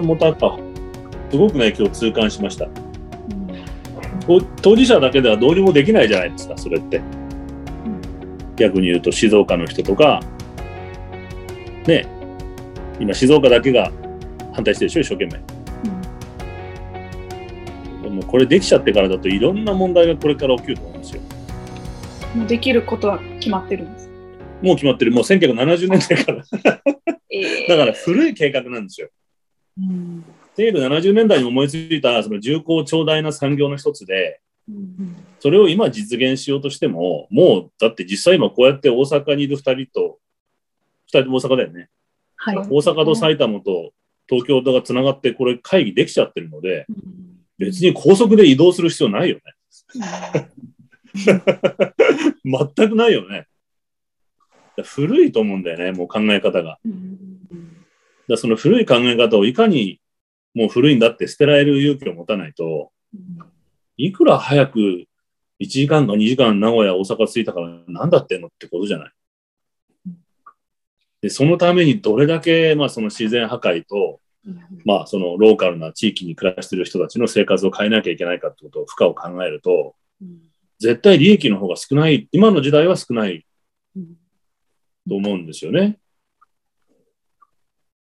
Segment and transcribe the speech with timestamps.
[0.00, 0.58] アモタか。
[1.30, 2.66] すごくね、今日痛感しました。
[4.62, 7.02] 当事者だけではどうにもできないじゃないですか、それって。
[8.56, 10.20] 逆に言うと、静岡の人とか、
[11.86, 12.06] ね、
[12.98, 13.92] 今、静岡だけが
[14.54, 15.32] 反対してるでしょ、一生懸命。
[18.02, 21.22] でもこれできちゃってからだといろんな問題がこれから起きると思うんですよ。
[22.34, 24.08] もうできることは決まってるんです。
[24.62, 25.12] もう決まってる。
[25.12, 26.42] もう1970年代から。
[27.30, 29.08] えだから古い計画なんですよ。
[29.80, 30.24] うん
[30.58, 40.18] 1970年代に思いついたその重厚長大な産業の一つで、うんそれを今実現しようとしても、もうだって実際今こうやって大阪にいる2人と、
[41.08, 41.88] 2人とも大阪だよね。
[42.36, 42.56] はい。
[42.58, 43.92] 大阪と埼玉と
[44.28, 46.86] 東京とがつながってこれ会議できちゃってるので、
[47.56, 49.42] 別に高速で移動する必要ないよね。
[52.44, 53.46] 全くないよね。
[54.84, 56.78] 古いと思うんだよね、もう考え方が。
[58.32, 60.00] らその古い考え方をいかに
[60.54, 62.90] もう古いんだって捨てられる勇気を持たないと、
[63.96, 64.78] いくら早く
[65.60, 69.12] 1時間か2時間名古屋、大阪着いたから何だってんのってことじゃない。
[71.20, 74.20] で、そのためにどれだけ、まあその自然破壊と、
[74.86, 79.94] まあそのローカルな地域に暮らしてる人たちの生活を変えなきゃいけないかってことを負荷を考えると、
[80.78, 83.46] 絶対利益の方が少ない、今の時代は少ない
[85.06, 85.98] と思うんですよね。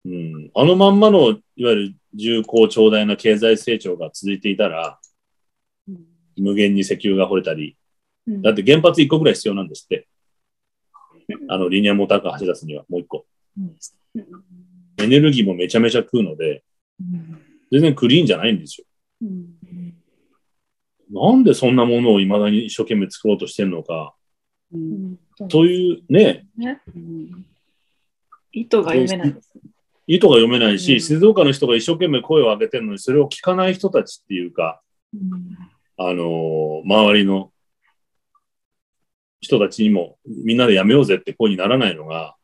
[0.04, 4.98] うん、あのまんまの、いわゆる重厚長大な経済成長が続いていたら、
[6.36, 7.76] 無限に石油が掘れたり、
[8.26, 10.08] だって原発1個ぐらい必要なんですって。
[11.48, 13.26] あの、リニアモーターカー走り出すにはもう1個。
[14.98, 16.62] エネルギーもめちゃめちゃ食うので、
[17.70, 18.86] 全然クリーンじゃないんですよ。
[21.10, 24.14] なんでそんなものを未だに一生懸命作ろうとしてるのか、
[25.48, 26.80] というね、ね
[28.52, 29.51] 意図が読めないです。
[30.06, 34.80] 意図が読めないし、うん静岡の人が一生懸命声を上げてるのに、それを聞かない人たちっていうか、
[35.96, 37.52] あのー周りの
[39.40, 42.36] 人たちにも、みんなでやめようぜって声にならないのが、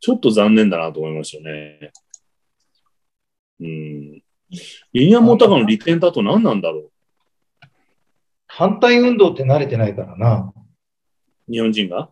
[0.00, 1.92] ちょっと残念だなと思いますよね。
[3.60, 4.22] うん。
[4.92, 6.90] リニアモーターカーの利点だと何なんだろ
[8.46, 10.52] 反対運動って慣れてないからな。
[10.56, 12.10] う日本人が？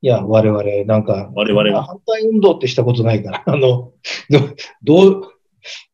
[0.00, 3.92] いや、我々、なんか、我々が反対運動ってしたことないから、 あの、
[4.30, 4.40] ど
[4.82, 5.22] どう、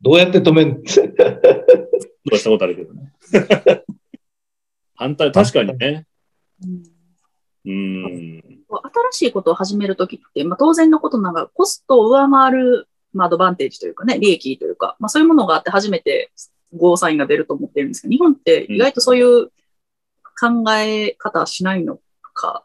[0.02, 3.12] どうやって止めん、 どうかしたことあるけどね。
[4.94, 6.06] 反対、確かにね。
[7.64, 8.42] うん。
[8.68, 16.30] 新しいことを始めるときって、まあ、当然のことながら、コストを上回る、まあ、アドバンテージというかね、利益というか、まあ、そういうものがあって初めて
[16.76, 19.46] ゴーサインが出ると思ってるんですけど、日本って意外とそういう
[20.38, 22.00] 考え方はしないの
[22.34, 22.64] か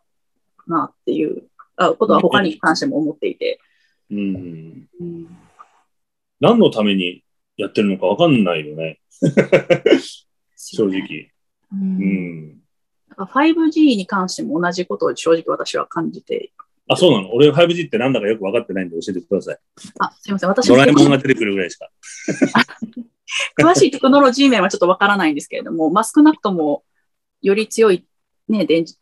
[0.69, 1.43] なっていう
[1.75, 3.59] あことは他に関しても思っていて。
[4.11, 4.87] うん。
[6.39, 7.23] 何のために
[7.57, 8.99] やってるのかわかんないよね。
[10.55, 11.31] 正直。
[11.71, 11.99] ううん
[12.51, 12.61] ん。
[13.17, 16.51] 5G に関しても同じことを正直私は感じて、
[16.87, 17.33] あ、そうなの？
[17.33, 19.57] 俺 5G ってなんだかよく分かってないんで教えてください。
[19.99, 21.89] あ、すいません、私ドもラえもんが出てくるぐらいしか。
[23.59, 26.83] 詳しいテクノロジー面はちょっとわからないんですけれども、まあ、少なくとも
[27.41, 28.07] より強い、
[28.47, 28.95] ね、電磁、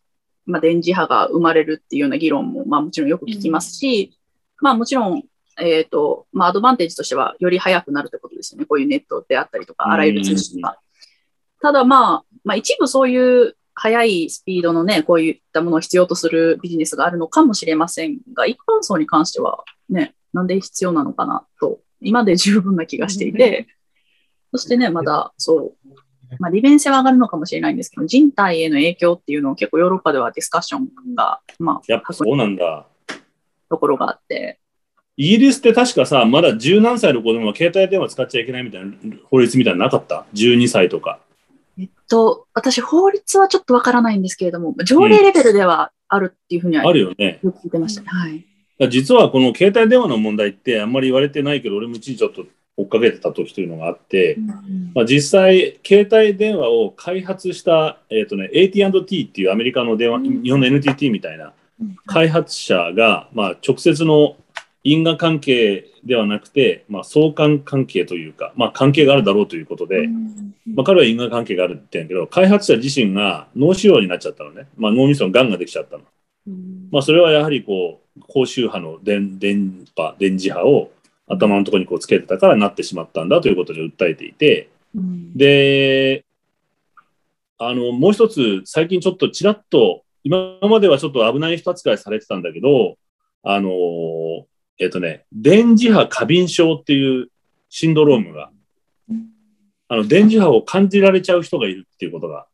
[0.48, 4.18] まあ、電磁波が生まれるっていうような議論も、まあ、もちろんよく聞きますし、
[4.60, 5.22] まあ、もちろん、
[5.60, 8.66] えっ、と、まあ、アドバンテージとしては、より速くなるってことですよね。
[8.66, 10.78] こういうネットであったりとか、あらゆる通信が。
[11.60, 23.66] ただ、まあ、まあ、一部そういう速いスピードのね、こういったものを必要とするビジネスがあるのかもしれませんが、一般層に関しては、ね、なんで必要なのかなと、今で十分な気がしていて、
[24.52, 25.98] そしてね、まだ、そう、
[26.38, 32.86] まあ、利便性は上がるのかもしれないんですけど、人体への影響っていうのを結構ヨーロッパではディスカッションが、まあ、やっぱそうなんだ。
[33.70, 34.58] ところがあって、
[35.16, 38.92] イギリスって確かさ、まだ十何歳の子供は携帯電話使っちゃいけないみたいな
[39.24, 41.18] 法律みたいなのなかった ?12 歳とか。
[41.76, 47.40] えっと、私、法律はちょっとわからないんですけれども、条例レベルではあるっていうふうにはあるよね。
[47.42, 48.08] よく聞いてましたね。
[48.08, 48.90] はい。
[48.90, 52.44] 実はこの携帯電話の問題ってあんまり言われてないけど、俺も一時ちょっと
[52.78, 54.38] 追っかけてた時というのがあって、
[54.94, 60.42] まあ、実際、携帯電話を開発した、えっ、とね、AT&T っていうアメリカの電話、うん。
[60.42, 61.96] 日本の NTT みたいなうん。
[62.06, 64.36] 開発者が、まあ、直接の
[64.84, 70.06] 因果関係ではなくて、まあ、相関関係というか、まあ、関係があるだろうということで、
[70.66, 74.68] まあ、彼は因果関係があるって言ってんだけど、開発者自身が脳腫瘍になっちゃったのね。
[74.76, 76.04] まあ、脳みその癌ができちゃったの。
[76.90, 80.90] まあ、それはやはりこう、高周波の電電波、電磁波を
[81.28, 84.70] 頭のところにこうつけてたからなってしまったんだということで訴えていて、
[85.34, 86.24] で、
[87.58, 92.96] あの、もう一つ、最近ちょっとちらっと、今まではちょっと危ない人扱いされてたんだけど、
[93.42, 93.70] あの、
[94.78, 97.28] えっ、とね、電磁波過敏症っていう
[97.68, 98.50] シンドロームが、
[99.88, 102.46] あの、電磁波を感じられちゃう人がいるっていうことが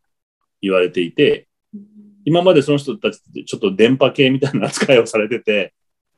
[0.62, 1.48] 言われていて、
[2.24, 5.74] 今までその人たちってちょっと電波系みたいな扱いをされてて、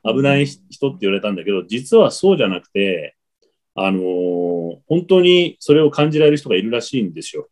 [0.06, 3.17] 危ない人って言われたんだけど、実はそうじゃなくて、
[3.75, 4.37] あのー
[4.88, 7.49] 本当にそれを感じられる人がいるらしいんですよ。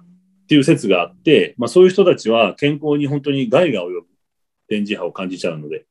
[0.00, 4.06] っていう説があって、まあそういう人たちは健康に本当に害が及ぶ
[4.68, 5.86] 電磁波を感じちゃうので。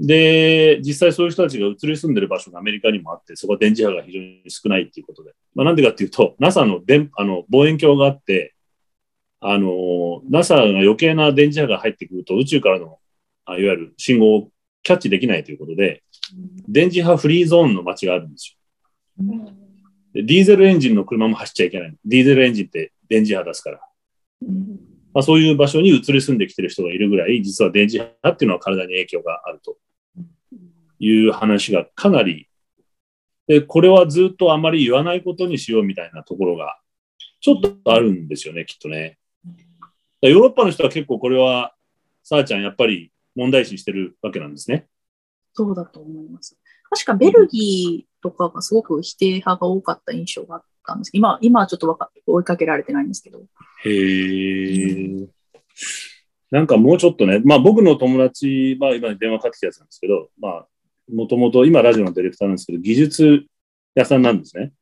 [0.00, 5.32] で、実際そういう人たちが移り住んでる場所がアメリカにもあって、そこは電磁波が非常に少ないっていうことで。
[5.54, 8.54] まあでかっていうと、NASA の電あの望遠鏡があって、
[9.40, 12.98] あの、NASA が余計な電磁波が入ってくると宇宙からの、
[13.44, 14.50] あいわゆる信号を
[14.86, 16.04] キャッチできないということで、
[16.68, 18.56] 電磁波フリーゾーンの街があるんです
[19.18, 19.52] よ。
[20.14, 21.96] でディーゼルエンジンの車も走っちゃいけない。
[22.04, 23.80] ディーゼルエンジンって電磁波出すから。
[25.12, 29.76] まあ、そういう場所に移り住んできてる人がいるぐらい、実は電磁波っていうのは体に影響があると
[31.00, 32.48] いう話がかなり、
[33.48, 36.78] で、これはずっとあまり言わないことにしようみたいなところが、
[37.40, 39.18] ちょっとあるんですよね、きっとね。
[40.22, 41.74] ヨーロッパの人は結構これは、
[42.22, 44.88] さあちゃんやっぱり問題視してるわけなんですね。
[45.52, 46.58] そうだと思います。
[46.90, 53.40] 確かベルギーとかがすごく否定派が多かった印象があったんですけど、今、今はちょっとわか追いかけられてないんですけど。
[53.84, 55.28] へえ。
[56.50, 60.66] なんかもうちょっとね、まあ僕の友達、まあ今電話かかってきたやつなんですけど、まあ、
[61.12, 63.46] もともと今ラジオのディレクターなんですけど、技術
[63.94, 64.72] 屋さんなんですね。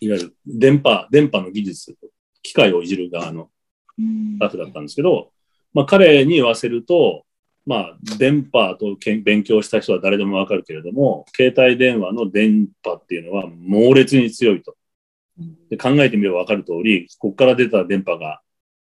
[0.00, 1.96] いわゆる電波、電波の技術、
[2.42, 3.50] 機械をいじる側の
[3.98, 5.32] スタッフだったんですけど、
[5.74, 7.24] まあ彼に言わせると、
[7.68, 14.74] まあ電波とけん勉強した人は誰でもわかるけれども、携帯電話の電波っていうのは猛烈に強いと。
[15.68, 18.40] で考えてみればわかる通り、ここから出た電波が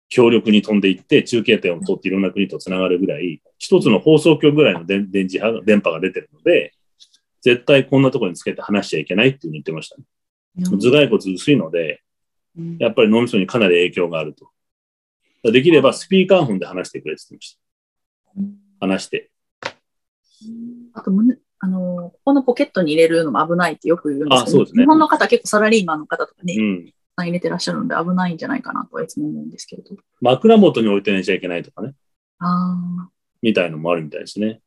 [0.08, 6.74] 強力に飛んでいって、中継点を通っていろんな国とつながるぐらい、一つの放送局ぐらいの電電磁波、電波が出てるので、
[7.42, 10.04] 絶対こんなところにつけて話しちゃいけないっていうふうに言ってました、ね。
[10.64, 12.02] 頭蓋骨薄いので、
[12.80, 14.50] やっぱり脳みそにかなり影響があると。
[15.52, 17.46] できればスピーカーフォンで話してくれって言って
[18.38, 18.69] ました。
[18.80, 19.32] 話して。
[20.94, 26.94] あと胸、あの、ここのポケットに入れるのも危ないってよく言うんですけど、あそうですね日本の方結構サラリーマンの方とかね、うん。
[27.18, 29.96] 入れてらっしゃるので危ないんじゃないかなとはいつも思うんですけれど。
[30.22, 31.94] 枕元に置いて寝ちゃいけないとかね。
[32.40, 33.10] ああ、
[33.42, 34.62] みたいのもあるみたいですね。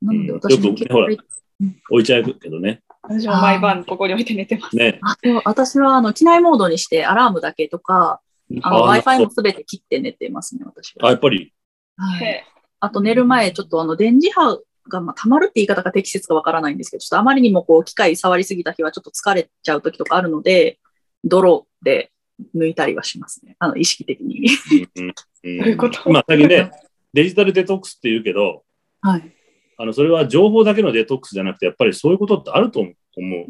[0.00, 2.82] なのでうん私も結構、よくほら置いちゃうけどね。
[3.02, 4.76] 私も毎晩ここに置いて寝てます。
[4.76, 4.98] ね。
[5.02, 8.20] あと私はあの機内モードにしてアラームだけとか、
[8.62, 11.10] あのあ Wi-Fi もすべて切って寝てますね、私あ、は。
[11.10, 11.52] やっぱり。
[11.96, 12.44] はい、へ
[12.86, 20.78] あと寝る前、ちょっとあの電磁波が、まあ、溜まるって言い方が適切かわからないんですけど、ちょっとあまりにもこう機械触りすぎた日はちょっと疲れちゃう時とかあるので、
[21.24, 22.12] 泥で
[22.54, 23.56] 抜いたりはしますね。
[23.58, 24.48] あの意識的に。
[24.94, 25.14] うんうん
[25.58, 26.10] どういうこと？
[26.10, 26.70] まあ、最近ね、
[27.12, 28.64] デジタルデトックスって言うけど、
[29.00, 29.32] はい。
[29.78, 32.94] あの、それは情報だけのデトックスじゃなくて、やっぱりそういうことってあると思う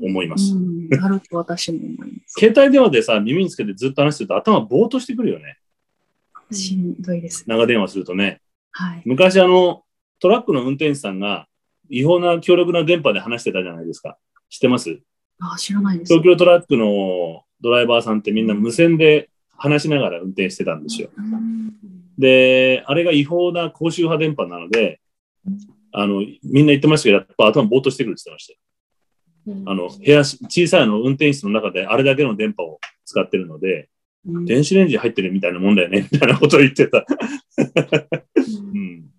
[0.05, 0.55] 思います。
[0.55, 2.35] うん、あると私も思います。
[2.39, 5.57] 携帯電話でさ、耳につけてずっと話してると頭ぼーっとしてくるよね。
[6.53, 7.45] しんどいです。
[7.47, 8.41] 長電話するとね。
[8.79, 9.03] はい。
[9.07, 9.85] 昔あの、
[10.21, 11.49] トラックの運転手さんが
[11.89, 14.19] 違法な強力な電波で話してたじゃないですか。
[14.51, 15.01] 知ってます？
[15.41, 16.13] あ、知らないです。
[16.13, 21.09] 東京トラックのドライバーさんってみんな無線で話しながら運転してたんですよ。
[21.17, 21.73] うん
[22.19, 25.01] で、あれが違法な高周波電波なので、
[25.93, 28.57] あの、みんな言ってましたけど、やっぱ頭ぼーっとしてくるって言ってまし
[29.47, 29.63] たよ。
[29.67, 33.87] あの、部屋、小さいあの運転室の中であれだけの電波を使ってるので、うん
[34.45, 37.07] 電子レンジ入ってるみたいなもんだよね、 みたいなことを言ってた。
[38.75, 39.11] うん。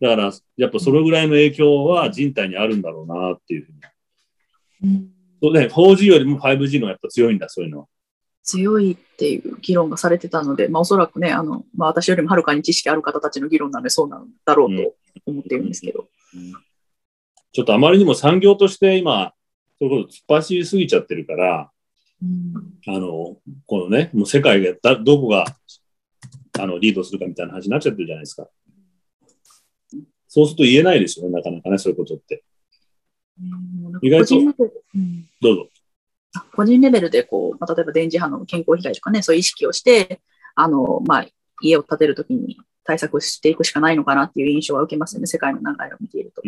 [0.00, 4.92] だから、やっぱそれぐらいの影響は人体にあるんだろうなっていうふうに。
[4.94, 5.10] うん
[5.42, 7.86] そうね、4G よりも 5G のやっぱ強いんだ、そういうのは。
[8.42, 14.94] 強いっていう議論がされてたので、まあ、おそらくね、あの、まあ、私よりもはるかに知識ある方たちの議論なので、そうなんだろうと
[15.26, 16.08] 思っているんですけど。
[17.52, 19.34] ちょっとあまりにも産業として今、
[19.78, 21.73] そういうこと突っ走りすぎちゃってるから、うん
[22.86, 25.44] あの、このね、もう世界がだどこが
[26.58, 28.48] あのリードするかみたいな話になっちゃってるじゃないですか。
[30.28, 32.42] そうすると言えないですよね、なかなかね、そういうことって。
[34.02, 35.68] 意外とうんどうぞ。
[36.36, 40.20] あ個人レベルでこう、まあ、例えば電磁波の健康被害とかね、そういう意識をして、
[40.54, 41.26] あの、まあ、
[41.62, 46.42] 家を建てるときに対策していくしかないのかなっていう印象は受けますよね、世界の流れを見ていると。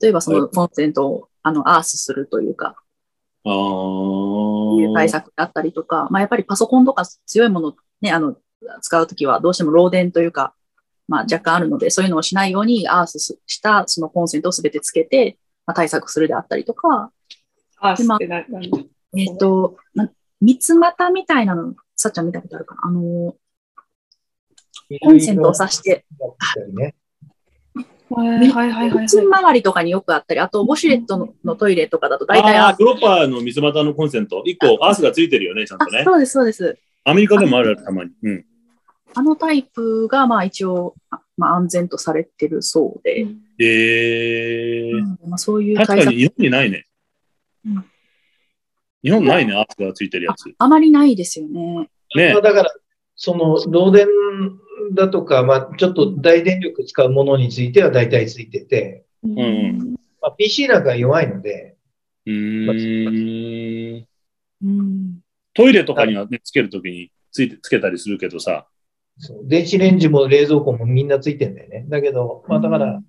[0.00, 2.87] 例えばそはのコンセントをあのアースするというか、あ
[3.48, 5.08] いう対あ。
[5.08, 8.36] 策だったりとか、まあ、やっぱりパソコンとか強いものをね、あの、
[8.82, 10.54] 使うときはどうしても漏電というか、
[11.06, 17.10] まあ、若干あるので、そういうのをしないようにアースしたそのコンセントをすべてつけて、まあ、対策するであったりとか、
[17.78, 18.78] アースってな、なんだ？
[19.16, 22.80] えっ、と、な三つ股みたいなの、さっちゃん見たことあるかな？
[22.84, 23.34] あの、
[25.00, 26.04] コンセントを挿して、
[26.74, 26.94] ね。
[28.10, 29.54] はいはいはいはい。
[29.54, 36.04] りとかによくあったり、あと、ウォシュレットののトイレとかだと大体ああ、あグロッパーの水股のコンセント、1個アースがついてるよね、ちゃんあとね。
[36.04, 36.78] そうです、そうです。
[37.04, 38.10] アメリカでもある、たまに。
[38.22, 38.44] うん。
[39.14, 43.26] あのタイプが、まあ一応、あまあ安全とされてるそうで、
[43.58, 46.86] ええうんまあ、そういう確対策かに日本にないね
[47.66, 47.84] うん。
[49.02, 50.52] 日本ないね、アースがついてるやつ。
[50.58, 51.88] あまりないですよね。
[52.14, 52.72] ねまあだから、
[53.16, 54.06] その、漏電
[54.92, 61.76] だとか、まあ、ちょっと大電力使うものについては大体ついてて、うんんまあ、PC なんか弱いので、
[62.26, 64.06] うーん。
[64.64, 65.20] うん。
[65.54, 68.66] トイレとかにはね、つけるときについて、つけたりするけどさ。
[69.20, 71.86] そう電子レンジも冷蔵庫もみんなついてんだよね。
[71.88, 73.02] だけど、まあだから、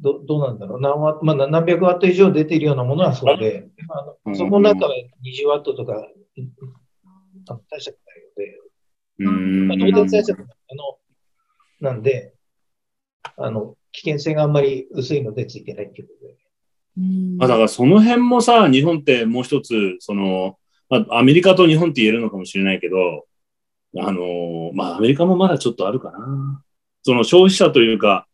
[0.00, 7.92] どどうなんだろう何ワット、まあ、何百ワット以上出ているようなものはそうで、あのうんそこの中は20ワットとか、あの大した。
[9.24, 10.98] まあ、漏電対策あの
[11.80, 12.34] なんで、
[13.36, 16.36] あの、危険性があんまり薄いのでついてないっていうことで。
[16.98, 20.58] うんまあ、だからその辺もさ、日本ってもう一つ、その、
[20.88, 23.26] まあ、アメリカと日本って言えるのかもしれないけど、
[23.98, 26.62] あの、まあ、アメリカもまだちょっとあるかな。
[27.02, 28.26] その消費者というか、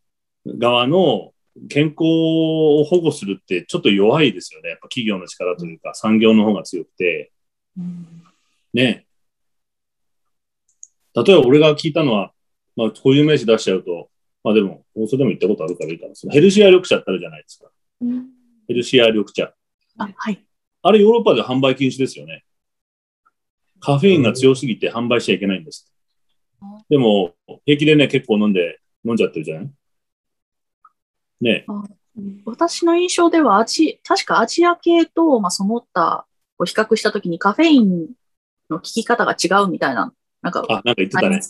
[0.45, 1.33] 側の
[1.69, 4.69] 健康を保護するってちょっと弱いですよね。
[4.69, 7.31] やっぱ企業の力というか、産業の方が強くて、
[7.77, 8.05] うん
[8.73, 9.06] ね。
[11.23, 12.31] 例えば俺が聞いたのは、
[12.75, 14.09] まあ、こういう名詞出しちゃうと、
[14.43, 16.15] まあでも、放送でも言ったことあるからいいかな。
[16.15, 17.69] そのヘルシア緑茶ってあるじゃないですか。
[18.67, 19.51] ヘルシア緑茶。
[19.97, 20.45] あ、はい。
[20.83, 22.45] あれヨーロッパで販売禁止ですよね。
[23.79, 25.91] カフェインが強すぎて販売しちゃいけないんです。
[26.89, 27.33] でも、
[27.65, 29.69] 平気でね、結構飲んで、飲んじゃってるじゃない？
[31.39, 31.65] ね
[32.45, 36.25] 私の印象ではアジ、確かアジア系と、まあ、その他
[36.57, 38.07] を比較したときにカフェイン
[38.69, 41.41] の効き方が違うみたいな、なんか、あ、なんか言ってたね。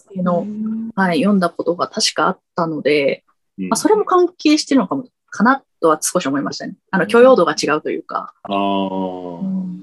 [0.96, 3.24] はい、読んだことが確かあったので、
[3.58, 6.76] うんまあ、それも関係してるのかも、かなとは少し思いましたね。
[6.92, 8.34] あの、許容度が違うというか。
[8.44, 9.78] あー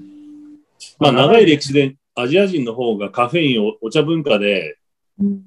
[0.98, 4.78] まあ、長い歴史でアジア人の方がカフェインをお茶文化で
[5.18, 5.42] うん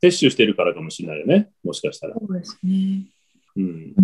[0.00, 1.50] 摂取してるからかもしれないよね。
[1.64, 2.14] もしかしたら。
[2.14, 3.04] そうですね。
[3.56, 3.94] うん。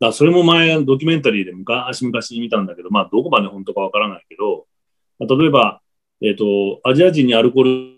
[0.00, 4.66] だそれも前、ドキュメンタリーで昔々見たんだけど、まあ、どこまで本当かわからないけど、
[5.18, 5.79] まあ例えば、
[6.22, 7.96] えっ、と、アジア人にアルコー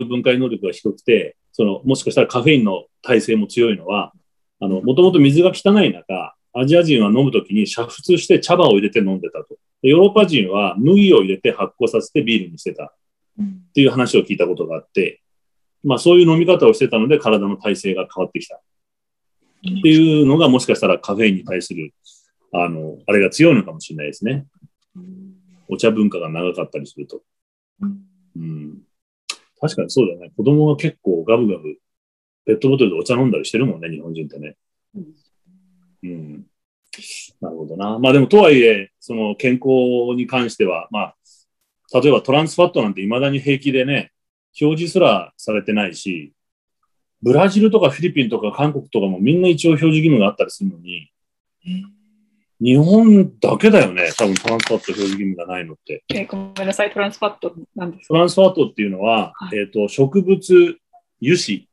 [0.00, 4.12] ル分解能力が低くて、その、もしかしたらカフェインの耐性も強いのは、
[4.60, 9.56] あの、もともと水が汚い中、アジア人は飲むときに煮沸して茶葉を入れて飲んでたと。
[9.82, 15.22] でヨーロッパ人は麦を入れて発酵させてビールにしてたっていう話を聞いたことがあって、
[15.82, 18.56] まあそういう飲み方をしてたので体の体勢が変わってきた。
[18.56, 18.60] っ
[19.82, 21.94] ていうのがもしかしたらカフェインに対する、
[22.52, 24.46] あの、あれが強いのかもしれないですね。
[25.68, 27.22] お茶文化が長かったりすると。
[27.80, 28.82] うん。
[29.60, 30.32] 確かにそうだね。
[30.36, 31.76] 子供が結構ガブガブ、
[32.44, 34.56] ペットボトルでお茶飲んだりしてるもんね、日本人ってね。
[36.02, 36.46] うん。
[37.40, 37.98] なるほどな。
[37.98, 44.12] まあでもとはいえ、その健康に関しては、まあ、例えばトランスファットなんて未だに平気でね、
[44.60, 46.32] 表示すらされてないし、
[47.22, 51.10] ブラジルとかフィリピンとか韓国とかもみんな一応表示義務があったりするのに、
[52.62, 56.04] 日本だけだよね、多分トランスファット表示義務がないのって。
[56.14, 60.78] えごめんなさい、トランスファットなんですトランスファットっていうのは、はいえっ、と、植物
[61.20, 61.68] 油脂って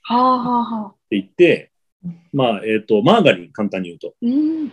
[0.00, 0.94] はあはあはあ。
[1.10, 1.70] 言って、
[2.32, 4.14] まあ、えっ、と、マーガリン、簡単に言うと。
[4.22, 4.72] うん。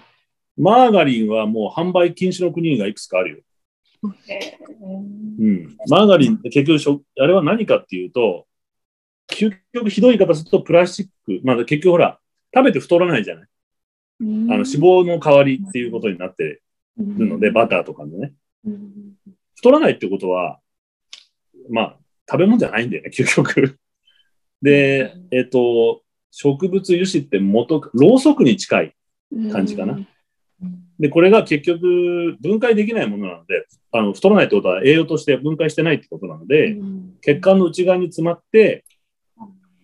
[0.58, 4.12] マーガリンはもう販売禁止の国がいくつかあるよ。
[4.30, 4.58] え
[5.40, 5.76] うん。
[5.90, 8.46] マーガリンって結局しょ、あれは何かっていうと、
[9.30, 12.20] 究極ひどい言い方するとプラスチック、まあ結局ほら、
[12.54, 13.48] 食べて太らないじゃない。
[14.22, 16.62] ああの脂肪の代わりっていうことになって
[16.98, 18.34] るので、バターとかのね。
[18.66, 19.14] うん
[19.56, 20.60] 太らないってことは、
[21.70, 21.98] まあ、
[22.30, 23.80] 食べ物じゃないんだよね、究極。
[24.62, 26.02] で、えっ、と、
[26.32, 28.96] 植物油脂って元、ろうそくに近い。
[29.52, 29.98] 感じかな
[31.00, 38.84] で、これが結局分解できないものなので、あの太らないってことは栄養として分解してないってことなので、うん血管の内側に詰まって、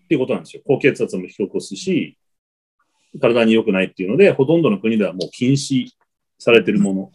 [0.03, 0.61] っていうことなんですよ。
[0.65, 2.17] 高血圧も引き起こすし、
[3.19, 5.87] 体に良くないっていうので、ほとんどの国ではもう禁止
[6.37, 7.11] されてるもの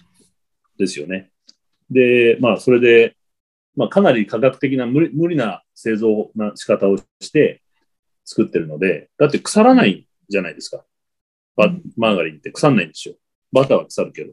[0.78, 1.30] ですよね。
[1.90, 3.16] で、まあ、それで、
[3.76, 7.62] まあ、かなり科学的な無理無理な製造な仕方をして
[8.24, 10.84] 作ってるので、だって腐らないじゃないですか。
[11.56, 13.14] バマーガリンって腐らないんですよ。
[13.52, 14.32] バターは腐るけど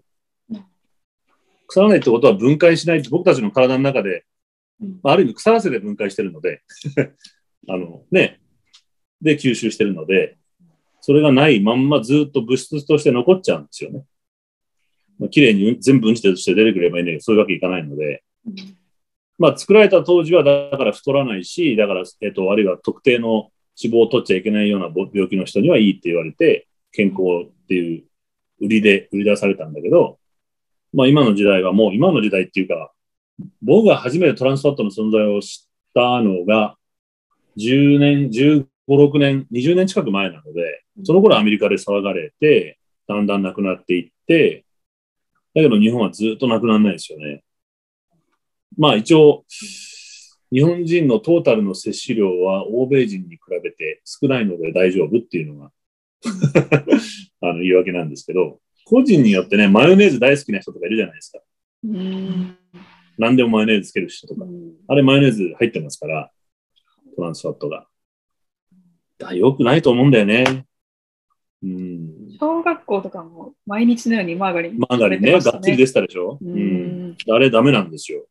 [0.51, 0.65] うん。
[1.67, 4.25] 腐らないってことは分解しないって僕たちの体の中で
[4.81, 6.63] うんまあある意味腐らせて分解してるので、
[7.69, 8.41] あのね、
[9.21, 10.37] で吸収してるので、
[11.01, 14.03] それがないまんまずっと物質として残っちゃうんですよね。
[15.19, 18.23] まあ、綺麗に全部分子として出てくればいいんだけど、そういうわけいかないので、
[19.37, 28.03] まあ作られた当時はだから太らないし、だから、えっと、あるいは特定の脂肪を取っちゃいけないようなぼ病気の人にはいいって言われて、健康っていう
[28.59, 30.19] 売りで売り出されたんだけど、
[30.93, 32.91] まあ今の時代はもう今の時代っていうか、
[33.61, 36.77] 僕が初めてトランスファットの存在を知ったのが、
[37.57, 44.65] 10年、15、6年、20年近く前なので、その頃アメリカで騒がれて、だんだんなくなっていって、
[45.53, 47.43] だけど日本はずっとなくならないですよね。
[48.77, 49.45] まあ一応、
[50.51, 55.71] 日本人のトータルの摂取量は欧米人に比べて少ないので大丈夫っていうのが
[57.41, 61.39] あの言い訳なんですけど、個人によってね、マヨネーズ大好きな人とかいるじゃないですか。
[61.85, 62.57] うん。
[63.17, 64.45] 何でもマヨネーズつける人とか。
[64.87, 66.31] あれマヨネーズ入ってますから、
[67.15, 67.87] トランスファットが。
[69.17, 70.65] だ良くないと思うんだよね。
[71.63, 72.37] うん。
[72.39, 76.39] 小学校とかも毎日のようにマーガリンマーガリンね、がっつり出てたでしょ？
[76.41, 77.09] ううん。
[77.11, 77.17] ん。
[77.29, 78.25] あれダメなんですよ。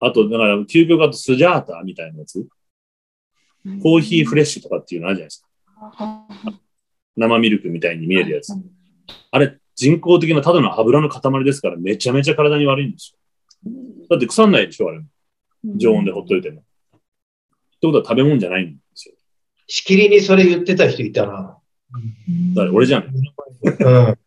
[0.00, 2.46] あと、だから、究極だとスジャータみたいなやつ？
[3.82, 6.26] コーヒーフレッシュとかっていうのあるじゃないですか。
[7.16, 8.54] 生ミルクみたいに見えるやつ。
[9.30, 13.14] あれ、人工的なただの油の塊ですから、めちゃめちゃ体に悪いんです
[13.64, 13.72] よ。
[14.08, 15.02] だって腐んないでしょ、あれ。
[15.76, 16.60] 常温でほっといても。
[16.60, 19.14] ってことは食べ物じゃないんですよ。
[19.66, 21.58] しきりにそれ言ってた人いたな。
[22.54, 23.04] だから俺じゃん。
[23.04, 24.18] うん。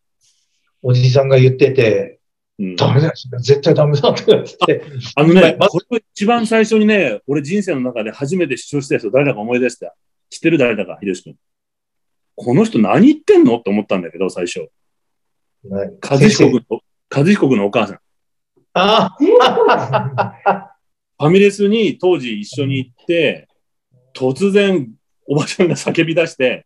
[0.81, 2.19] おじさんが言ってて、
[2.59, 4.83] うん、ダメだよ、絶対ダメだって言って。
[5.15, 9.95] あのね、まこれを一番最初にね、俺人生の中で初めて主張した人、誰だか思い出した。
[10.29, 11.35] 知ってる誰だか、秀吉君。
[12.35, 14.69] この人何言ってんのって思ったんだけど、最初。
[15.69, 17.99] はい和彦君の、和彦君のお母さん。
[18.73, 19.15] あ
[21.19, 23.47] ファミレスに当時一緒に行って、
[24.13, 24.91] 突然
[25.25, 26.65] おばちゃんが叫び出して、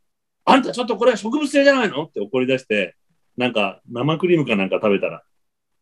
[0.50, 2.06] あんたちょっとこれは植物性じゃないの？
[2.06, 2.96] って怒り出して、
[3.36, 5.22] なんか生クリームかなんか食べたら、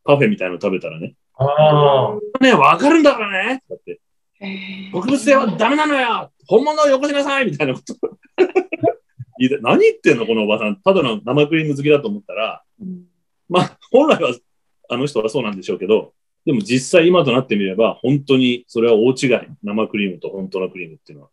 [0.04, 3.62] パフェみたいの食べたらね、あね、わかるんだからね。
[3.74, 3.94] って。
[3.94, 3.98] っ
[4.40, 6.32] て、植物性はダメなのよ。
[6.48, 7.96] 本物をよこしなさいみたいなこと。
[9.62, 10.82] 何言ってんのこのおばさん。
[10.82, 13.06] ただの生クリーム好きだと思ったら、うん。
[13.50, 14.34] まあ、本来は
[14.90, 16.14] あの人はそうなんでしょうけど、
[16.46, 19.40] でも実際今となってみれば、本当にそれは大違い。
[19.64, 21.30] 生クリームと本当のクリームっていうのは。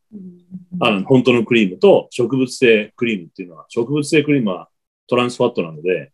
[0.80, 4.68] あの本当のクリームと植物性クリームっていうのは、植物性クリームは
[5.06, 6.12] トランスファットなので、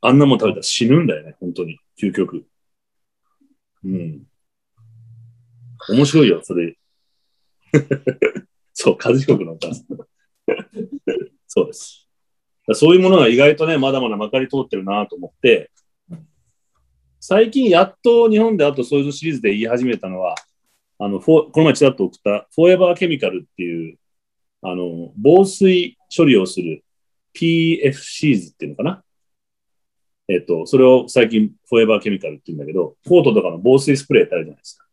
[0.00, 1.78] あんなもん食べたら死ぬんだよね、本当に。
[2.00, 2.44] 究極。
[3.84, 4.22] うん。
[5.90, 6.76] 面白いよ、それ。
[8.74, 9.86] そう、和彦君のお母さん。
[11.46, 12.08] そうです。
[12.72, 15.70] そういうものが意外とね、まだまだまかり通ってるなと思って、
[17.24, 20.34] 最近やっと日本であとそういうシリーズで言い始めたのは、
[20.98, 23.96] あの、この前ちらっと送った、フォーエバーケミカルっていう、
[24.60, 26.82] あの、防水処理をする
[27.36, 29.04] PFCs っていうのかな？
[30.26, 34.84] えっと、それを最近フォーエバーケミカルって言うんだけど、コートとかの防水スプレーってあるじゃないですか。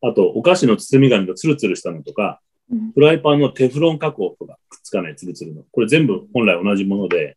[0.00, 2.40] あと、お菓子の包み紙がツルツルしたのとか、
[2.72, 5.64] うんフライパンのテフロン加工とかくっつかないツルツルの。
[5.70, 7.36] これ全部本来同じもので、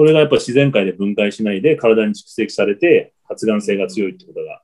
[0.00, 4.62] これがやっぱ自然界で分解しないで体に蓄積されて発がん性が強いってことが、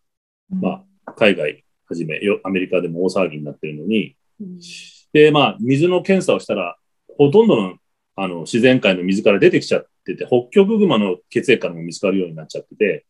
[0.48, 4.16] まあ、海外はじめ、よアメリカでも大騒ぎになってるのに、
[5.12, 6.78] で、まあ、水の検査をしたら、
[7.18, 7.74] ほとんどの
[8.16, 13.04] あの自然界の水から出てきちゃってて、北極熊の血液からも見つかるようになっちゃってて、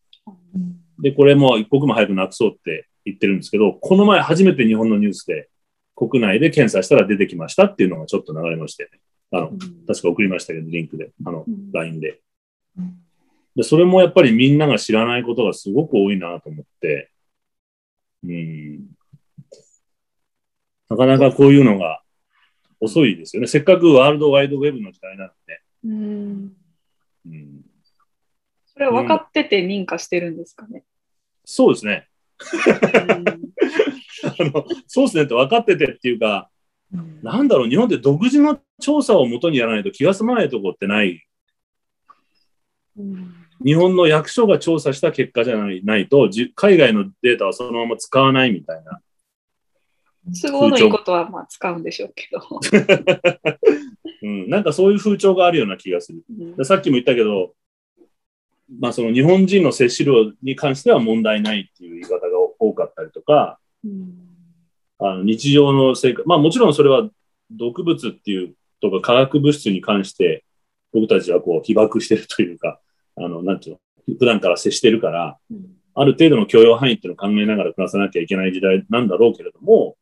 [0.99, 5.49] で、これも一刻も早くなくそうって言ってるんですけど、この前初めて日本のニュースで
[5.95, 8.99] 国内で検査したら出てきましたっていうのがちょっと流れまして、ね、
[9.33, 9.51] あの、
[9.87, 12.21] 確か送りましたけど、リンクで、あの、LINE で。
[13.55, 17.11] で、それもやっぱりみんなが知らないことがすごく多いなと思って、
[18.25, 18.87] うん。
[20.89, 22.03] なかなかこういうのが
[22.81, 23.49] 遅いですよね。
[23.49, 25.61] せっかくワールドワイドウェブの時代なので。
[25.85, 26.53] うん
[27.27, 27.61] うん、
[28.67, 30.85] それは分かってて認可してるんですかね？
[31.45, 32.09] そうですね。
[34.39, 36.51] あのそうですねって分かっててっていうか、
[37.23, 41.23] なんだろう、日本って独自の調査をもとにやらないと気が済まないとこってない？
[43.65, 49.01] 日本の役所が調査した結果じゃないないと、じ海外のデータはそのまま使わないみたいな。
[50.43, 52.41] 都合のいいことはまあ使うんでしょうけど。
[54.23, 56.25] うん、なんかそういう風潮があるような気がする。
[56.57, 57.55] でさっきも言ったけど、
[58.81, 62.27] まあその日本人の摂取量に関しては問題ないっていう言い方が
[62.59, 63.59] 多かったりとか、
[64.99, 67.09] あの日常の生活、まあもちろんそれは
[67.51, 70.45] 毒物っていうとか化学物質に関して
[70.93, 72.81] 僕たちはこう被爆してるというか、
[73.17, 73.79] あの、なんていう
[74.09, 75.39] の、普段から接してるから、
[75.95, 79.97] ある程度の許容範囲っていうのを考えながら暮らさなきゃいけない時代なんだろうけれども、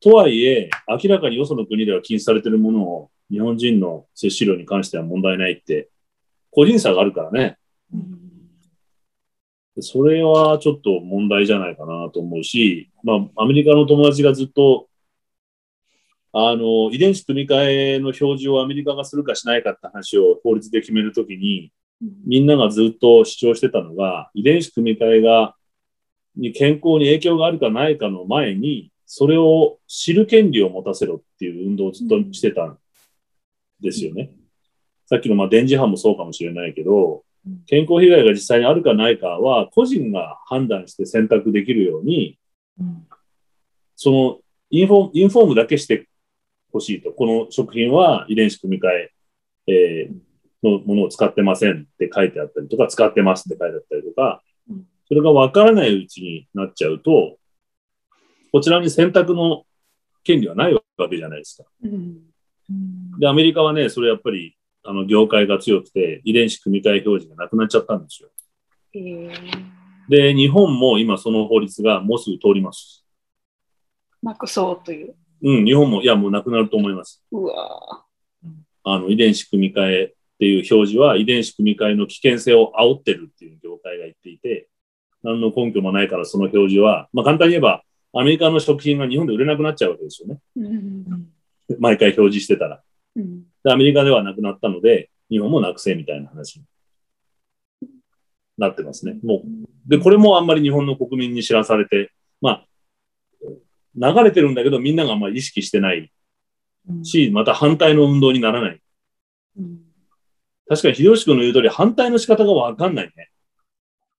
[0.00, 5.88] とはいえ、明らかによその国では禁止されてるものを日本人の摂取量に関しては問題ないって、
[6.50, 7.58] 個人差があるからね。
[9.80, 14.88] それはちょっと問題じゃないかなと思うし、まあ、アメリカの友達がずっと
[16.32, 21.72] あの、遺伝子組み換えの表示をアメリカがするかしないかって話を法律で決めるときに、
[22.26, 25.56] みんながずっと主張してたのが、遺伝子組み換えが、
[26.36, 32.78] に健康に影響があるかないかの前に、それを知る権利を持たせろっていう運動をずっとしてたん
[33.80, 34.30] ですよね。
[35.06, 37.24] さっきのまあ電磁波もそうかもしれないけど、
[37.66, 42.38] 健康被害が実際にあるかないかは個人が判断して選択できるように、
[43.96, 44.38] その
[44.70, 46.08] インフォインフォームだけして
[46.72, 47.12] ほしいと。
[47.12, 49.12] この食品は遺伝子組み換え
[49.68, 54.42] えー、のものを使ってませんって書いてあったりとか、使ってますって書いてあったりとか、
[55.06, 57.38] それがわからないうちになっちゃうと、
[58.52, 59.64] こちらに選択の
[60.24, 61.68] 権利はないわけじゃないですか。
[63.18, 64.56] で、アメリカはね、それやっぱり、
[64.88, 68.30] あの、業界が強くて、遺伝子組み換え表示がなくなっちゃったんですよ。
[68.94, 69.32] えー、
[70.08, 73.04] で、日本も今その法律がもうすぐ通ります。
[74.22, 75.14] なくそうという。
[75.42, 77.22] うん、日本も、いや、もうなくなると思います。
[77.30, 78.02] うわ
[78.82, 84.70] あの、遺伝子組み換えっていう表示は、遺伝子組み換えの危険性を煽ってるっていう業界が言っていて、
[85.22, 87.82] 何の根拠もないからその表示は、まあ簡単に言えば、
[88.14, 90.38] アメリカの食品が日本で売れなくなっちゃうわけですよね。
[90.56, 91.28] うん
[91.78, 92.80] 毎回表示してたら。
[93.14, 96.64] うんで、アメリカではなくなったので、日本もなくせみたいな話に
[98.56, 99.18] なってますね。
[99.22, 99.88] もう。
[99.88, 102.64] で、これもあんまり日本の国民に知らされて、まあ、
[103.94, 106.10] 流れてるんだけど、みんながあんまり意識してない
[107.02, 108.80] し、また反対の運動にならない。
[109.58, 109.88] うん
[110.68, 113.30] 確かに秀吉君の言う通り、反対の仕方がわかんないね。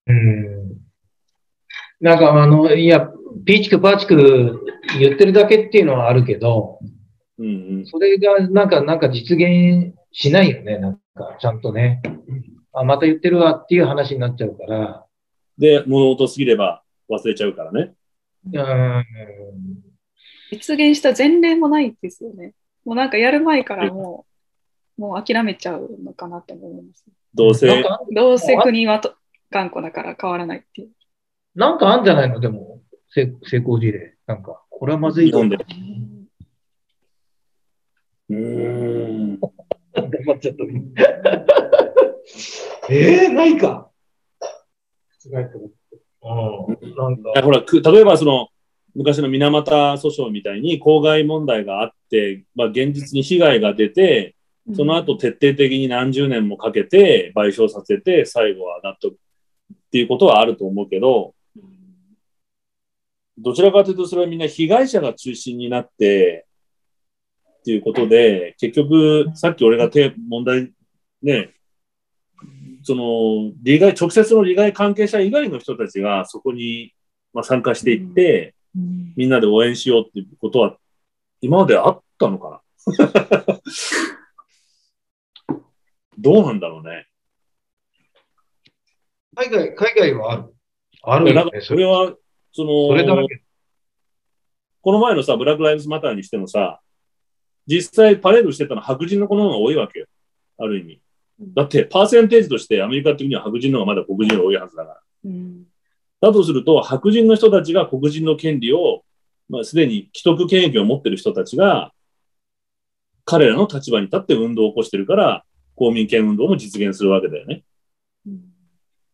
[0.08, 0.78] うん。
[2.02, 3.08] なんかあの、いや、
[3.46, 4.66] ピーチクパーチク
[5.00, 6.80] 言ってるだけっていうのはあるけど、
[7.40, 7.50] うんう
[7.80, 7.86] ん。
[7.86, 10.78] それがなんか、なんか実現しないよね。
[10.78, 12.02] なんか、ちゃんとね。
[12.74, 15.06] あ、また言ってるわっていう話になっちゃうから。
[15.58, 17.94] で、物音すぎれば忘れちゃうからね。
[18.54, 19.06] うん。
[20.52, 22.54] 実現した前例もないですよね。
[22.86, 24.26] もうなんかやる前からも
[24.98, 27.06] う、もう諦めちゃうのかなって思います。
[27.34, 29.16] どうせ、どうせ国はと
[29.52, 30.90] 頑固だから変わらないっていう。
[31.56, 32.40] なんかあんじゃないの？
[32.40, 34.16] でも、成成功事例。
[34.28, 35.58] なんか、これはまずい日本で。
[38.30, 39.40] うんうーん。
[39.40, 40.64] 黙っちゃった。
[42.90, 43.90] えー、ないか。
[45.26, 46.96] うん。
[46.96, 48.50] なんか、ほら、く例えばその、
[48.96, 54.36] 昔の水俣訴訟みたいに公害問題があって、まあ現実に被害が出て、
[54.76, 59.18] その後徹底的に何十年もかけて賠償させて、最後は納得っ
[59.92, 61.34] ていうことはあると思うけど、
[63.38, 66.46] どちらかというとそれはみんな被害者が中心になって、
[67.60, 70.72] っていうことで、結局、さっき俺が手、問題、
[71.22, 71.54] ね、
[72.84, 76.94] その、利害、直接の利害関係者以外の人たちがそこに、
[77.34, 78.56] まあ、参加していって、
[79.16, 80.78] みんなで応援しようっていうことは、
[81.42, 83.60] 今まであったのかな？
[86.18, 87.08] どうなんだろうね。
[89.36, 90.54] 海外、海外はある。
[91.04, 91.62] あいやなんかるよね。
[91.62, 92.14] それは、
[92.52, 93.42] その、それだらけ。
[94.82, 96.82] この前のさ、ブラック・ライブズ・マターにしてもさ、
[97.68, 100.06] 実際パレードしてたのは白人の子の方が多いわけよ。
[100.58, 101.02] ある意味。
[101.56, 105.02] だって、パーセンテージとしてアメリカ的には白人の方がまだ黒人より多いはずだから。
[105.26, 105.66] うん
[106.22, 109.04] だとすると、白人の人たちが黒人の権利を、
[109.48, 111.94] まあ、すでに既得権益を持っている人たちが、
[113.26, 115.46] 彼らの立場に立って運動を起こしてるから、
[115.76, 117.64] 公民権運動も実現するわけだよね。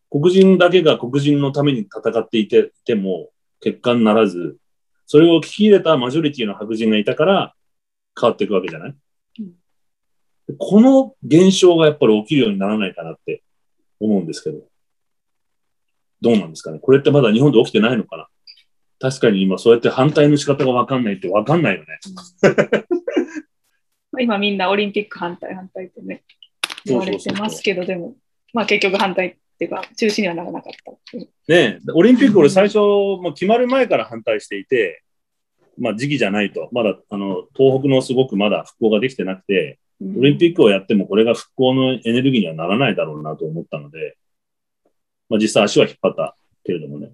[0.09, 3.29] 黒人だけが黒人のために戦っていてても
[3.59, 4.57] 結果にならず、
[5.05, 7.53] それを聞き入れたマジョリティの白人がいたから
[8.19, 8.95] 変わっていくわけじゃない、
[9.39, 9.53] うん。
[10.57, 13.43] この現象がやっぱり起きるようにならないかなって
[13.99, 14.59] 思うんですけど。
[16.21, 16.79] どうなんですかね？
[16.79, 18.27] これってまだ日本で起きてないのかな？
[18.99, 21.99] 確かに今そうやって反対の仕方がわかんないってわかんないよね。
[24.11, 26.23] ま あ今みんなオリンピック反対反対ってね、
[26.85, 28.15] 言われてますけど、でも、
[28.53, 31.17] まあ結局反対っていうか、中止にはならなかった。
[31.17, 35.03] ねえ、オリンピック俺最初、もう決まる前から反対していて、
[35.77, 36.69] まあ時期じゃないと。
[36.71, 44.17] まだ、あの、東北のすごくまだ復興ができてなくて、オリンピックをやってもこれが復興のエネルギーにはならないだろうなと思ったので、
[45.29, 47.11] まあ実際足は引っ張ったけれどもね。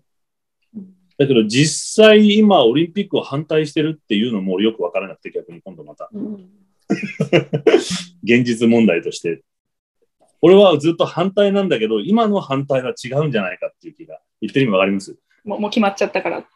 [1.17, 6.49] だけど実際今オリンピックを反対してるっていうのもよくわからなくて逆に今度またうん
[8.23, 9.43] 現実問題として。
[10.43, 14.19] 俺はずっと反対なんだけど、今の反対は違うんじゃないかっていう気が。
[14.41, 15.15] 言ってる意味わかります？
[15.45, 16.47] もうもう決まっちゃったから。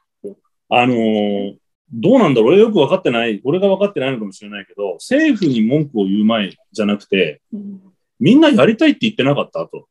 [0.69, 1.55] あのー
[1.95, 2.49] どうなんだろう？
[2.51, 7.81] 俺よく分かってない、俺が分かってないのかもしれないけど、政府に文句を言う前じゃなくて、うん
[8.17, 9.88] みんなやりたいって言ってなかったと。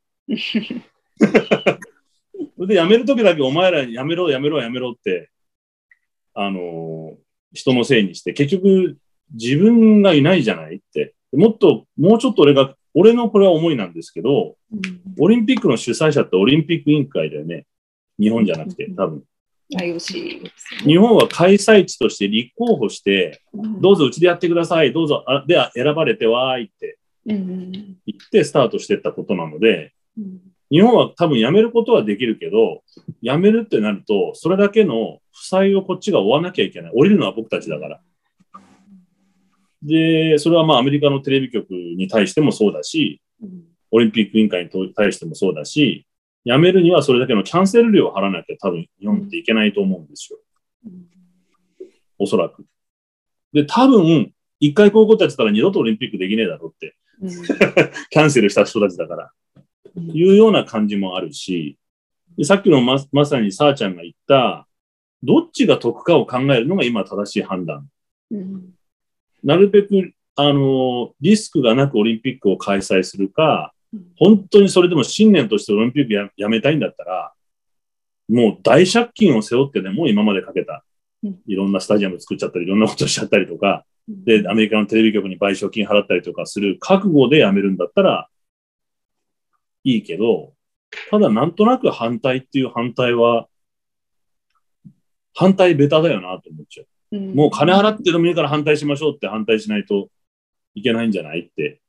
[2.57, 5.29] それで辞めるときだけお前らやめろ、やめろ、やめろって、
[6.33, 7.15] あのー
[7.53, 8.97] 人のせいにして、結局、
[9.31, 11.13] 自分がいないじゃないって。
[11.31, 14.57] もっと、もうちょっと俺が、俺のこれは思いなんですけど、
[15.17, 17.65] オリンピックの主催者ってオリンピック委員会だよね。
[18.19, 19.23] 日本じゃなくて、多分。
[19.73, 23.41] IOC です日本は開催地として立候補して、
[23.81, 26.97] どうぞうちでやってください、どうぞ、あで、選ばれてわーいって
[27.27, 30.39] うん言ってスタートしていったことなので、うん。
[30.71, 32.83] 日本は多分辞めることはできるけど、
[33.21, 36.91] 辞めるってなると、それだけの負債をこっちが負わなきゃいけない。
[36.93, 38.01] 降りるのは僕たちだから。
[39.81, 43.63] で、それはまあアメリカのテレビ局に対してもそうだし、うん。
[43.91, 46.05] オリンピック委員会に対してもそうだし、
[46.45, 50.39] 辞めるにはそれだけのキャンセル料を払わなきゃ多分日本っていけないと思うんですよ。
[52.17, 52.65] おそらく。
[53.51, 57.29] で、多分、一回こういうことやってたら二度とオリンピックできねえだろうって、うん
[58.09, 59.31] キャンセルした人たちだから。
[60.13, 61.77] いうような感じもあるし、
[62.37, 64.67] でさっきのままさにさあちゃんが言った、
[65.23, 67.89] どっちが得かを考えるのが今正しい判断。
[68.31, 68.75] うん
[69.45, 73.74] なるべく、あの、リスクがなくオリンピックを開催するか、
[74.17, 77.33] 本当にそれでも信念としてオリンピックややめたいんだったら、
[78.29, 80.83] もう大借金を背負ってでも今までかけた
[81.25, 88.29] うん、いろんなスタジアム作っちゃったり、いろんなことしちゃったりとか、で、アメリカのテレビ局に賠償金払ったりとかする覚悟でやめるんだったら
[89.83, 90.53] いいけど、
[91.09, 93.47] ただなんとなく反対っていう反対は、
[95.33, 96.87] 反対ベタだよなと思っちゃう。
[97.17, 100.09] もう金払ってでもいいから反対しましょうって反対しないと
[100.75, 101.81] いけないんじゃないって、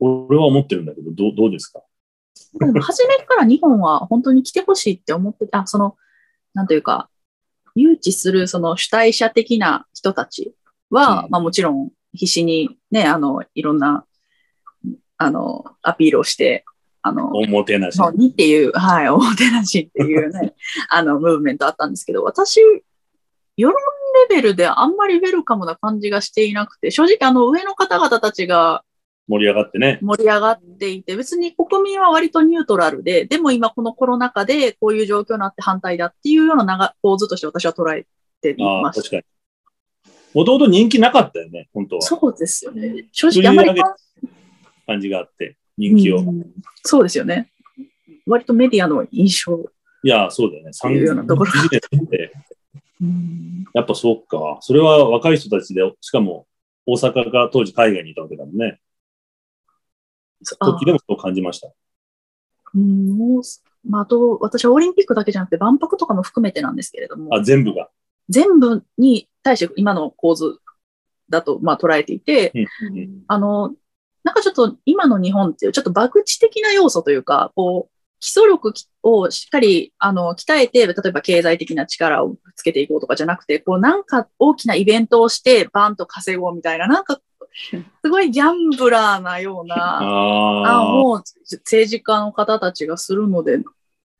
[0.00, 1.82] 俺は思ってるんだけど、どうどうですか？
[2.60, 5.96] でも初めから日本は本当に来てほしいって思ってて、あ、その、
[6.54, 7.10] なんというか、
[7.74, 10.54] 誘致するその主体者的な人たち
[10.90, 14.04] は、うんまあもちろん必死にね、あの、いろんな、
[15.18, 16.64] あの、アピールをして、
[17.02, 17.98] あの、おもてなし。
[17.98, 20.54] のにっていう、はい、おもてなしっていうね、
[20.90, 22.60] あの、ムーブメントあったんですけど、私、
[23.56, 23.76] 世論
[24.30, 28.84] レベルであんまりウェルカムな感じがしていなくて、正直あの上の方々たちが
[29.28, 29.98] 盛り上がってね。
[30.00, 38.06] 盛り上がっていて、別に国民は割とニュートラルで、でも今このコロナ禍でこういう状況になって反対だっていうような長構図として私は捉え
[38.40, 39.02] ていました。
[39.02, 39.22] 確かに。
[40.34, 42.02] もともと人気なかったよね、本当は。
[42.02, 43.06] そうですよね。
[43.12, 43.82] 正直あんまり
[44.86, 46.18] 感じがあって、人気を。
[46.18, 46.46] うん
[46.82, 47.50] そうですよね。
[48.26, 49.58] 割とメディアの印象。
[50.02, 50.70] いや、そうだよね。
[50.72, 52.32] 産いうようなところビジネスって、
[53.02, 54.58] うんやっぱそうか。
[54.60, 56.46] それは若い人たちで、しかも
[56.86, 58.80] 大阪が当時海外にいたわけだもんね。
[60.60, 61.68] あ時でもそう感じました。
[62.74, 63.42] うんもう
[63.84, 67.88] まあ、あと、私はオリンピックだけじゃなくて万博とかも含めてなんですけれども、あ、全部が。
[68.28, 70.58] 全部に対して今の構図
[71.30, 73.74] だと、まあ、捉えていて、うんあの、
[74.24, 87.20] なんかちょっと今の日本っていうちょっと博打的な要素というか、こう、基礎力をしっかり、あの、鍛えて、例えば経済的な力をつけていこうとかじゃなくて、こう、なんか大きなイベントをして、バンと稼ごうみたいな、なんか、
[88.02, 93.60] すごいギャンブラーなような、あもう政治家の方たちがするので、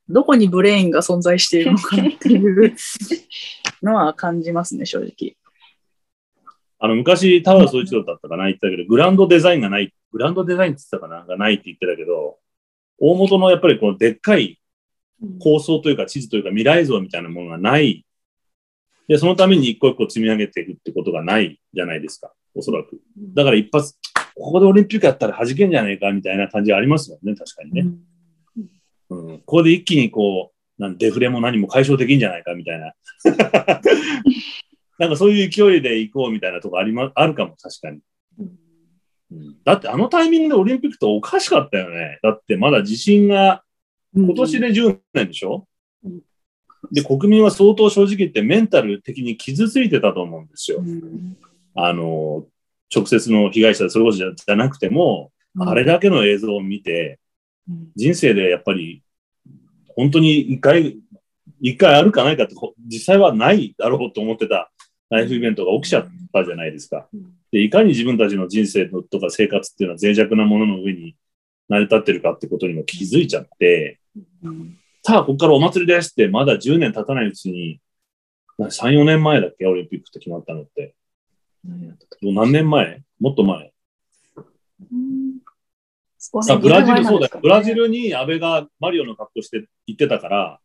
[0.08, 2.74] どこにブレインが存在しているのかなっていう
[3.82, 5.36] のは感じますね、正直。
[6.80, 12.38] あの、昔、田原総一郎だったかな言ってたけど、グランドデザインがない、グランドデザインって言ってたかながないって言ってたけど、
[12.98, 14.60] 大元のやっぱりこのでっかい
[15.40, 18.04] 構想というか地図というか未来像みたいなものがない。
[19.08, 23.00] で、そのために一個一個積み上げていくってことがないじゃないですか、おそらく。
[23.34, 23.94] だから一発、
[24.36, 27.86] ここでオリンピックやったら弾けんじゃねえかみたいな感じがありますもんね、確かにね。
[29.10, 32.92] うん、ここで一気にこう、なんデフレも何も解消できんじゃないかみたいな。
[34.98, 38.00] なんかそういう勢いで行こうみたいなとこありま、あるかも、確かに。
[38.40, 38.58] うん
[39.64, 42.18] だってあのタイミングでオリンピックっておかしかったよね。
[42.22, 43.62] だってまだ地震が
[44.14, 45.77] 今年で10年でしょ、うん
[46.92, 50.82] で、国民は相当正直言ってメンタル的に傷ついてたと思うんですよ。
[51.74, 52.46] あの、
[52.94, 57.18] 直接の被害者、それこそじゃなくても、あれだけの映像を見て、
[57.96, 59.02] 人生でやっぱり、
[59.88, 60.98] 本当に一回、
[61.60, 64.70] 一回あるかないかって、こ実際はないだろうと思ってた
[65.10, 67.08] ライフイベントが起きちゃったじゃないですか。
[67.50, 71.16] で、いかに自分たちの人生のとか生活っていうのは脆弱なものの上に
[71.68, 73.98] 成り立ってるかってことにも気づいちゃって、
[75.08, 77.80] さあ、ここからお祭りですって、まだ10年経たないうちに、
[78.58, 80.94] な3、4年前だっけオリンピックって決まったのって。
[82.20, 83.00] もう何年前？
[83.18, 83.72] もっと前。
[86.18, 87.40] さあ、ブラジル、そうだよ。
[87.40, 90.60] ブラジルに安倍がマリオの格好して行ってたから、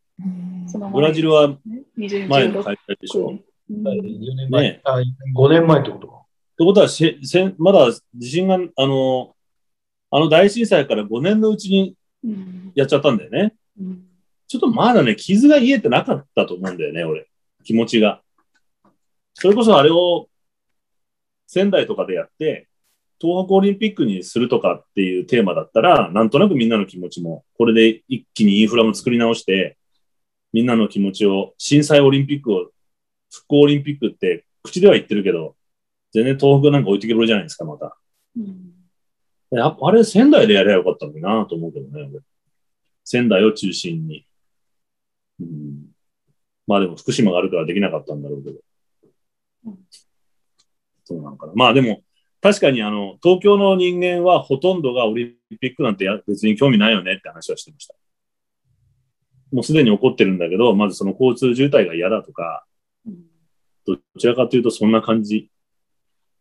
[0.92, 1.56] ブラジルは
[1.96, 3.32] 前の開催でしょ。
[3.32, 3.38] っ
[3.72, 4.98] 4年前、ねあ、
[5.34, 6.22] 5年前ってことか。
[6.58, 9.34] てことはせせん、まだ地震が、あの、
[10.10, 11.96] あの大震災から5年のうちに
[12.74, 13.54] やっちゃったんだよね。
[14.54, 17.26] ちょっとまだね、傷が癒えてなかったと思うんだよね、俺。
[17.64, 18.22] 気持ちが。
[19.32, 20.28] それこそあれを
[21.48, 22.68] 仙台とかでやって、
[23.20, 29.76] 東北オリンピックにするとかっていうテーマだったら、なんとなくみんなの気持ちも、これで一気にインフラも作り直して、
[30.52, 32.70] みんなの気持ちを、震災オリンピックを、
[33.32, 35.56] 復興オリンピックって口では言ってるけど、
[36.12, 37.98] 全然東北なんか置いてけぼりじゃないですか、また。
[38.36, 38.70] うん
[39.50, 42.20] やっぱあれ仙台でやればよかったのになと思うけどね、俺
[43.04, 44.26] 仙台を中心に。
[45.40, 45.86] うん、
[46.66, 48.58] まあでも福島があるからできなかったんだろうけど。
[49.66, 49.78] うん
[51.06, 51.52] そうなんかな。
[51.54, 52.00] まあでも、
[52.40, 57.94] 確かにあの、東京の人間はほとんどがオリンピックなんてや別に興味ないよねって話はしてました。
[59.52, 62.64] もうすでに起こってるんだけど、まずその交通渋滞が嫌だとか、
[63.06, 63.16] うん
[63.86, 65.50] どちらかというとそんな感じ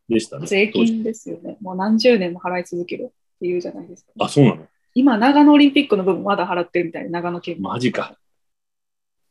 [0.07, 0.47] でしたね。
[0.47, 1.57] 税金ですよね。
[1.59, 4.11] もう何十年も払い続けるっていうじゃないですか。
[4.19, 4.65] あ、そうなの？
[4.93, 8.17] 今、長野オリンピックの部分まだ払ってるみたいな、長野県マジか。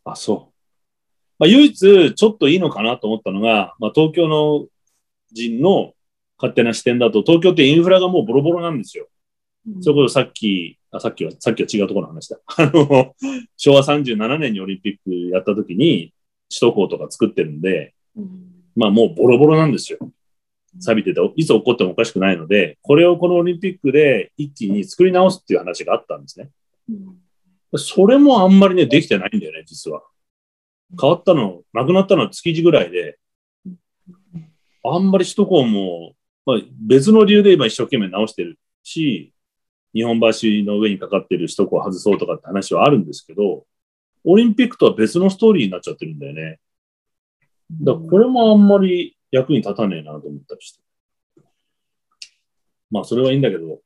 [0.04, 0.52] あ、そう。
[1.38, 4.66] まあ、唯一、ちょっといいのかなと思ったのが、まあ、東京の
[5.32, 5.94] 人の
[6.38, 9.08] 勝手な視点だと、東京ってインフラがもうボロボロなんですよ。
[9.80, 12.38] それこそさっき、あ、さっきは、さっきは違うところの話だ。
[12.46, 13.14] あの、
[13.56, 16.12] 昭和37年にオリンピックやった時に、
[16.48, 19.98] 首都高とか作ってるんで、うんまあもうボロボロなんですよ。
[20.80, 26.48] 錆びてて、いつ起こってもおかしくないので、これをこのオリンピックで一気に作り直すっていう話があったんですね。
[26.88, 27.21] うん
[27.78, 30.02] それもあんまりね、できてないんだよね、実は。
[31.00, 33.18] 変わったの、なくなったのは築地ぐらいで、
[34.84, 36.56] あんまり首都高も、まあ、
[36.86, 39.32] 別の理由で今一生懸命直してるし、
[39.94, 40.26] 日本橋
[40.64, 43.66] の上にかかってる首都高を外そうとかって話はあるんですけど、
[44.24, 46.60] オリンピックとは別のストーリーになっちゃってるんだよね。
[47.80, 50.82] だからこれもあんまり役に立たねえなと思ったりして。
[52.90, 53.80] まあ、それはいいんだけど、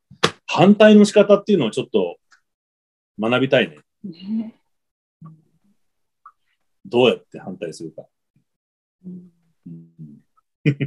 [0.46, 2.16] 反対の仕方っていうのをちょっと
[3.18, 3.78] 学びたいね。
[4.04, 4.54] ね
[6.84, 8.06] どうやって反対するか。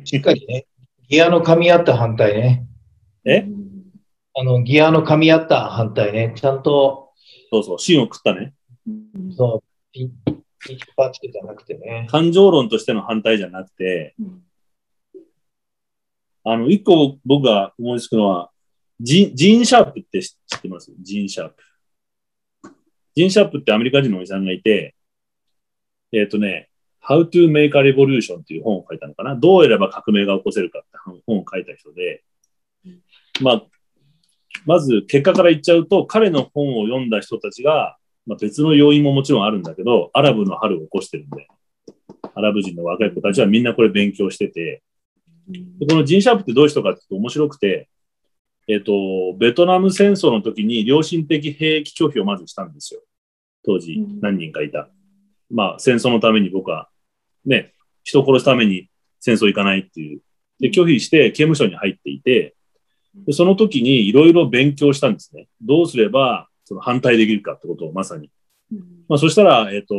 [0.03, 0.65] しっかりね、
[1.07, 2.65] ギアの噛み合った反対ね。
[3.25, 3.45] え？
[4.35, 6.33] あの、ギアの噛み合った反対ね。
[6.35, 7.13] ちゃんと、
[7.51, 8.53] そうそう、芯を食ったね。
[8.87, 10.11] うんそう、ピン、
[10.59, 12.07] ピンチパーチじゃなくてね。
[12.09, 14.43] 感情論としての反対じゃなくて、うん
[16.45, 18.49] あの、一個僕が思いつくのは、
[19.01, 20.91] ジン、ジーン・シャープって知知ってます？
[21.01, 21.63] ジーン・シャープ。
[23.15, 24.95] ジーン・シャープってアメリカ人のおじさんがいて、
[26.11, 26.69] えっ、とね、
[27.03, 29.35] How to Make a Revolution っていう本を書いたのかな。
[29.35, 30.87] どうやれば革命が起こせるかって
[31.25, 32.23] 本を書いた人で、
[33.41, 33.63] まあ、
[34.65, 41.47] まず結果から言っちゃうと、彼の本を読んだ人たちが、まあ、別の要因ももちろんあるんだけど、アラブの春を起こしてるんで、
[42.35, 44.83] アラブ人の若い子たちはみんなこれ勉強してて、
[45.47, 47.89] でこのジン・シャープってどういう人かっていうと面白くて、
[48.69, 53.01] えっ、と、ベトナム戦争の時に良心的兵役拒否をまずしたんですよ。
[53.65, 54.89] 当時うん何人かいた。
[55.49, 56.87] まあ戦争のために僕は、
[57.45, 58.87] ね、人を殺すために
[59.19, 60.21] 戦争行かないっていう。
[60.59, 62.55] で、拒否して刑務所に入っていて、
[63.25, 65.47] でその時にいろいろ勉強したんですね。
[65.63, 68.29] どうすればその反対できるかってことをまさに。
[68.71, 69.95] うんまあそしたら、えっ、と、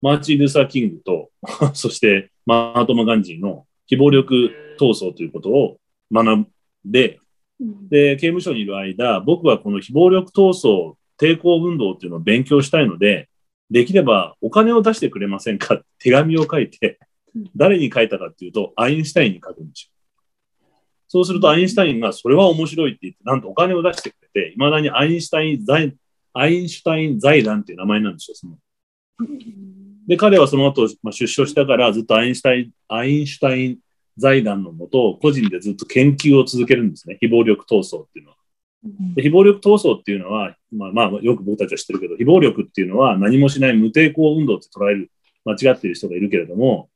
[0.00, 1.30] マーチン・ルーサー・キングと、
[1.74, 5.80] そしてマートマ・ガンジーの非暴力闘争ということを
[6.12, 6.46] 学ん
[6.84, 7.25] で、うん
[7.60, 13.28] で、刑務所にいる間、僕はこの非暴力闘争、抵抗運動っていうのを勉強したいので、
[13.70, 15.80] できればお金を出してくれませんか？
[15.98, 16.98] 手紙を書いて
[17.34, 19.90] うん、誰に書いたかっていうと、アインシュタインに書くんですよ。
[21.08, 25.94] そうすると、アインシュタインがそれは面白いって言って、なんとお金を出してくれて、未だにアインシュタイン財、
[26.32, 28.34] アインシュタイン財団っていう名前なんですよ。
[28.34, 28.58] その。
[30.06, 33.78] で、彼はその後、まあ、出所したからずっとアインシュタイン、アインシュタイン
[34.16, 37.18] 財団のもと、個人でずっと研究を続けるんですね。
[37.20, 38.36] 非暴力闘争っていうのは。
[39.14, 45.10] で非暴力闘争っていうのは、まあまあ、よく僕たちは知ってるけど、非暴力っていうのは何もしない無抵抗運動って捉える、
[45.44, 46.88] 間違っている人がいるけれども、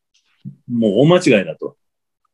[0.69, 1.77] もう大間違いだと。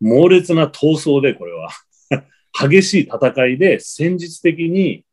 [0.01, 1.71] 猛烈な闘争で、これは。
[2.69, 5.05] 激しい戦いで戦術的に、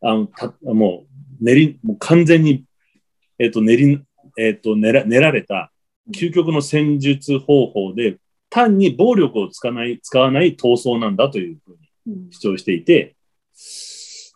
[0.00, 1.06] あの、たも
[1.40, 2.64] う、練り、もう完全に、
[3.38, 4.00] えっ、と、練り、
[4.38, 5.72] えっ、と練ら、練られた
[6.12, 8.18] 究極の戦術方法で、
[8.52, 13.16] 単に暴力を使わない、使わない闘争なんだというふうにうん主張していて、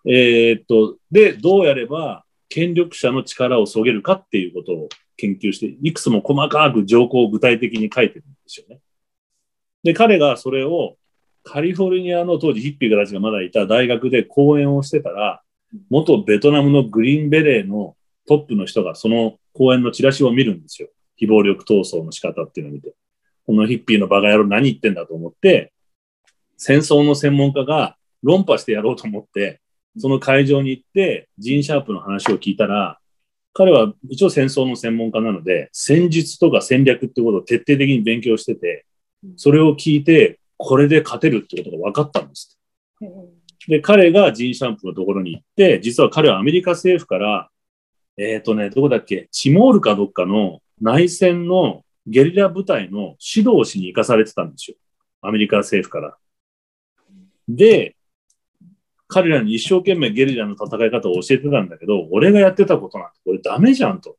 [0.09, 4.89] えーっと、で、どうやれば権力者の力をそげるかっていうことを
[5.19, 8.81] 研究して、いくつも細かく条項を具体的に書いてるんですよね。
[9.83, 10.97] で、彼がそれを
[11.43, 15.43] カリフォルニアの当時ヒッピーたちがまだいた大学で講演をしてたら、
[15.91, 17.97] 元ベトナムのグリーンベレーの
[18.27, 20.89] トップの人がその講演のチラシを見るんですよ。
[21.17, 22.95] 非暴力闘争の仕方っていうのを見て。
[23.47, 25.73] このヒッピーのバカ野郎何言ってんだと思って、
[26.57, 29.61] 戦争の専門家が論破してやろうと思って、
[29.99, 32.99] その会場に行って、ジーン・シャープの話を聞いたら、
[33.53, 38.85] 彼は一応戦争の専門家なので、戦術とか戦略ってことを徹底的に勉強してて、
[39.37, 42.59] それを聞いて、これで勝てるってことが分かったんです。
[43.01, 43.37] うん
[43.69, 47.51] で、彼がジン・シャンプのところに行って、実は彼はアメリカ政府から、
[48.17, 54.77] えっ、とね、どこだっけ、チモールかどっかの内戦のゲリラ部隊の指導をしに行かされてたんですよ。
[55.23, 56.17] アメリカ政府から。
[57.49, 57.97] で、
[59.09, 64.17] 彼らに一生懸命ゲリラの戦い方を教えてたんだけど、俺がやってたことなんてこれダメじゃんと。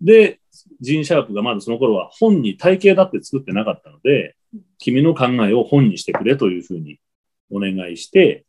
[0.00, 0.40] で、
[0.80, 4.36] ジン・シャープがまだその頃は本に体系だって作ってなかったので、
[4.78, 6.98] 君の考えを本にしてくれというふうに
[7.50, 8.44] お願いして、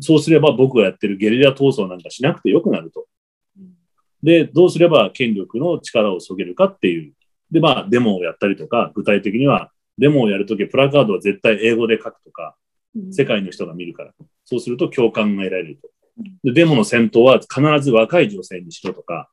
[0.00, 3.06] そうすれば僕がやってるゲリラ闘争なんかしなくてよくなると。
[4.22, 7.12] で、どうすれば権力の力をそげるかっていう。
[7.50, 12.56] で、まあ、デモをやったりとか、具体的には、デモをやるとき、プラカードは絶対英語で書くとか、
[12.94, 14.12] うん世界の人が見るから。
[14.46, 15.90] そうすると共感が得られると。
[16.44, 19.28] で、デモの先頭は必ず若い女性にしろとか、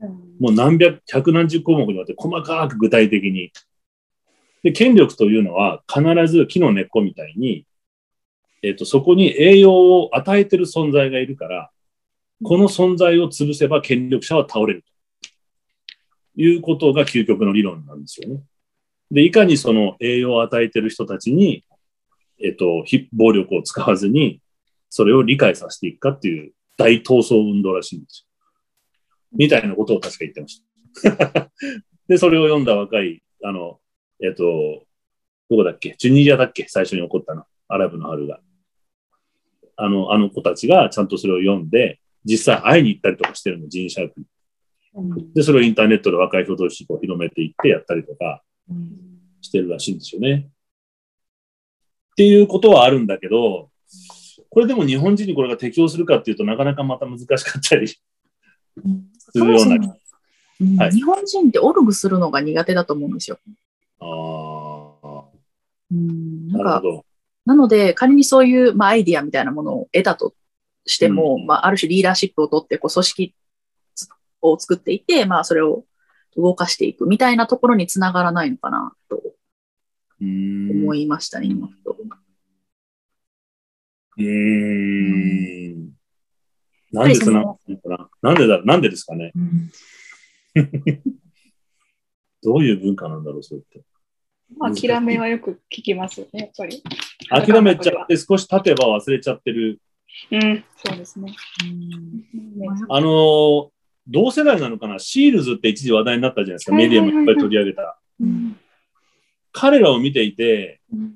[0.00, 3.52] うんもう何百、百何十項目にわたって細かく具体的に。
[4.62, 7.66] で、権力というのは必ず木の根っこみたいに、
[8.62, 11.70] えっ、と、そこに栄養を与えてる存在がいるから、
[12.42, 14.84] この存在を潰せば権力者は倒れる
[16.34, 18.42] ということが究極の理論なんですよね。
[19.10, 21.64] で、いかにその栄養を与えてる人たちに、
[22.42, 24.40] えっ、と、暴力を使わずに、
[24.88, 28.26] それを理解させていくかっていう大闘争運動らしいんですよ。
[29.32, 30.62] みたいなことを確か言ってまし
[31.02, 31.50] た。
[32.08, 33.80] で、それを読んだ若い、あの、
[34.22, 34.86] えっ、と、
[35.50, 35.94] どこだっけ？
[35.96, 36.66] チュニジアだっけ？
[36.68, 37.44] 最初に起こったの。
[37.68, 38.40] アラブの春が。
[39.76, 44.26] あの、あの子たちがちゃんとそれを読んで、実際会いに行ったりとかしてるの、ジーン・シャープに。
[44.94, 48.42] うんで、それをインターネットで若い人同士こう広めていってやったりとか
[49.40, 50.48] してるらしいんですよね。
[52.12, 53.70] っていうことはあるんだけど、
[54.48, 58.02] これでも日本人にこれが適用するかっていうとなかなかまた難しかったりす
[59.32, 59.88] そるような。
[60.78, 63.38] はい日本人ってオルグするのが苦手だと思うんですよ。
[64.00, 64.84] あ
[65.90, 67.06] うんあ、なんかなるほど。
[67.46, 70.34] なので、仮にそういう、まあ、アイディアみたいなものを得たと
[70.86, 73.34] しても、うんまあ、ある種リーダーシップを取って、こう、組織
[74.42, 75.84] を作っていって、まあ、それを
[76.36, 79.20] 動かしていくみたいなところにつながらないのかなと
[80.20, 81.96] うーん思いましたね、今ふと。
[84.18, 85.90] うーん。
[86.92, 89.70] なんでつながるのかななんでだ、なんでですかねうん
[92.42, 93.82] どういう文化なんだろう、それって。
[94.56, 96.82] まあ、諦めはよく聞きますよね、やっぱり。
[97.28, 99.80] 諦めちゃって少し経てば忘れちゃってる。
[100.32, 101.34] うん、そうですね。
[101.64, 103.68] うんねあのー
[104.08, 104.98] 同世代なのかな？
[104.98, 106.74] シールズって一時話題になったじゃないですか。
[106.74, 108.00] メディアもいっぱい取り上げた。
[108.20, 108.56] うん
[109.52, 111.14] 彼らを見ていて、うん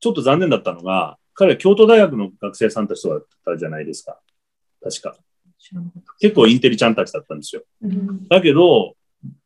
[0.00, 4.20] ちょっと残念だったのが、彼は京都大学の学生さんたちとだったじゃないですか。
[4.82, 5.16] 確か。
[6.20, 7.62] 結構インテリちゃんたちだったんですよ。
[7.80, 8.96] うんだけど、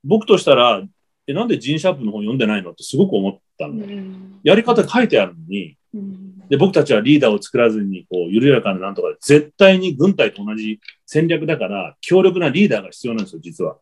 [0.02, 0.82] 僕としたら、
[1.28, 2.72] え、なんでジン・シャープの本読んでないの？
[2.72, 3.86] ってすごく思ったうの。
[3.86, 13.78] んやり方書いてあるのに、うんで、僕たちはリーダーを作らずに、こう、緩やかななんとか、絶対に軍隊と同じ戦略だから、強力なリーダーが必要なんですよ、実は。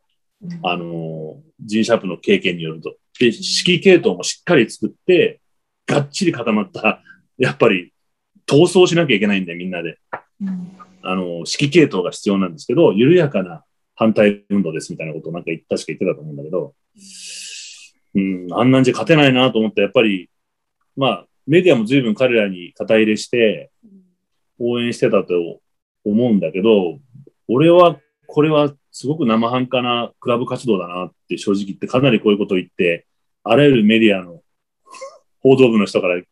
[0.63, 2.97] あのン・シャープの経験によると。
[3.19, 5.41] で、指揮系統もしっかり作って、
[5.87, 7.03] がっちり固まった、
[7.39, 7.93] やっぱり、
[8.47, 9.99] 闘争しなきゃいけないんだよ、みんなで。
[10.43, 10.77] うん
[11.09, 11.27] あのー、
[11.61, 13.63] 指揮系統が必要なんですけど、緩やかな
[13.95, 16.75] 反対運動ですみたいなことをなんか言確か言ってたと思うんだけど、
[18.15, 20.29] うん、あんなんじゃ勝てないなと思って、やっぱり、
[20.97, 23.71] まあ、メディアも随分彼らに肩入れして、
[24.59, 25.61] 応援してたと
[26.05, 26.99] 思うんだけど、
[27.49, 33.07] 俺はこれはすごく生半可なクラブ活動だなって正直言ってかなりこういうことを言って、
[33.45, 34.43] あらゆるメディアの
[35.41, 36.23] 報道部の人から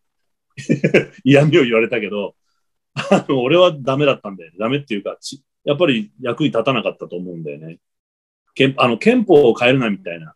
[1.24, 2.34] 嫌味を言われたけど、
[2.94, 4.56] あの俺はダメだったんだよね。
[4.58, 5.18] ダメっていうか、
[5.64, 7.78] やっぱり役に立たなかったと思うんだよね。
[8.54, 10.34] 憲あの憲法を変えるなみたいな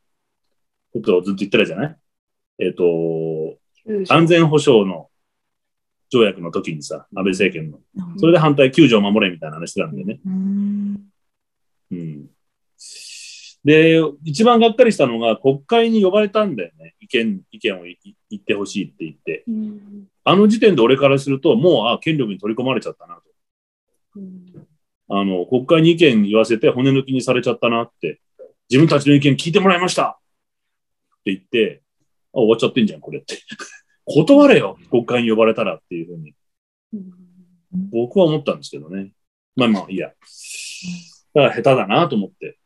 [0.93, 1.97] ことをずっと言ってたじゃない？
[2.59, 3.59] えっ、と、
[4.09, 5.09] 安全保障の
[6.11, 7.79] 条約の時にさ、安倍政権の。
[8.19, 10.21] それで反対、救助を守れみたいな話してたんだよね。
[10.27, 10.99] うん
[11.91, 12.27] うん。
[13.65, 16.95] で、一番がっかりしたのが、国会に呼ばれたんだよね。
[17.01, 17.99] 意見、意見をい
[18.31, 19.45] 言ってほしいって言って。
[19.49, 23.23] うんあの時点で俺からすると、もう、あ、権力に取り込まれちゃったなと。
[24.17, 24.69] うん
[25.11, 28.21] あの、国会に意見言わせて骨抜きにされちゃったなって。
[28.69, 31.88] 自分たちの意見聞いてもらいましたって言って、あ、
[32.39, 33.39] 終わっちゃってんじゃん、これって。
[34.07, 36.35] 断れよ、国会に呼ばれたらっていうふうに。
[36.93, 37.13] うん
[37.91, 39.13] 僕は思ったんですけどね。
[39.55, 40.09] まあまあ、いいや。
[40.09, 42.59] だから下手だなと思って。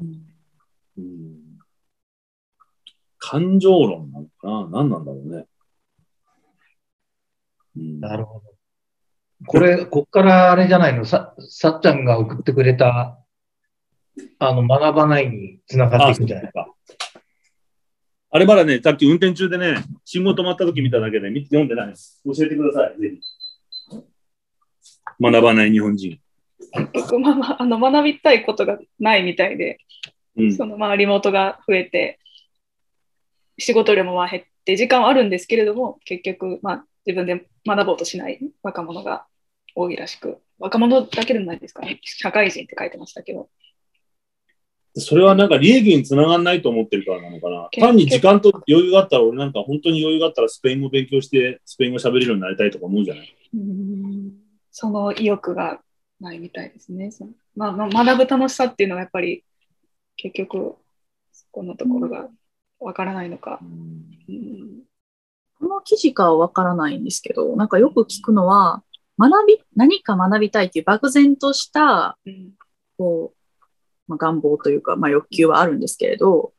[0.00, 0.04] う
[1.02, 1.58] ん
[3.18, 4.68] 感情論なのかな？
[4.82, 5.46] 何なんだろうね。
[7.76, 8.54] うん、なるほど。
[9.46, 11.04] これ、こっからあれじゃないの？
[11.04, 13.18] さ、さっちゃんが送ってくれた、
[14.38, 16.52] あの、学ばないに繋がってあ、いくんじゃない？
[16.52, 16.65] か。
[18.36, 22.20] あれまだね、さっき運転中でね、信号止まった時見ただけで見て読んでないです。
[22.22, 23.16] 教えてください、ぜ
[23.88, 24.02] ひ。
[25.18, 26.20] 学ばない日本人。
[26.92, 29.78] 結局、まあまあ、あの学びたいことがないみたいで、
[30.36, 30.54] うん。
[30.54, 32.18] そのまあリモートが増えて、
[33.56, 39.24] 仕事量もまあ減って、時間はあるんですけれども、結局、まあ、自分で学ぼうとしない若者が
[39.74, 43.48] 多いらしく、若者だけでもないですかね、社会人って書いてましたけど、
[44.98, 47.68] それはなんか利益につながんないと思ってるからなのかな。
[47.70, 53.36] 結単に時間と余裕があったら、俺なんか本当に余裕があったらスペイン語勉強して、スペイン語喋れるようになりたいとか思うじゃない？
[53.54, 54.32] うん
[54.70, 55.80] その意欲が
[56.20, 57.10] ないみたいですね。
[57.10, 59.44] そのまあ、まあ、学ぶ楽しさっていうのはやっぱり
[60.16, 60.76] 結局
[61.32, 62.28] そこのところが
[62.80, 63.60] わからないのか。
[63.62, 63.64] う
[64.32, 64.82] ん
[65.58, 68.82] この記事かはわからないんですけど、なんかよく聞くのは、
[69.18, 72.50] 学び、何か学びたいっていう漠然とした、うん
[72.98, 73.35] こう、
[74.08, 76.52] まあ、願望というか、まあ、欲求はあるんですけれど、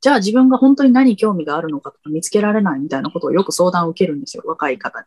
[0.00, 5.06] じゃあ自分が本当に何興味があるのかとか見つけられないみたいなことをよく相談を受けるんですよ、若い方に。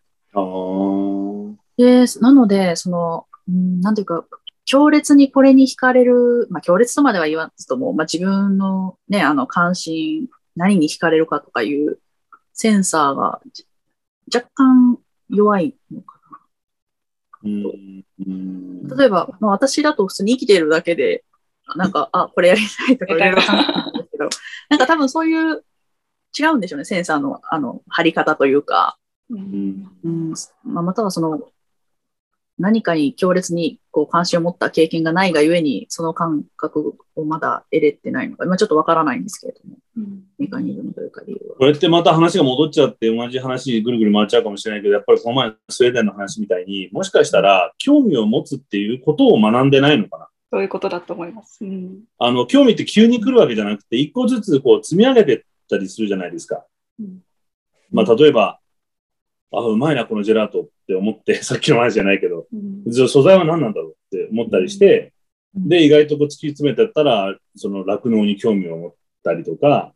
[1.78, 4.26] で、なので、その、うんなんていうか、
[4.66, 12.00] 強烈にこれに惹かれる、まあ、強烈とまでは言わずとも、まあ、自分のね、あの、関心、何に惹かれるかとかいう
[12.54, 13.66] センサーがじ
[14.36, 15.00] 若干
[15.30, 17.50] 弱いのかな。
[18.98, 21.24] 例えば、まあ、私だと普通に生きているだけで、
[21.76, 23.20] なんか、あ、これやりたいとかい。
[23.20, 24.30] ろいろ考えるんですけど、
[24.70, 25.64] なんか多分そういう、
[26.38, 28.98] 違うんでしょうね、センサーの、あの、張り方というか、
[29.30, 29.88] うん。
[30.04, 30.34] うん。
[30.64, 31.50] まあ、またはその、
[32.60, 40.24] 何かに強烈にこう関心を持った経験がないがゆえに、その感覚をまだ得れてないのか、今ちょっとわからないんですけれども、うん。
[40.38, 41.56] メカニズムというか理由は。
[41.56, 50.28] これってまた話が戻っちゃって同じ話ぐるぐる回っちゃうかもしれないけど、やっぱりこの前のスウェーデンの話みたいに、もしかしたら興味を持つっていうことを学んでないのかな。
[50.52, 51.64] そういうことだと思います。
[51.64, 56.66] うんあの、興味って急に来るわけじゃなくて、一個ずつこう積み上げてったりするじゃないですか。
[57.00, 57.20] うん
[57.92, 58.60] まあ、例えば、
[59.52, 65.14] あ、うまいな、このジェラートって思って、 さっきの話じゃないけど、うんじゃあ素材は何なんだろうって思ったりして、
[65.56, 69.94] うんで、意外とこう突き詰めてったら、その酪農に興味を持ったりとか、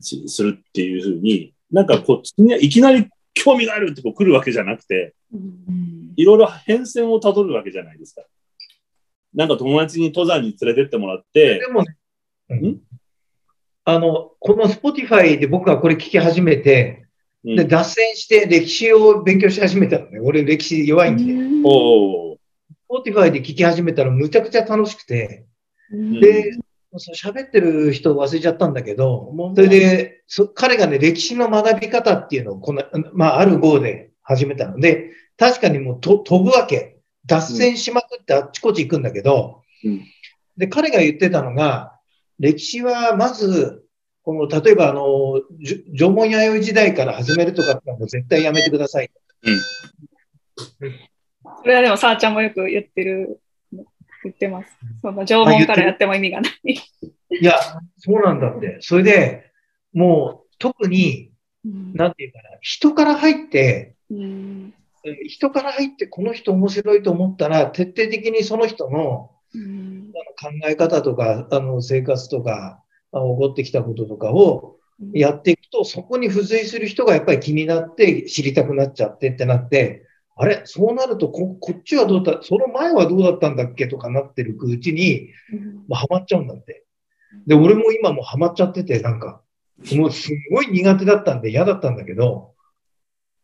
[0.00, 5.14] しするっていうふうに、なんかこう、いきなり興味があるってこう来るわけじゃなくて、
[6.16, 8.22] いろいろ変遷をたどるわけじゃないですか。
[9.34, 11.96] なんか友達に登山に連れてってもらってで、もね、
[12.50, 12.66] うん？
[12.66, 12.80] ん
[13.84, 17.06] あの、この Spotify で僕がこれ聞き始めて、
[17.44, 17.56] うん。
[17.56, 20.20] で、脱線して歴史を勉強し始めたのね。
[20.20, 21.24] 俺歴史弱いんで。
[21.68, 22.36] おー
[22.88, 25.46] Spotify で聞き始めたらむちゃくちゃ楽しくて、
[25.92, 26.20] うん。
[26.20, 26.52] で、
[26.96, 34.78] そう喋ってる人忘れちゃったんだけど、それで、そ彼がね、歴史の学び方っていうのをこの、まあ、ある号で始めたの。
[34.78, 36.93] で、確かにもうと飛ぶわけ。
[37.26, 40.04] 脱線しまくってあっちこっち行くんだけど、うん
[40.56, 41.98] で、彼が言ってたのが、
[42.38, 43.84] 歴史はまず、
[44.22, 49.10] この、例えばあの、じゅ縄文弥生時代から始めるとかってのはもう絶対やめてください。
[51.60, 53.40] それはでも、さあちゃんもよく言ってる、
[54.22, 54.68] 言ってます。
[55.02, 56.54] その縄文からやっても意味がない。
[56.68, 57.58] いや、
[57.98, 58.78] そうなんだって。
[58.80, 59.50] それで、
[59.92, 61.32] もう、特に、
[61.64, 64.73] なんていうかな、人から入って、うん
[65.26, 72.82] 人から入ってこの人面白いと思ったら、徹底的にその人の考え方とか、あの生活とか、
[73.12, 74.76] 起こってきたこととかを
[75.12, 80.62] やっていくと、そこに付随する人がやっぱり気になって知りたくなっちゃってってなって、あれ？
[80.64, 85.74] そうなるとこ、こっちはどうだ、その前はどうだったんだっけとかなってるうちに、うん。
[85.74, 86.84] もうハマっちゃうんだって。
[87.46, 89.42] で、俺も今もうハマっちゃってて、なんか、
[89.92, 92.54] もうすごい苦手だったんで嫌だったんだけど、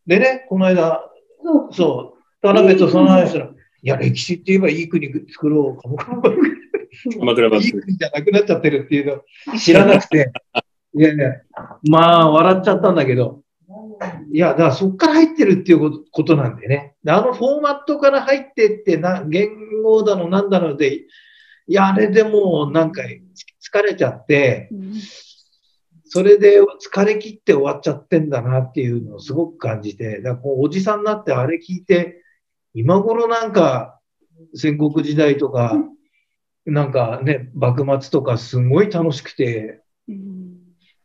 [0.07, 1.10] でね、この間、
[1.73, 3.51] そう、田辺とその話したら、い
[3.83, 6.37] や、歴史って言えばいい国作ろう、鎌倉
[7.19, 7.67] 鎌倉幕府。
[7.67, 9.23] いい国じゃなくなっちゃってるっていう。
[9.47, 10.31] の知らなくて、
[10.95, 11.33] いやいや、
[11.89, 13.43] まあ、笑っちゃったんだけど、
[14.33, 16.05] いや、だからそっから入ってるっていう。
[16.11, 16.95] ことなんでね。
[17.07, 19.49] あのフォーマットから入ってってな、言
[19.83, 21.07] 語だのなんだので、い
[21.69, 22.73] や、あれでもう。
[22.73, 24.75] なんか疲れちゃって、う。
[24.77, 24.95] ん
[26.13, 32.25] それで疲れ切って終わっちゃってんだなっていうのをすごく感じて、だかうおじさんになってあれ聞いて、
[32.75, 34.01] 今頃なんか
[34.55, 35.77] 戦国時代とか、
[36.67, 40.51] なんかね、幕末とかすごい楽しくて、うん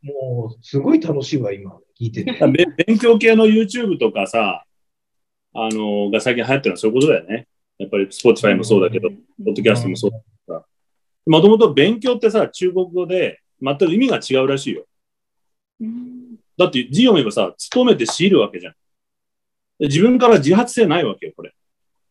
[0.01, 2.31] もうすごい楽しいわ、今、聞いてて。
[2.47, 4.65] べ勉強系の YouTube とかさ、
[5.53, 7.47] あのが最近流行ってるのはそういうことだよね。
[7.77, 9.15] やっぱり Spotify もそうだけど、ポ
[9.51, 10.65] ッドキャストもそうだ
[11.27, 14.85] もともと勉強ってさ、中国語で全く意味が違うらしいよ。
[15.81, 18.73] うんだって字読めばさ、勤めて強いるわけじゃん。
[19.79, 21.53] で自分から自発性ないわけよ、これ。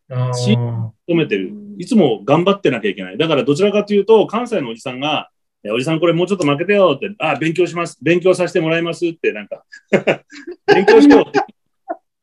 [0.08, 1.52] 勤めてる。
[1.78, 3.16] いつも頑張ってなきゃいけない。
[3.18, 5.30] だからどちらかというと、関西のおじさんが
[5.72, 7.96] おじさんこれもうちょっと負けてよって、あ、勉強します。
[8.02, 9.64] 勉強させてもらいますって、なんか、
[10.66, 11.40] 勉強してよって。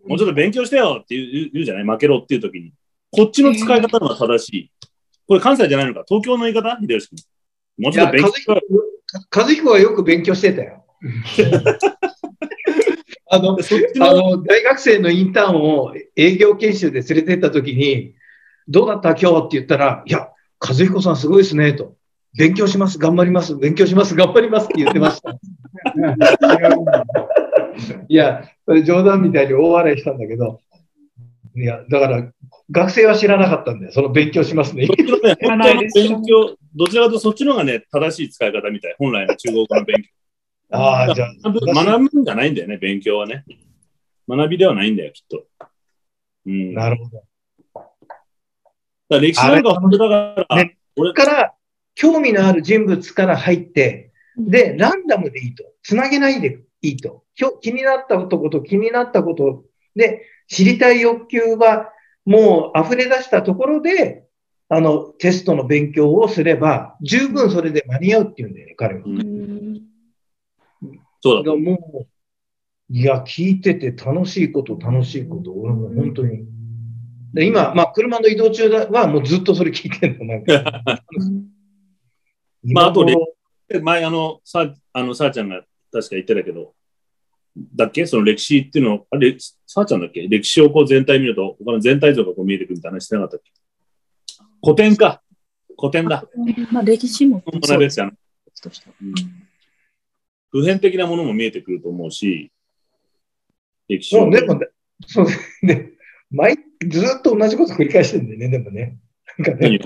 [0.06, 1.84] もうちょっと勉強してよって言う言う言うじゃない？
[1.86, 2.72] 負けろっていう時に。
[3.10, 4.72] こっちの使い方が正しい。
[5.28, 6.04] これ関西じゃないのか？
[6.08, 6.78] 東京の言い方？
[6.80, 7.24] 秀吉君。
[7.86, 8.32] もうちょっと勉強
[9.36, 10.81] 和彦はよく勉強してたよ。
[13.30, 18.14] あの、そっちの、あの、大学生のインターンを営業研修で連れてった時に、
[18.68, 20.30] どうだった今日って言ったら、いや、
[20.60, 21.96] 和彦さんすごいですね、と。
[22.38, 25.32] 勉強します、頑張ります、勉強します、頑張りますって言ってました。
[28.08, 30.60] いや、それ冗談みたいに大笑いしたんだけど、
[31.56, 32.32] いや、だから、
[32.70, 33.92] 学生は知らなかったんだよ。
[33.92, 34.88] その勉強しますね。
[34.88, 34.96] ね、
[35.94, 38.96] 勉強、どちらかとそっちの方がね、正しい使い方みたい。
[38.98, 40.10] 本来の中国語の勉強。
[40.72, 43.46] ああ、じゃあ、学ぶんじゃないんだよね、勉強はね。
[44.28, 45.46] 学びではないんだよ、きっと。
[46.46, 46.74] うん。
[46.74, 47.24] なるほど。
[49.10, 51.54] ら歴史なんか本当だから、ね俺、から、
[51.96, 55.66] 興味のある人物から入って、で、ランダムでいいと。
[55.84, 57.24] つなげないでいいと。
[57.62, 59.66] 気になったことと気になったこと
[59.96, 61.90] で、知りたい欲求は
[62.26, 64.26] もう溢れ出したところで、
[64.70, 69.02] あの、テストの勉強をすれば、十分それで間に合うっていうんだよね、彼は。
[71.22, 72.08] そうだも
[72.90, 76.46] う、いや、聞いてて楽しいこと、楽しいこと、俺も本当に。
[77.34, 80.84] で今、まあ、車の移動中だはもうずっとそれ聞いてるの、なんか。
[82.64, 83.06] まああと
[83.82, 86.74] 前、あの、さ、あの、さあちゃんが確か言ってたけど、
[87.76, 88.06] だっけ？
[88.06, 90.28] その歴史っていうの、あれ、さあちゃんだっけ？
[90.28, 93.52] 歴史をこう全体見ると、他の全体像がこう見えてくるって話してなかったっけ？
[94.64, 95.22] 古典か。
[95.80, 96.26] 古典だ。
[96.72, 98.14] まあ、歴史も本当ですよね。
[99.02, 99.41] うん
[100.52, 102.52] 普遍的なものも見えてくると思うし、
[103.88, 104.26] 歴史を。
[104.26, 104.68] もうでもね、
[105.08, 105.28] そう
[105.64, 105.92] ね、
[106.30, 108.98] 毎、ずっと同じこと繰り返してるんだよね、でもね。
[109.38, 109.80] なんか何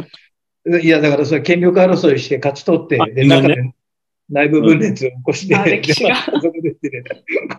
[0.66, 3.74] ね、いや、だからそれ権力争いして勝ち取って、あで、中で
[4.30, 7.04] 内部分裂を起こして、あ歴史がこでってね、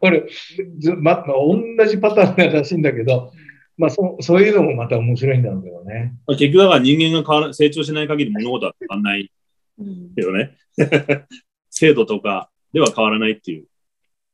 [0.00, 0.26] これ、
[0.78, 3.32] ずま、同じパターンらしいんだけど、
[3.76, 6.14] まあそ、そういうのもまた面白いんだろうけどね。
[6.26, 9.30] まあ結局だから人間が変わら成長しない限り物事は変わらない
[9.78, 10.56] うんけどね。
[11.70, 13.64] 制度とかでは変わらないっていう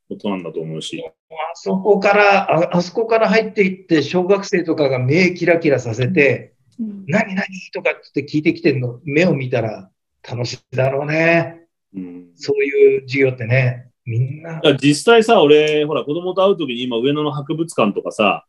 [0.09, 1.01] ことなんだと思うし。
[1.01, 9.89] あそこから、ああそこから入っていって、小学生とかが目キラキラさせて、うん何何とかって聞いてきてるの、目を見たら
[10.29, 11.67] 楽しいだろうね。
[11.95, 18.45] うんそういう授業ってね、みんな実際さ、俺、ほら、子供と会うときに今、上野の博物館とかさ、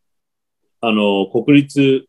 [0.81, 2.07] あの、国立、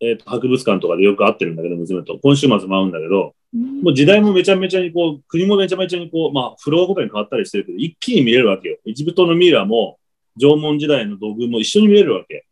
[0.00, 2.18] えーと博物館とかでよく会ってるんだけど、娘と。
[2.20, 8.78] 今週末も会うんだけど、もう時代もめちゃめちゃにこう、国もめちゃめちゃにこう、まあ、フロアごとに変わったりしてるけど、一気に見れるわけよ。
[8.84, 9.98] エジプトのミイラも、
[10.36, 12.46] 縄文時代の土偶も一緒に見れるわけ。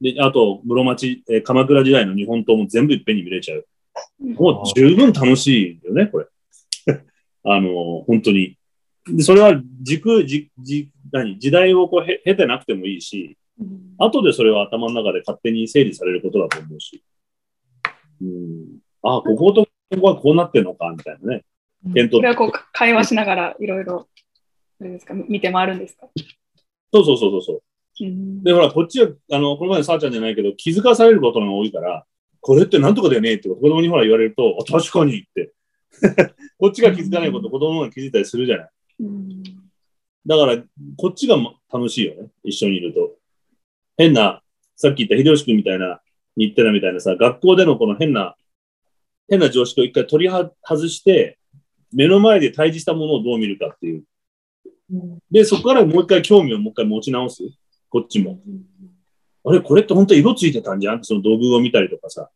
[0.00, 3.66] で、あと、室町、えー鎌倉時代の日本刀も全部いっぺんに見れちゃう。
[4.20, 6.26] もう十分楽しいよね、これ。
[7.44, 8.56] あの、本当に。
[9.06, 17.04] で、それは軸、じ、じ、何、時代をこうへ経てなくてもいいし、うん後でそれは頭の中で勝手に整理されることだと思うし。
[18.20, 18.78] うん。
[19.02, 21.44] あ、こことここはこうなってんのか、みたいなね。
[21.94, 24.08] 検討それはこう会話しながらいろいろ、
[24.80, 26.08] あれですか、見て回るんですか？
[26.92, 27.62] そうそうそうそうそう。
[28.00, 32.04] うんで、ほら、こっちは、あの、この前のさあちゃんじゃないけど、気づかされることが多いから、
[32.40, 35.52] これってなんとかだよねって子供にほら言われると、あ確かにって。
[36.58, 38.70] こっちが気づかないこと、子供が気づいたりするじゃない。
[39.00, 39.42] うん
[40.24, 40.62] だから、
[40.96, 42.28] こっちがま楽しいよね。
[42.44, 43.16] 一緒にいると。
[43.96, 44.40] 変な、
[44.76, 46.00] さっき言った秀吉君みたいな、
[46.36, 48.36] に言ってたみたいなさ、学校でのこの変な、
[49.32, 51.38] 変な常識を一回取り外して、
[51.90, 54.04] 目の前で対峙したものをどう見るかっていう。
[55.30, 57.42] で、そこからもう一回興味をもう一回持ち直す。
[57.88, 58.38] こっちも。
[59.42, 61.02] あれ、これって本当色ついてたんじゃん？
[61.02, 62.28] その道具を見たりとかさ。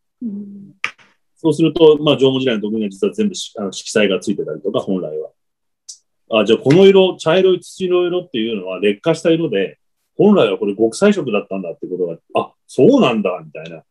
[1.36, 6.40] そうすると、まあ、縄文時代の道具には実は全部あの色彩がついてたりとか、本来は。
[6.40, 9.78] あ、じゃあこの色、茶色い土の色っていうのは劣化した色で、
[10.16, 13.84] 本来はこれ極彩色だったんだってことが、あ、そうなんだ、みたいな、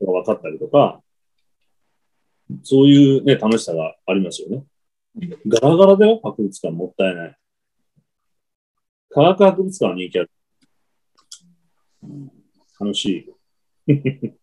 [0.00, 1.02] のが分かったりとか、
[2.62, 4.64] そういうね、楽しさがありますよね。
[5.46, 7.36] ガラガラだよ、博物館もったいない。
[9.10, 10.30] 科学博物館は人気ある。
[12.02, 12.30] うん
[12.80, 13.04] 楽し
[13.86, 13.92] い。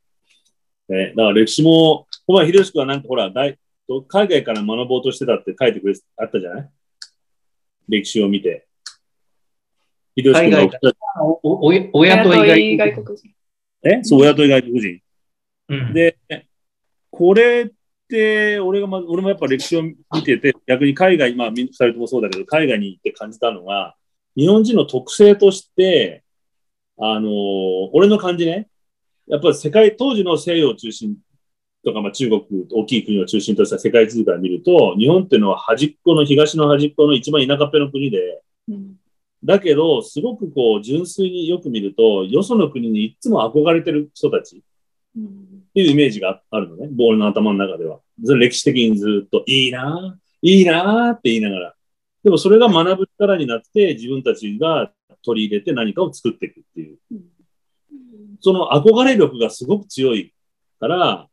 [0.87, 3.57] ね、だから歴史も、この前、秀吉君はなんかほら、大
[4.07, 6.69] 海外から学ぼうとしてたって書いてくれあったじゃない？
[7.89, 8.67] 歴史を見て。
[10.17, 10.79] 秀吉君が
[11.23, 13.35] おお親と外国人。
[13.83, 14.03] え？
[14.03, 15.01] そう、親と外国人。
[15.69, 16.17] うんで、
[17.09, 17.73] これっ
[18.11, 23.95] て、俺が、ま、俺もやっぱ歴史を見てて、逆に海外、まあ、み二人ともそうだけど、海外に行って感じたのが、
[24.35, 26.23] 日本人の特性として、
[26.97, 28.67] あのー俺の感じね、
[29.27, 31.15] やっぱり世界、当時の西洋中心
[31.83, 32.41] とか、まあ、中国、
[32.71, 38.95] 大きい国を中心とした世界地図から見ると、日本っていうのは端っこの東の端っこの一番田舎っぺの国で、うん。
[39.43, 44.57] だけど、すごくこう、純粋によく見ると、よその国にいつも憧れてる人たち。
[44.57, 44.61] っ
[45.17, 45.45] うん。
[45.45, 47.99] てていうイメージがあるのね、ボールの頭の中では。
[48.23, 51.75] それ歴史的にずっと、いいなぁ、いいなぁって言いながら。
[52.23, 54.91] でもそれが学ぶ力になって、自分たちが
[55.23, 56.97] 取り入れて何かを作っていくっていう。
[58.41, 60.33] その憧れ力がすごく強い
[60.79, 61.27] から、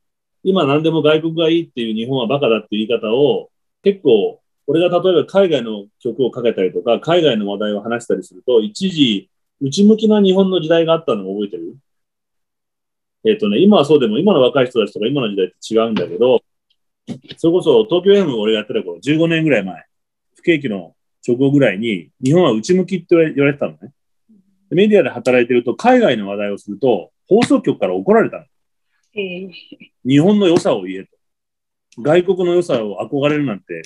[0.45, 3.51] 今何でも外国がいいっていう日本はバカだっていう言い方を
[3.82, 9.30] 結構、俺が例えば海外の曲をかけたりとか、海外の話題を話したりすると、一時、
[9.61, 11.76] 内向きな日本の時代があったのを覚えてる？
[13.25, 16.43] えっ、とね、今はそうでも、今の若い人たちとか今の時代って違うんだけど、
[17.37, 19.85] それこそ東京 M 俺がやってた頃、15年ぐらい前、
[20.37, 20.95] 不景気の
[21.27, 23.79] 直後ぐらいに、日本は内向きって言われてたのね。
[24.71, 28.45] でメディアで働いてると、海外の話題をすると、放送局から怒られたの。
[29.14, 29.51] えー
[30.05, 31.11] 日本の良さを言えと。
[32.01, 33.83] 外国の良さを憧れるなんて、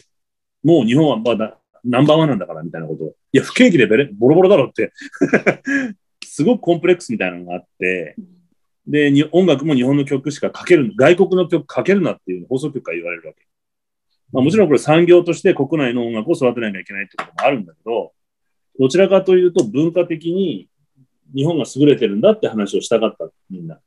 [0.62, 3.14] もう日本はまだナンバーワンなんだからみたいなことを。
[3.32, 4.92] いや、不景気でベレボロボロだろって。
[6.24, 8.14] すごくコンプレックスみたいなのがあって、
[8.86, 13.46] で、に音楽も日本の曲しか書ける、外国の曲書けるなっていう放送局から言われるわけ。
[14.32, 18.12] まあもちろんこれ産業として国内の音楽を育てなきゃいけないってこともあるんだけど、
[18.78, 20.68] どちらかというと文化的に
[21.34, 23.78] 日本が優れてるんだって話をしたかった、みんな。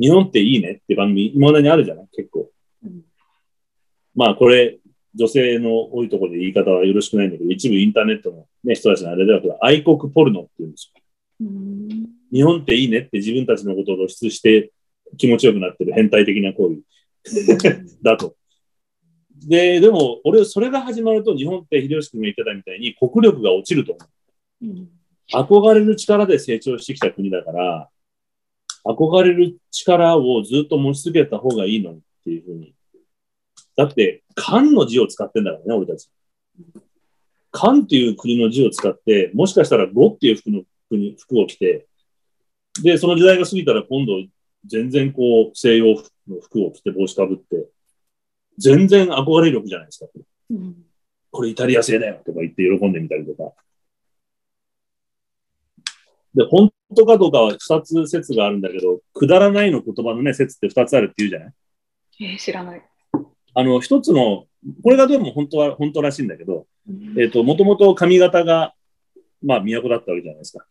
[0.00, 2.08] 日本っていいねって番組、今までにあるじゃない？
[2.16, 2.50] 結構。
[2.84, 3.02] うん
[4.14, 4.78] まあこれ、
[5.14, 11.48] 女性の多いところで言い方はよろしくないんだけど、一部インターネットの、ね、人たちのあれだけど、愛国ポルノって言うんですよ。
[12.32, 14.70] うん日本っていいねって自分たちのことを露出して
[15.16, 16.82] 気持ちよくなってる変態的な行為
[18.02, 18.36] だと。
[19.46, 24.06] で、でも俺、それが始まると日本って秀吉君が言ってたみたいに国力が落ちると思
[24.62, 24.66] う。
[24.66, 24.88] うん
[25.32, 27.88] 憧れる力で成長してきた国だから、
[28.84, 32.74] 憧れる力をずっと持ち続けた方がいいのにっていうふうに。
[33.76, 36.08] だって、漢の字を使ってんだからね、俺たち。
[37.50, 41.86] 漢っていう国の字を使って、もしかしたら呉っていう服の国服を着て、
[42.82, 44.12] で、その時代が過ぎたら今度、
[44.66, 45.86] 全然こう、西洋
[46.28, 47.68] の服を着て帽子かぶって、
[48.58, 50.10] 全然憧れ力じゃないですか。
[50.50, 50.84] うん
[51.30, 53.52] これイタリア製だよとか言って喜んでみたりとか。
[56.34, 61.52] で、本当かどうかは二つ説があるんだけど、くだらないの言葉のね、説って二つあるって言うじゃない？
[62.20, 62.82] えー知らない。
[63.54, 64.46] あの、一つの、
[64.82, 68.74] これがどうも本当は、本当らしいんだけど、うんえっ、と、もともと上方が、
[69.42, 70.66] まあ、都だったわけじゃないですか。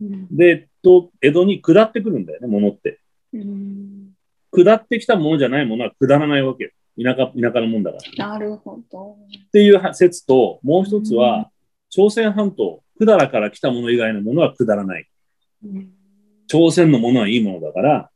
[0.00, 3.00] うんで、えっと、江戸に下ってくるんだよね、物って。
[3.32, 4.12] うん
[4.52, 6.70] 下ってきたものじゃないものは下らないわけよ。
[7.02, 8.28] 田舎、田舎のもんだから。
[8.30, 9.16] なるほど。
[9.48, 11.50] っていう説と、もう一つうんは、
[11.90, 15.06] 朝鮮半島、百済から来たもの以外のものは下らない。
[15.64, 15.92] うん
[16.48, 18.10] 朝鮮のものはいいものだから、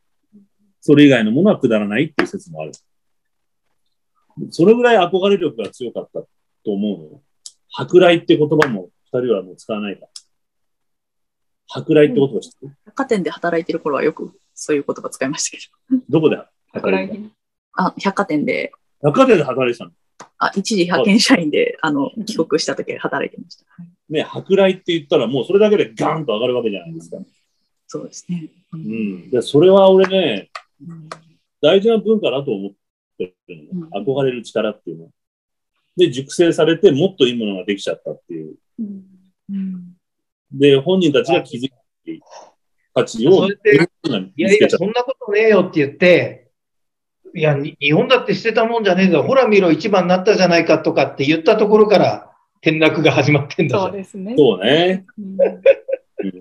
[0.81, 2.73] それ以外のものは下らないっていう説もある。
[4.51, 6.29] それぐらい憧れ力が強かったと
[6.67, 7.23] 思うのよ。
[7.77, 10.09] 舶来って言葉も二人はもう使わないから。
[11.73, 16.03] 舶来って言葉知ってる、百貨店で働いてる頃はよくそういう言葉使いましたけど。
[16.09, 17.33] どこで舶働いてた来品
[17.75, 19.93] あ、百貨店で、百貨店で働いてたの？
[20.39, 23.65] あ、一時派遣社員で、あの、帰国した時働いてました。
[23.83, 27.19] はいね、舶来って言ったらもうそれだけでガンと上がるわけじゃないですか。
[27.87, 28.51] そうですね。
[28.73, 29.31] ううん。
[29.31, 30.51] で、それは俺ね、
[30.87, 31.09] うん
[31.63, 32.73] 大事な文化だと思っ
[33.19, 35.11] てるの、うん憧れる力っていうのは。
[35.97, 38.57] で、熟成されてもっといいものができちゃったっていう。
[38.81, 39.05] うん
[39.51, 39.90] うん
[40.53, 41.71] で、本人たちが気づい
[42.05, 42.21] て
[42.95, 43.53] 価値をい
[44.37, 46.51] やいや、そんなことねえよって言って、
[47.35, 49.23] いや、に日本だって捨てたもんじゃねえぞ。
[49.23, 52.31] ほら見ろ、一番になったじゃないかとかって言ったところから
[52.63, 53.85] 転落が始まってんだぞ。
[53.87, 54.35] そうですね。
[54.37, 55.07] そうね。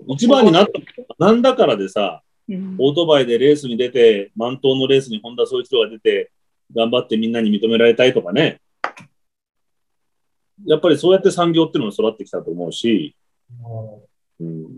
[0.08, 6.32] 一番になった、なんだからでさ、うんオートバイでレースに出て、満頭のレースに本田そういう人が出て、
[6.74, 8.60] 頑張ってみんなに認められたいとかね。
[10.66, 13.19] やっぱりそうやって産業っていうのも育ってきたと思うし、も
[14.40, 14.70] うん、う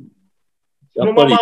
[0.95, 1.39] そのまま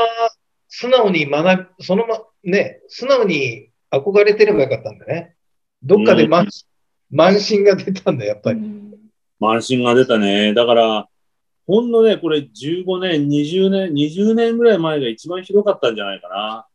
[0.68, 5.34] 素直に学び、そのま、ね、素直に憧れてればよかったんだね。
[5.82, 6.46] どっかで慢,、
[7.12, 8.60] 慢心が出たんだ、やっぱり。
[8.60, 8.90] うん
[9.40, 10.52] 慢心が出たね。
[10.52, 11.08] だから、
[11.66, 16.66] ほんのね、これ15年、20年、20年ぐらい前が一番ひどかったんじゃないかな。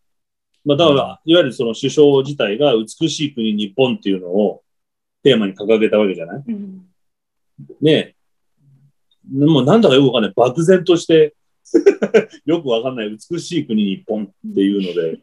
[0.66, 4.64] まあ、だから、いわゆるその首相自体が美しい国日本っていうのを
[5.22, 6.44] テーマに掲げたわけじゃない？
[6.48, 6.82] うん
[7.82, 8.15] ねえ。
[9.32, 10.34] もうなんだかよくわかんない。
[10.36, 11.36] 漠然として、
[12.46, 15.20] よくわかんない美しい国日本っていうので、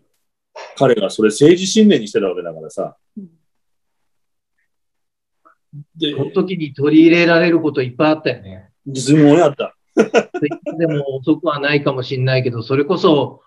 [0.77, 2.97] 彼がそれ政治信念にしてたわけだからさ。
[3.17, 3.29] うん
[5.97, 8.71] で、この時に取り入れられることいっぱいあったよね。
[8.95, 9.75] すごいあった。
[10.79, 13.43] でも遅くはないかもしれないけど、それこそ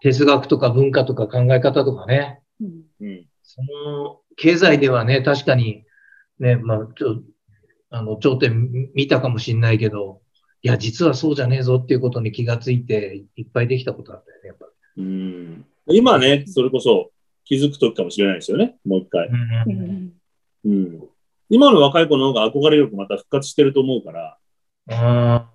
[0.00, 3.26] 哲学とか文化とか考え方とかね、うんうん。
[3.42, 5.84] その経済ではね、確かに、
[6.38, 7.20] ね、まあ、ちょ、
[7.90, 10.20] あの、頂点見たかもしれないけど、
[10.62, 14.66] いや、実はそうじゃねえぞっていうことに気がついて、いっぱいできたことあったよね、やっぱ。
[14.96, 15.64] うん。
[15.86, 17.10] 今ね、それこそ
[17.44, 18.76] 気づくときかもしれないですよね。
[18.84, 19.28] もう一回。
[19.28, 20.12] うん
[20.64, 21.00] うん。
[21.48, 24.36] 今の若い子の方が憧れ力また復活してると思うから、
[24.90, 25.48] あ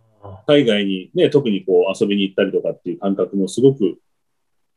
[0.47, 3.99] 海外にね、特にこう遊びに行ったりとかっていう感覚もすごく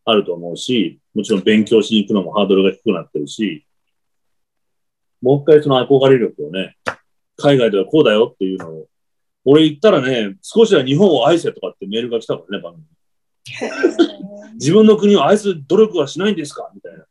[0.04, 3.66] あると思うし、もちろん勉強しに行くのもハードルが低くなってるし、
[5.22, 6.76] もう一回その憧れ力をね、
[7.36, 8.86] 海外ではこうだよっていうのを、
[9.44, 12.84] 俺言ったらね、少しは日本を愛せとかってメールが来たからね、番組。
[14.54, 16.70] 自分の国を愛す努力はしないんですか？
[16.74, 17.06] みたいな。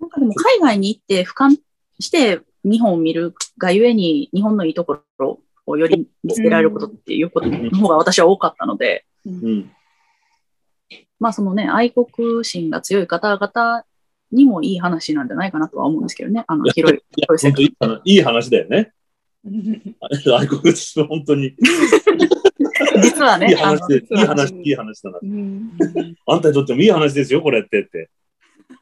[0.00, 1.58] なんかでも海外に行って俯瞰
[1.98, 9.70] して日本を見るがゆえに日本のいいところをより見つけられることっていうことの方が私は多かったので、うん。
[11.18, 13.84] まあそのね、愛国心が強い方々
[14.34, 16.44] にもいい話なんじゃないかなとは思うんですけどね。
[16.46, 18.92] あの、広い、いや、広い本当いい話いい話だよね。
[20.38, 21.54] 愛国心は本当に。
[23.02, 25.18] 実はいねい、あの、話で、いい話、いい話だな。
[25.22, 25.76] うん
[26.26, 28.10] あんたにとってもいい話ですよ、これってって。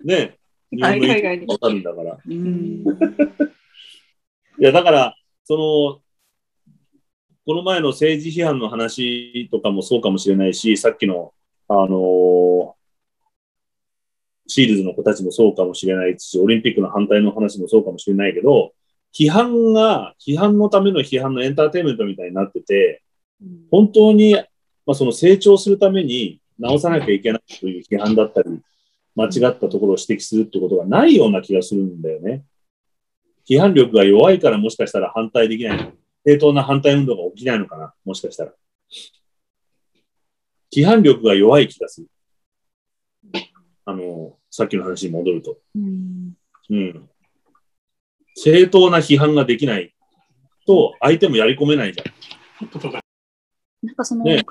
[0.05, 0.39] ね。
[0.71, 2.19] 日本のいい海外にわかるんだから。
[2.27, 2.85] うん
[4.59, 6.03] いや、だから、その、
[7.45, 11.33] この前の政治批判の話とかもそうかもしれないし、さっきの、
[11.69, 12.82] あのー
[14.53, 18.73] シールズの子たちもそうかもしれないし、オリンピックの反対の話もそうかもしれないけど、
[19.15, 23.03] 批判が、批判のための批判のエンターテインメントみたいになってて、
[23.71, 24.35] 本当に、
[24.87, 28.61] まあ、その成長するために直さなきゃいけないという批判だったり、
[29.15, 32.45] 間違ったところを指摘するってことがないような気がするんだよね。
[33.49, 35.93] 批判力が弱いからもしかしたら反対できない。
[36.25, 38.53] 正当な反対運動が起きないのかなもしかしたら。
[40.75, 42.09] 批判力が弱い気がする。
[43.85, 45.57] あの、さっきの話に戻ると。
[45.75, 46.35] うん
[46.69, 47.09] うん。
[48.37, 49.95] 正当な批判ができない
[50.67, 52.67] と、相手もやり込めないじゃん。
[53.83, 54.45] なんかその、ね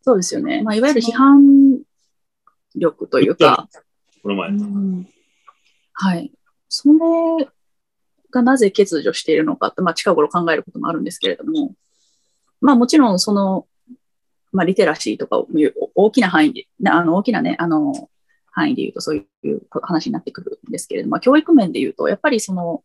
[0.00, 0.62] そうですよね。
[0.62, 1.80] まあ、いわゆる批判
[2.76, 3.68] 力というか、
[4.22, 4.50] この前。
[4.50, 5.08] うん
[5.92, 6.32] はい。
[6.68, 7.48] それ
[8.30, 11.74] がなぜ欠如しているのかって、まあ、近頃考えることもあるんですけれども、
[12.60, 13.66] まあ、もちろん、その、
[14.52, 15.48] まあ、リテラシーとかを
[15.94, 18.08] 大きな範囲で、なあの、大きなね、あの、
[18.52, 22.84] 範囲で言うとそういう話になってくるんですけれども、教育面で言うと、やっぱりその、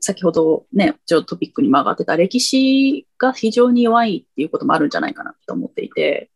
[0.00, 6.30] 先ほどね、ちょっとトピックにも上がってた歴史が非常に弱いっていうこともあるんじゃないかなと思っていて、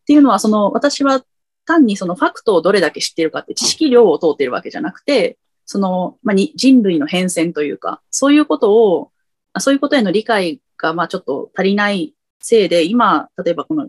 [0.00, 1.24] っていうのは、その、私は
[1.66, 9.12] 単にそのファクトをどれだけ知ってるかって知識量を通ってるわけじゃなくて、その、まあ、に人類の変遷というか、そういうことを、
[9.58, 13.88] そういうことへの理解が、まあ、ちょっと足りないせいで、今、例えばこの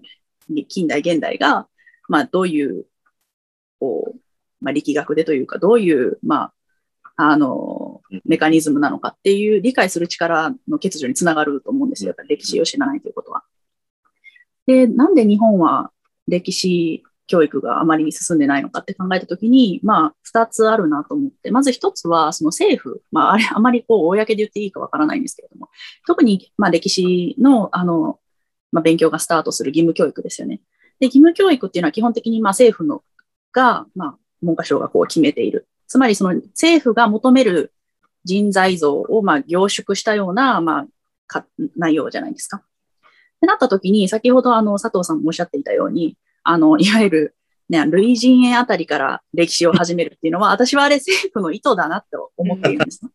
[0.68, 1.68] 近代、現代が、
[2.10, 2.86] まあ、どういう、
[3.80, 4.20] こう、
[4.62, 6.52] まあ、力学でというか、どういう、ま
[7.16, 12.10] あ、あの、メカニズムなのかっていう理解する力の欠如につながると思うんですよ。
[12.10, 13.44] やっぱり歴史を知らないということは。
[14.66, 15.92] で、なんで日本は
[16.28, 25.70] 歴史教育があまり進んでないのかって考えたときに、まあ、二つあるなと思って、まず一つは、その政府、まあ、あれ、あまりこう、公で言っていいかわからないんですけれども、
[26.08, 28.20] 特に、まあ、歴史の、あの、
[28.72, 30.62] まあ、勉強がスタートする義務教育ですよね。
[31.00, 33.04] で、義務教育っていうのは基本的に、まあ、政府の、
[33.52, 35.68] が、まあ、文科省がこう決めている。
[35.88, 37.74] つまり、その政府が求める
[38.26, 40.88] 人材像を、まあ、凝縮したような、まあ、
[41.28, 41.46] か
[41.78, 42.58] 内容じゃないですか。
[42.58, 42.62] っ
[43.42, 47.36] てなったときに、先ほど、あの、佐藤さんもおっしゃっていたように、あの、いわゆる、
[47.70, 53.12] ね、類人猿あたりから歴史を始めるっていうのは、 私はあれ政府の意図だなと思っているんですね。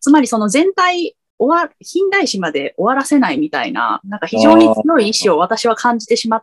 [0.00, 6.42] つまりその全体終わ、近代史まで終わらせないみたいな、なんか非常に強い意志を私は感じてしま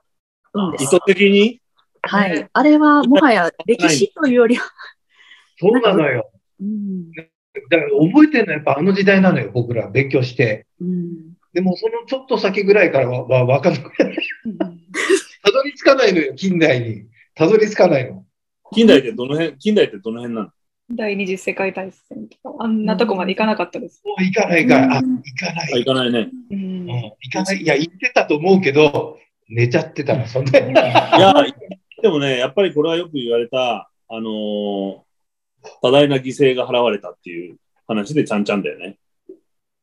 [0.53, 0.83] うんです。
[0.83, 1.59] 意図的に？
[2.09, 2.49] はい。
[2.51, 4.65] あれはもはや歴史というよりは、
[5.59, 6.31] そうなのよ。
[6.59, 7.11] うん。
[7.11, 10.65] だから覚えてるのはやっぱあの時代なのよ、僕ら勉強して。
[10.81, 11.33] うん。
[11.53, 13.83] でもそのちょっと先ぐらいからははわかんない。
[13.83, 13.89] た
[15.51, 17.05] どり着かないのよ、近代に。
[17.35, 18.25] たどり着かないの。
[18.73, 20.49] 近代ってどの辺、近代ってどの辺なの？
[20.91, 24.01] 第二次世界大戦とか、あんなとこまで行かなかったです。
[24.05, 25.85] もう行かないから、あ、うん行かなあ、い。
[25.85, 26.29] 行かないね。
[26.51, 27.57] うんうん、行かない。
[27.57, 30.59] いや、行ってたと思うけど、寝ちゃってたの、そんで。
[30.59, 31.33] いや、
[32.01, 35.09] でもね、やっぱりこれはよく言われた、あのー
[35.81, 38.97] 多大な犠牲が払われたっていう話でちゃんちゃんだよね。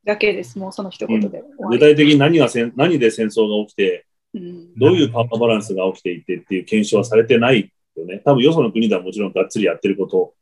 [0.04, 1.78] だけです、もうその一言で終わり。
[1.78, 8.20] 具体的に何がせん、何で戦争が起きて、うんどういうパワーバランスが起きていてっていう検証はされてないよね。
[8.24, 10.34] 多分よその国ではもちろんがっつりやってること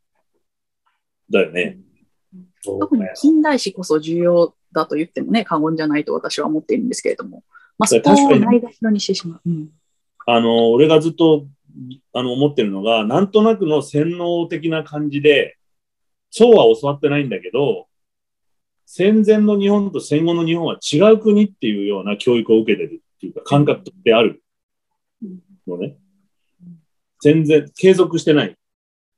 [1.30, 1.78] だよね。
[2.64, 7.44] 特に近代史こそ重要だと言ってもね、過言じゃないと私は思っているんですけれども、
[7.78, 9.40] まあ、そこを確かにないがしろにしてしまう。
[9.46, 9.68] うん。
[10.26, 11.46] あの、俺がずっと
[12.12, 15.56] あの思ってるのが、なんとなくの洗脳的な感じで、
[16.30, 17.86] そうは教わってないんだけど、
[18.86, 24.42] 戦前の日本と戦後の日本は違う国っていうような教育を受けてるっていうか感覚である
[25.66, 25.96] のね。
[27.20, 28.56] 全然継続してない。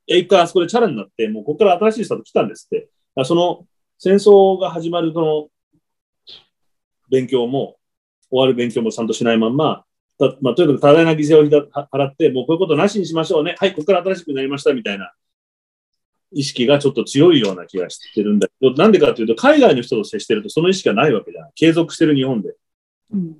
[0.07, 2.89] え、一回あそこでチャラになって、もうここから新しいスタート来たんですって。
[3.25, 5.49] その戦争が始まるその
[7.09, 7.77] 勉強も、
[8.29, 9.83] 終わる勉強もちゃんとしないまんま、
[10.41, 13.55] まあ、とにかく多大な犠牲を払って、もうこういうことなしにしましょうね。
[13.59, 15.13] はい、ここから新しくなりましたみたいな
[16.31, 21.51] 意識がちょっと強いような気がしてるんだけど、なんでかというと、海外の人と接してるとその意識がないわけじゃない。
[21.55, 22.53] 継続してる日本で。
[23.13, 23.37] うん、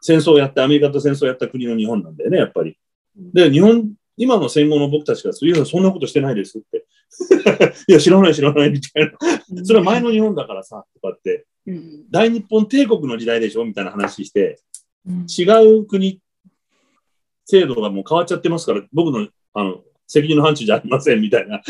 [0.00, 2.78] 戦争をやって、アメリカと戦争をやった国の日本なんだよね、やっぱり。
[3.16, 6.84] で、日本、今の戦後の僕たちがそういうそんなことしてないですって。
[7.88, 9.12] いや、知らない知らないみたい
[9.50, 9.64] な。
[9.64, 11.46] それは前の日本だからさ、とかって。
[12.10, 14.60] 大日本帝国の時代でしょみたいな話して、
[15.06, 15.44] 違
[15.80, 16.20] う国、
[17.44, 21.62] 制度がもう変わっちゃってますから、僕の、あの、責任の範疇じゃありませんみたいな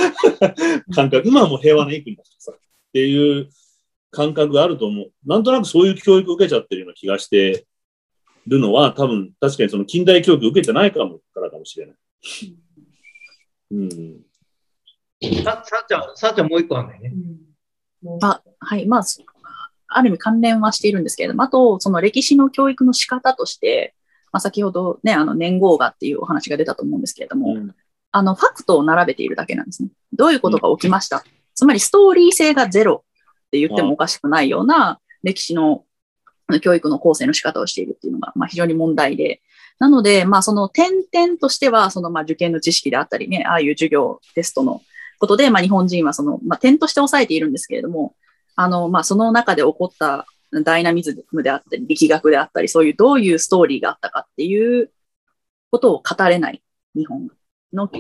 [0.95, 1.23] 感覚。
[1.27, 2.53] 今はもう平和ないい国だからさ。
[2.53, 2.57] っ
[2.93, 3.49] ていう
[4.11, 5.13] 感覚があると思う。
[5.25, 7.67] なんとなくそういう教育を受けちゃってるような気がして
[8.47, 11.97] るのは、多分確かにその近代教育を受けてないかもからかもしれない。
[13.71, 14.23] うん。
[15.43, 17.15] さ、さちゃん、さちゃんもう一個あるんだよね。
[18.23, 18.87] あ、はい。
[18.87, 19.03] まあ、
[19.97, 23.95] ある意味関連はしているんですけれども、あと、その歴史の教育の仕方として、
[24.33, 27.75] まあ、先ほどね、あの年号画っていうお話が出たと思うんですけれども、うん、
[28.11, 29.91] あの、ファクトを並べているだけなんですね。
[30.13, 31.19] どういうことが起きました？
[31.19, 31.23] うん、
[31.55, 35.85] つまり、ストーリー性がゼロって言ってもおかしくないような歴史の
[36.61, 39.41] 教育の構成の仕方をしているっていうのが、まあ、非常に問題で、
[39.79, 44.81] なので、まあ、その点々としては、その、まあ、受験の知識であったりね、ああいう授業、テストの
[45.19, 48.15] ことで、まあ、日本人はその、まあ、点として抑えているんですけれども、
[48.63, 50.27] あの、まあ、その中で起こった
[50.65, 54.91] ダイナミズムであったり、力学であったり、そういうどういうストーリーがあったかっていう
[55.71, 56.63] ことを語れない
[56.95, 57.29] 日本
[57.73, 57.91] の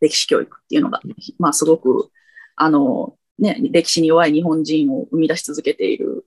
[0.00, 1.00] 歴史教育っていうのが、
[1.38, 2.10] まあ、すごく、
[2.56, 6.26] あの、ね、歴史に弱い日本人を生み出し続けている、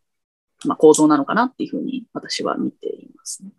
[0.66, 3.52] まあ、構造なのかなっていうふうに私は見ていますね。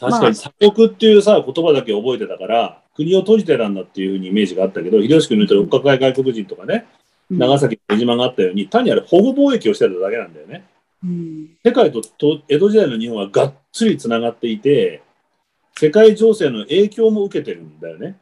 [0.00, 6.86] 確かに鎖国っていうさ、言葉だけ覚えてたから、国を閉じてたんだっていうふうにイメージがあったけど、秀吉君の言ったら、お抱え外国人とかね、
[7.30, 10.64] 長崎の江島があったように、単にあれ保護貿易をしてただけなんだよね。
[11.04, 15.02] うん、世界とと江戸時代の日本はがっつりつながっていて、
[15.76, 18.18] 世界情勢の影響も受けてるんだよね。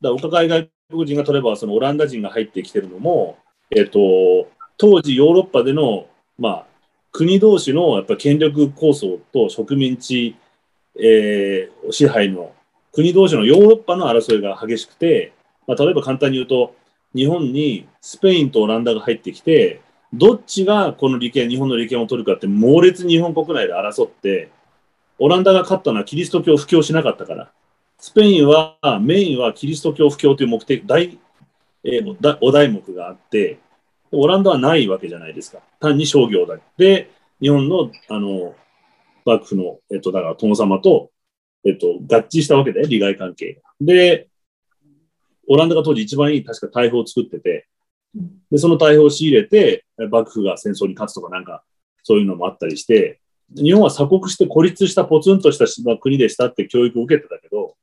[0.00, 3.38] だからお抱え外国人が取れば、そのオランダ人が入ってきてるのも、
[3.70, 4.48] えっ、と、
[4.78, 6.06] 当時ヨーロッパでの、
[6.38, 6.66] まあ、
[7.12, 10.36] 国同士のやっぱ権力構想と植民地、
[10.98, 12.52] えー、支配の
[12.92, 15.32] 国同士のヨーロッパの争いが激しくて、
[15.66, 16.74] まあ、例えば簡単に言うと、
[17.14, 19.80] 日本にスペインとオランダが入ってきて、
[20.12, 24.48] どっちがこの利権、日本の利権を取るかって猛烈に日本国内で争って、
[25.18, 27.50] オランダが勝ったのはキリスト教を布教しなかったから。
[27.98, 31.18] スペインはメインはキリスト教布教という目的、大、
[31.82, 33.58] えー、お題目があって、
[34.12, 35.58] オランダはないわけじゃないですか。
[35.80, 36.60] 単に商業だ。
[36.76, 38.54] で、日本の、あの、
[39.24, 41.10] 幕府の、えっと、だから殿様と、
[41.64, 43.62] えっと、合致したわけで、利害関係が。
[43.80, 44.28] で、
[45.48, 47.66] オランダが当時一番いい確か大砲を作ってて、
[48.50, 51.62] で、その大砲を仕入れて、幕府が戦争に勝つとかなんか、
[52.02, 53.20] そういうのもあったりして、
[53.54, 57.76] 日本は鎖国して孤立したポツンとした国でしたって教育を受けてたけど、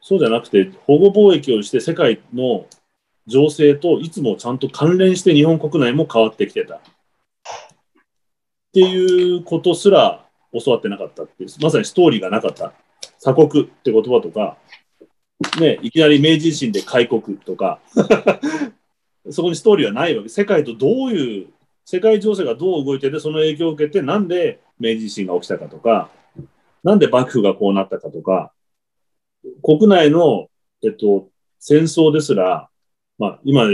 [0.00, 2.66] そうじゃなくて、保護貿易をして世界の
[3.26, 6.76] 情勢といつもちゃんと関連して日本国内も変わってきてた。
[6.76, 6.80] っ
[8.72, 12.72] ていうことすら教わってなかったっていう、まさにストーリーがなかった。
[13.18, 14.56] 鎖国って言葉とか、
[15.60, 17.80] ね、いきなり明治維新で開国とか
[19.30, 20.28] そこにストーリーはないわけ。
[20.28, 21.46] 世界とどういう、
[21.84, 26.10] 世界情勢がどう動いてて、その影響を受けて、なんで明治維新が起きたかとか、
[26.82, 28.52] なんで幕府がこうなったかとか、
[29.62, 30.48] 国内の、
[30.82, 32.68] えっと、戦争ですら、
[33.18, 33.64] まあ、今、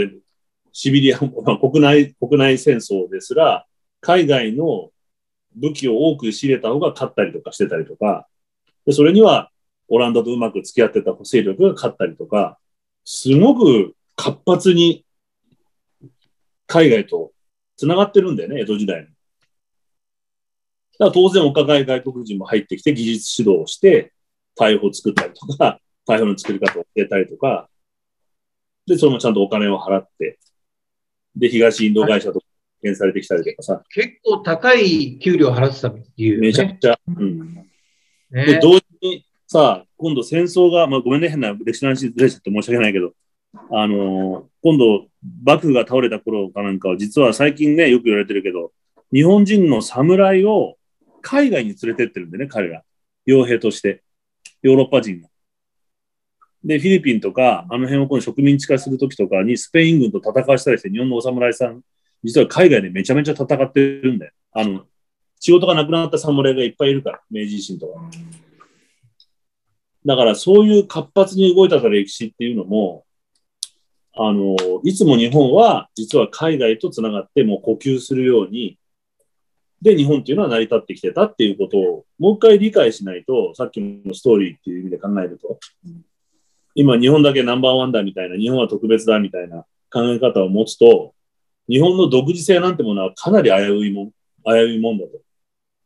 [0.71, 3.65] シビリア、まあ、国内、国内戦争ですら、
[4.01, 4.91] 海外の
[5.55, 8.27] 武器を多く仕入れた方が勝ったりとかしてたりとか、
[8.85, 9.51] でそれには
[9.87, 12.57] オランダとうまく付き合ってた勢力が勝ったりとか、
[13.03, 15.04] すごく活発に
[16.67, 17.31] 海外と
[17.77, 19.07] 繋がってるんだよね、江戸時代に。
[19.07, 24.13] だから当然お抱え外国人も入ってきて技術指導をして、
[24.57, 27.69] 逮捕を作ったりとか、 逮捕の作り方を教えたりとか、
[28.87, 30.39] で、そのちゃんとお金を払って、
[31.35, 32.41] で、東インド会社と
[32.81, 33.83] 検されてきたりとかさ。
[33.89, 36.97] 結構高い給料払ってたっていう、ね、めちゃくちゃ。
[37.07, 37.55] うん。
[37.55, 43.13] ね、で、同時にさ、今度戦争が、まあ、ごめんね、変な歴史の話ずれちゃって申し訳ないけど、
[43.71, 45.05] あのー、今度、
[45.43, 48.71] 幕府が倒れた頃かなんかは、実は最近ね、よく言われてるけど、
[49.13, 50.77] 日本人の侍を
[51.21, 52.81] 海外に連れてってるんでね、彼ら。
[53.27, 54.01] 傭兵として。
[54.63, 55.29] ヨーロッパ人が。
[56.63, 61.83] で、フィリピンとか、あの辺をこの植民地化するときとかに、スペイン軍と戦わしたりして、日本のお侍さん、
[62.23, 64.31] 実は海外でめちゃめちゃ戦ってるんだよ。
[64.51, 64.85] あの、
[65.39, 68.01] 仕事がなくなった侍がいっぱいいるから、明治維新とか。
[70.07, 73.04] だから、そういう活発に動いた歴史っていうのも、
[74.17, 78.77] あの、いつも日本は、実は海外と繋がって、もう呼吸するように、
[79.81, 85.59] で、日本っていうのは成り立ってきてたっていうことを、もう一回理解しないと、さっきのストーリーっていう意味で考えると、
[86.75, 91.13] 今日本だけナンバーワンだみたいな、日本は特別だみたいな考え方を持つと、
[91.67, 94.11] 日本の独自性なんてものはかなり危ういもん、
[94.45, 95.19] 危ういもんだと。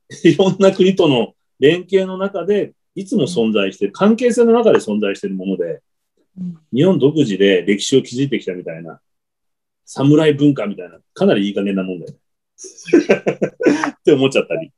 [0.27, 5.82] いろんな国との連携の中で、いつも存在して、関係性の中で存在しているもので、
[6.73, 9.01] 日本独自で歴史を築いてきたみたいな、
[9.85, 12.17] 侍文化みたいな、かなりいい加減なもんだよね。
[13.99, 14.71] って思っちゃったり。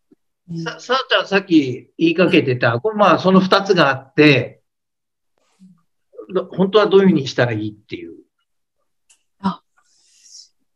[0.63, 4.61] さ、さあちゃんさっき言いかけてた、これまあその二つがあって、
[6.51, 8.15] 本当はどういうふうにしたらいいっていう？
[9.39, 9.61] あ、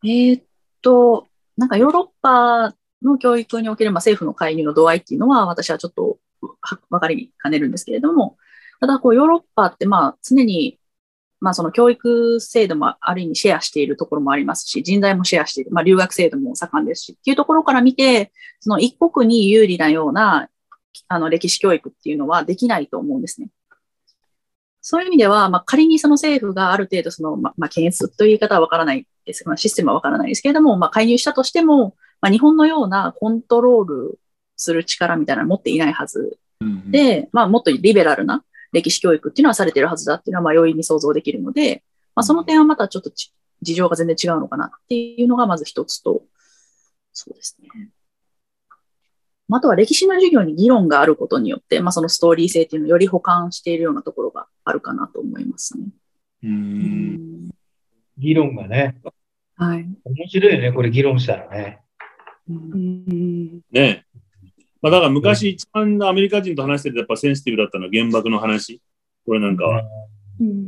[0.03, 0.43] えー、っ
[0.81, 1.27] と、
[1.57, 6.19] なんかヨーロッパの教育における、まあ、政府の介入の度合いっていうのは私はちょっと
[6.89, 8.37] わかりかねるんですけれども、
[8.85, 10.77] ただこうヨーロッパってまあ常に
[11.39, 20.49] まあその教育制度もある意味シェアしているところもありますし、人材もシェアしている、まあ留学制度も盛んですしっていうところから見て、その一国に有利なような
[21.07, 23.49] あの歴史教育っていうのはできないと思うんですね。
[24.81, 29.43] そういう意味では、まあ、仮にその政府がある程度その、ままあ、検閲という言い方はわからないです。
[29.47, 34.19] まあ、システムはわからないですけれども、まあ、介入したとしても、まあ、日本のようなコントロール
[34.55, 36.37] する力みたいなの持っていないはず
[36.87, 38.43] で、まあ、もっとリベラルな
[38.75, 43.09] 歴史教育っていうのはされてるはずだっていうのは、まあ、容易に想像できるので、まあ、その点はまたちょっと
[43.61, 46.23] 事情が全然違うのかなっていうのがまず一つと、
[47.13, 47.69] そうですね。
[49.51, 55.85] あとは歴史の授業に議論があることによって、まあ、そのストーリー性っていうのをより補完しているようなところがあるかなと思いますね。
[56.43, 57.49] うん
[58.17, 58.97] 議論がね。
[59.55, 59.85] はい。
[60.03, 61.79] 面白いよね、これ議論したらね。
[62.47, 64.04] ねえ。
[64.85, 68.79] まあ、だから昔一番アメリカ人と話しててやっぱセンシティブだったのは原爆の話。
[69.25, 69.81] これなんかは。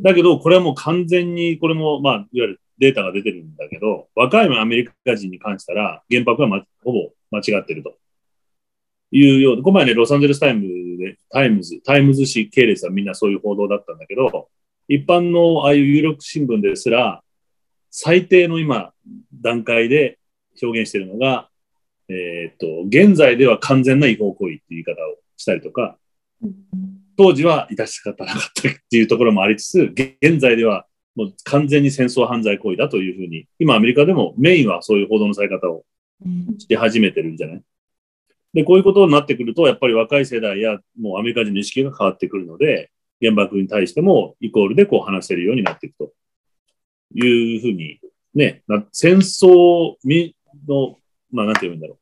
[0.01, 7.95] だけど、これはもう完全に、これも、まあ、いわゆるデータが出てるんだけど、若いアメリカ人に関したら、原爆は、ま、ほぼ間違ってると。
[9.11, 10.63] いうような、この前ね、ロサンゼルスタイム
[10.97, 14.49] で、タイムズ、タイムズ紙系列はみんなそういう報道だったんだけど、
[14.87, 17.21] 一般のああいう有力新聞ですら、
[17.91, 18.93] 最低の今、
[19.31, 20.17] 段階で
[20.59, 21.49] 表現しているのが、
[22.09, 25.97] えー、っと、現在では完全な違法行為っていう言い方をしたりとか、
[27.17, 29.79] 当時は致し方なかったっていうところもありつつ、
[30.21, 30.85] 現在では
[31.15, 35.83] もう完全に戦争犯罪行為だというふうに、今アメリカでもメインはそういう報道のされ方を
[36.59, 37.61] して始めてるんじゃない？
[38.53, 46.13] で、こういうことになってくると、やっぱり若い世代や、もうアメリカ人の意識が変わってくるので、原爆に対してもイコールでこう話せるようになっていくと
[47.15, 47.99] いうふうに、
[48.35, 49.95] ね、戦争
[50.67, 50.97] の、
[51.31, 51.97] まあなんて言うんだろう。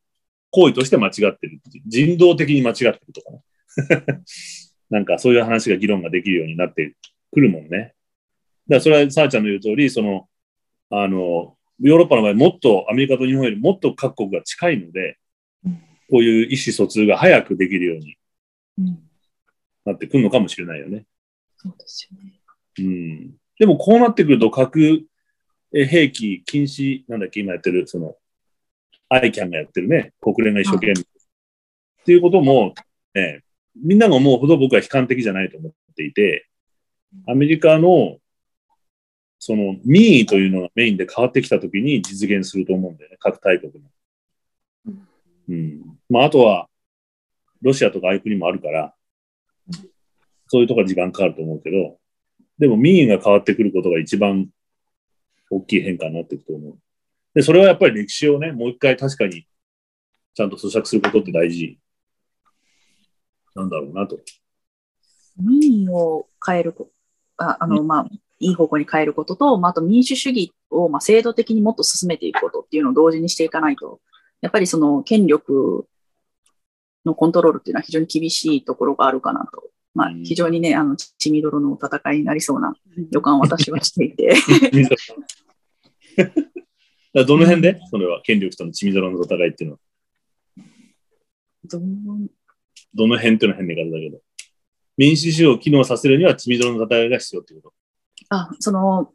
[0.52, 1.84] 行為として間違ってるっていう。
[1.88, 3.42] 人道的に間違ってるとかね。
[4.90, 6.96] なんかそういう話が議論ができるようになって
[7.32, 7.70] くるもんね。
[7.70, 7.94] だか
[8.68, 10.30] らそれはさあちゃんの言う通り、その、
[10.90, 15.18] あの、ヨーロッパの場合もっとアメリカと日本よりもっと各国が近いので、
[16.10, 18.18] こういう意思疎通が早くできるように
[19.86, 21.06] なってくるのかもしれないよね。
[21.58, 22.40] そうですよね。
[22.80, 23.36] うん。
[23.58, 25.06] でもこうなってくると核
[25.72, 28.16] 兵器禁止、なんだっけ、今やってる、その、
[29.16, 30.94] アイキャンがやってるね、国連が一生懸命。
[30.94, 30.96] っ
[32.06, 32.74] ていうことも、
[33.14, 33.44] ね、
[33.76, 36.48] みんなが思うほど僕は悲観的じゃないと思っていて、
[37.28, 38.18] アメリカの、
[39.40, 43.82] その民意というのがメインで変わってきたときに実現すると思うんだよね、各大国の。
[45.50, 46.00] うん。
[46.10, 46.68] まあ、あとは、
[47.62, 48.94] ロシアとかああいう国もあるから、
[50.48, 51.98] そういうところ時間かかると思うけど、
[52.58, 54.48] でも民意が変わってくることが一番
[55.50, 56.78] 大きい変化になっていくと思う。
[57.36, 59.46] で、それはやっぱり歴史をね、もう一回確かに
[60.34, 61.78] ちゃんと咀嚼することって大事
[63.56, 64.18] なんだろうなと。
[65.38, 66.92] 民意を変えること、
[67.38, 68.08] ああの、まあ、
[68.40, 74.00] いい方向に変えることと、まあ、あと民主主義を、まあ、制度的にもっと進めていくことっていうのを同時にしていかないと、
[74.42, 75.88] やっぱりその権力
[77.06, 79.70] のコントロールっていうのは非常に厳しいところがあるかなと。
[79.94, 82.74] まあ、非常にね、あの、血みどろの戦いになりそうな
[83.12, 84.36] 予感を私はしていて。
[87.24, 87.80] どの辺で？
[87.90, 89.80] それは権力との血みどろの戦いっていうのは。
[91.64, 91.80] ど
[92.94, 94.20] どの辺っていうのは変な言い方だけど。
[94.98, 97.74] 民主主義を機能させるには血みどろの戦いが必要ってこと。
[98.30, 99.14] あ、その、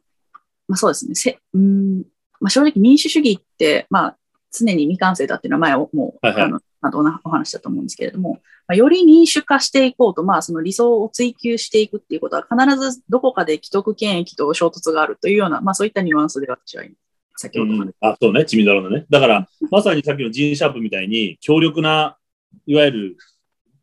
[0.67, 1.15] まあそうですね。
[1.15, 2.03] せうん。
[2.39, 4.17] まあ、正直民主主義って、まあ、
[4.51, 6.43] 常に未完成だっていうのは前もう、はいはい。
[6.43, 16.95] あの、あとおなお話だと思うんですけれども、まあ、より民主化していこうと、まあ、その理想を追求していくっていうことは、必ずどこかで既得権益と衝突があるというような、まあ、そういったニュアンスで私は今、
[17.35, 17.93] 先ほどまで。
[18.01, 19.05] あ、そうね、チミドラのね。
[19.09, 22.17] だから、まさにさっきのジーン・シャープみたいに、強力な、
[22.65, 23.17] いわゆる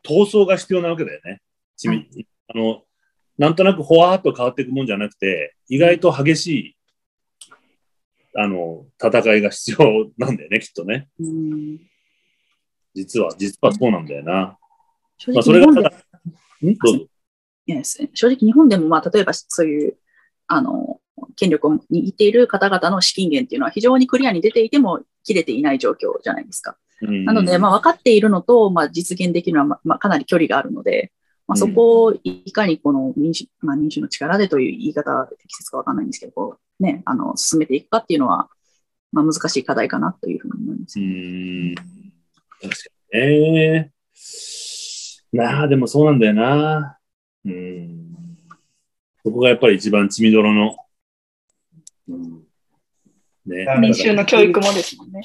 [0.02, 1.40] 闘争が必要なわけだよね。
[1.76, 2.08] チミ、
[2.48, 2.84] あの、
[3.36, 6.76] なんとなくほわーっと変わっていくもんじゃなくて、意外と激しい、
[8.36, 11.08] あの、戦いが必要なんだよね、きっとね。
[11.18, 11.78] うん
[12.94, 14.58] 実は、実はそうなんだよな。
[15.18, 15.88] 正直まあ、それがただ、
[16.62, 16.74] ん？
[16.74, 17.06] どうぞ。
[17.66, 19.98] いやですね正直日本でも、まあ、例えばそういう、
[20.48, 21.00] あの、
[21.36, 26.76] 権力を握っている方々の資金源っていうのは非常にクリアに出ていても切れていない状況じゃないですか。
[27.02, 31.12] うんなので、まあ、分かっているのと、まあ、実現できるのは、まあまあ、かなり距離があるので、
[31.46, 38.48] まあ、そこをいかにこの民主、まあ、民主の力でという言い方は適切か分かんないんですけど、こうね、あの、進めていくかっていうのは、
[39.12, 41.02] まあ、難しい課題かなというふうに思いますう。
[41.02, 41.74] ーん。
[41.74, 41.88] 確
[42.68, 43.92] かにね。
[45.32, 46.98] なあ、でもそうなんだよな。
[47.44, 48.14] うん。
[49.24, 50.76] そこがやっぱり一番血みどろの。
[52.08, 52.42] うん。
[53.46, 53.66] ね。
[53.68, 55.22] あ民衆の教育もですもんね。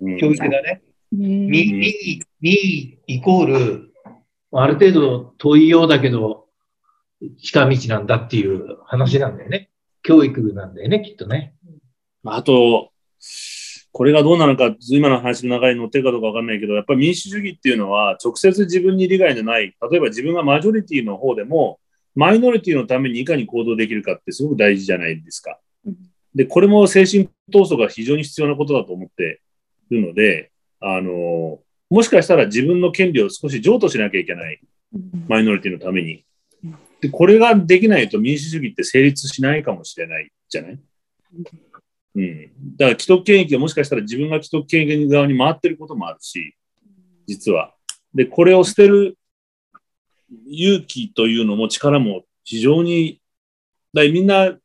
[0.00, 0.82] うん教育だね。
[0.84, 3.92] うん民意、民意イコール、
[4.52, 6.46] ある程度遠いようだけど、
[7.38, 9.70] 近道なんだっていう話なんだよね。
[10.02, 11.54] 教育なんだよね、きっとね。
[12.24, 12.90] あと、
[13.92, 21.80] これがどうなのか、今の話の流れに乗ってるかどうかわかんないけど、やっぱり民主主義っていうのは、直接自分に利害のない、例えば自分がマジョリティの方でも、
[22.14, 25.58] マイノリティのためにいかに行動できるかってすごく大事じゃないですか。
[26.34, 29.40] で、これも精神闘争が非常に必要なことだと思って
[29.90, 30.50] いるので、
[30.80, 34.60] あの、もしかしたら自分の権利を少し譲渡しなきゃいけない、
[35.28, 36.24] マイノリティのために。
[37.00, 40.78] で、これができないと民主主義って成立しないかもしれないじゃない？
[42.14, 42.50] うん。
[42.76, 46.54] だから既得権益がもしかしたら自分が既得権益側に回ってることもあるし、
[47.26, 47.74] 実は。
[48.14, 49.16] で、これを捨てる
[50.46, 53.20] 勇気というのも力も非常に、
[53.92, 54.56] だみんな、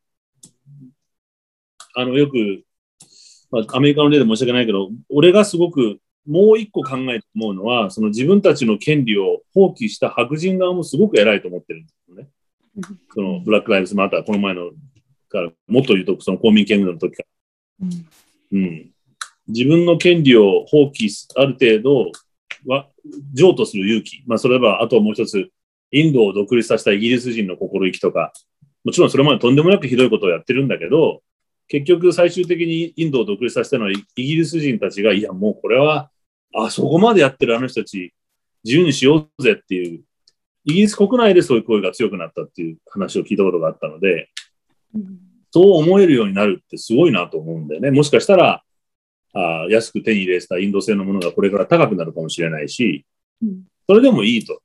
[1.96, 2.62] あの、よく、
[3.50, 12.28] まあ、アメリカの例で申し訳ないけど、俺がすごくもう一個考えて思うのは、その自分たちの権利を放棄した白人側もすごく偉いと思ってるんですよね。
[13.14, 14.72] そのブラック・ライブズ・マター、この前の
[15.30, 17.22] から、もっと言うと、その公民権運動の時か
[17.80, 17.88] ら。
[18.52, 18.90] うん。
[19.48, 22.12] 自分の権利を放棄す、ある程度
[22.66, 22.88] は、
[23.32, 24.22] 譲渡する勇気。
[24.26, 25.50] まあ、それは、あともう一つ、
[25.92, 28.32] インドを独立させたイギリス人の心意気とか、
[28.84, 31.22] もちろんそれまでとんでもなくひどいことをやってるんだけど、
[31.68, 36.10] 結局最終的にインドを独立させたのはイイギリス人たちが、いや、もうこれは、
[36.54, 38.14] あ、そこまでやってるあの人たち、
[38.64, 40.02] 自由にしようぜっていう、
[40.64, 44.28] イギリス国内でそういう声が強くなったっていう話を聞いたことがあったので、
[45.50, 47.90] そう思えるようになるってすごいなと思うんだよね。
[47.90, 48.62] もしかしたら、
[49.32, 53.04] あ安く手に入れたインド製のものがこれから高くなるかもしれないし、
[53.86, 54.60] それでもいいと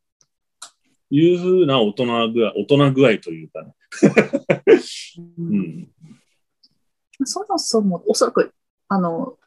[1.10, 3.73] いうふうな大人具合、大人具合というかね。
[5.18, 5.88] うん。
[7.26, 8.53] そもそも、おそらく、
[8.88, 9.38] あの、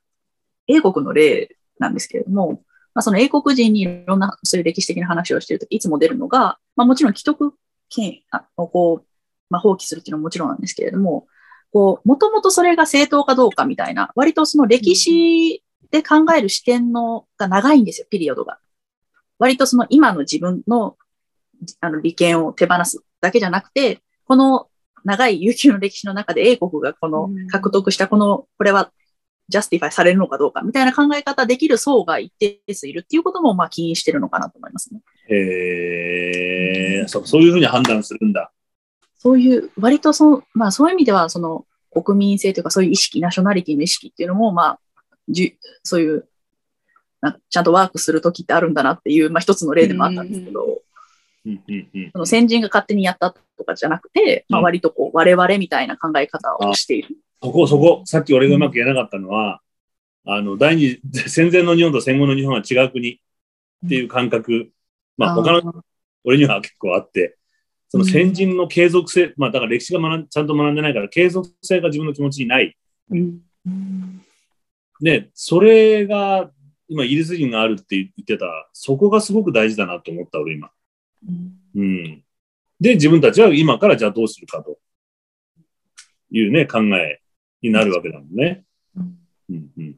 [0.67, 2.63] 英国の例なんですけれども、
[2.95, 7.55] まあ、その英国人にいろんなそういう歴史的な話をしているとき、いつも出るのが、まあ、もちろん既得
[7.91, 8.21] 権
[8.57, 9.07] をこう、
[9.51, 11.27] まあ、放棄するっていうのはもちろんなんですけれども、
[11.73, 18.59] こう、もともとそれが正当かどうかみたいな、割とその歴史で考える視点のが長いんですよ、 period が。
[19.39, 20.97] 割とその今の自分の
[21.81, 24.69] あの利権を手放すだけじゃなくて、この
[25.05, 28.91] 長い悠久の歴史の中で英国がこの獲得したこの、これは
[29.49, 35.01] justify されるのかどうかみたいな考え方できる層が一定数いるっていうこともまあ起因してるのかなと思いますね。
[35.29, 38.51] へえ、そうそういうふうに判断するんだ。
[39.19, 44.81] そういう、割とその、まあそういう意味では、その国民性というかそういう意識、 nationality の意識っていうのも、まあ、
[45.29, 45.53] じゅ
[45.83, 46.29] そういう、
[47.21, 50.74] なんかちゃんとワークするときってあるんだなっていう、まあ一つの例でもあったんですけど、
[52.13, 57.17] その先人が勝手にやったとかじゃなくて、まあ割とこう我々みたいな考え方をしている。
[57.43, 59.61] そこ、そこ、さっき俺がうまく言えなかったのは、
[60.25, 63.19] あの、第二、戦前の日本と戦後の日本は違う国っ
[63.89, 64.71] ていう感覚、
[65.19, 65.85] まあ他の、
[66.25, 67.37] 俺には結構あって、
[67.91, 72.75] その先人の継続性、まあだから歴史が学んちゃんと学んでないから、継続性が自分の気持ちにない。
[73.11, 73.41] うん。
[75.01, 76.51] で、それが、
[76.89, 80.71] 今、イギリス人があるって言ってた、そこがすごく大事だなと思った、俺今。
[81.75, 82.23] うん。
[82.81, 84.79] で、自分たちは今からじゃあどうするかと
[86.31, 87.21] いうね、考え
[87.63, 88.65] になるわけだもんね。
[88.97, 89.17] うん
[89.49, 89.97] うんうん、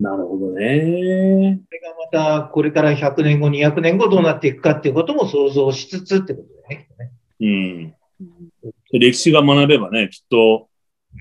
[0.00, 1.60] なるほどね。
[1.66, 7.12] それがまたこれから100年後、200年後どうなっていくかっていうことも想像しつつってことだよね。
[7.40, 7.94] うん。
[8.90, 10.68] で歴史が学べばね、きっと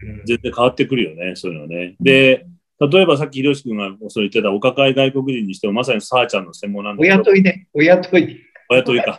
[0.01, 1.95] うん全然変わってくるよね、そういうのね。
[1.99, 2.45] で、
[2.79, 7.15] 例えばさっきひろし君がそう言ってたお抱え外国人にしてもまさにさあちゃんの専門なんだけど。
[7.15, 7.67] 親問いね。
[7.73, 8.41] 親問い。
[8.69, 9.17] 親問いか。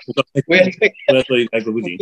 [0.49, 1.49] 親問い。
[1.51, 1.99] 外国人。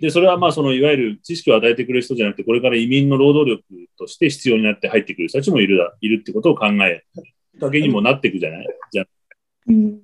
[0.00, 3.62] で、それはまあそのいわゆる知識を与えてくれる人じゃなくて、これから移民の労働力
[3.96, 7.04] として必要になって入ってくる人たちもいるいるってことを考え、
[7.58, 8.66] だけにもなっていくじゃない？
[8.90, 9.04] じゃ
[9.68, 10.00] うん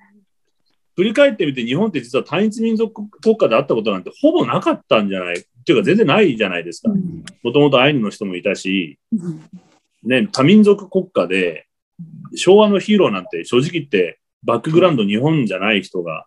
[0.96, 2.92] 振り返ってみて日本って実は単一民族
[3.22, 5.40] 国家であったことなんてほぼなかったんじゃない？
[5.40, 6.90] っていうか全然ないじゃないですか。
[7.42, 8.98] もともとアイヌの人もいたし、
[10.04, 11.66] ね、多民族国家で
[12.34, 16.26] 昭和のヒーローなんて正直言ってバックグラウンド日本じゃない人が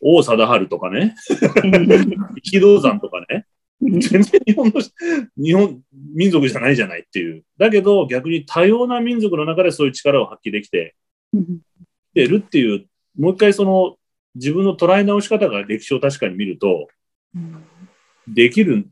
[0.00, 1.14] 王貞治とかね、
[2.42, 3.46] 力道山とかね、
[3.80, 4.80] 全然日本の、
[5.36, 5.80] 日本、
[6.14, 7.44] 民族じゃないじゃないっていう。
[7.58, 10.94] だけど逆に多様な民族の中でそういう力を発揮できて
[12.14, 12.86] いるっていう、
[13.18, 13.98] もう一回その
[14.34, 16.88] 自分の捉え直し方が歴史を確かに見ると、
[18.26, 18.88] できる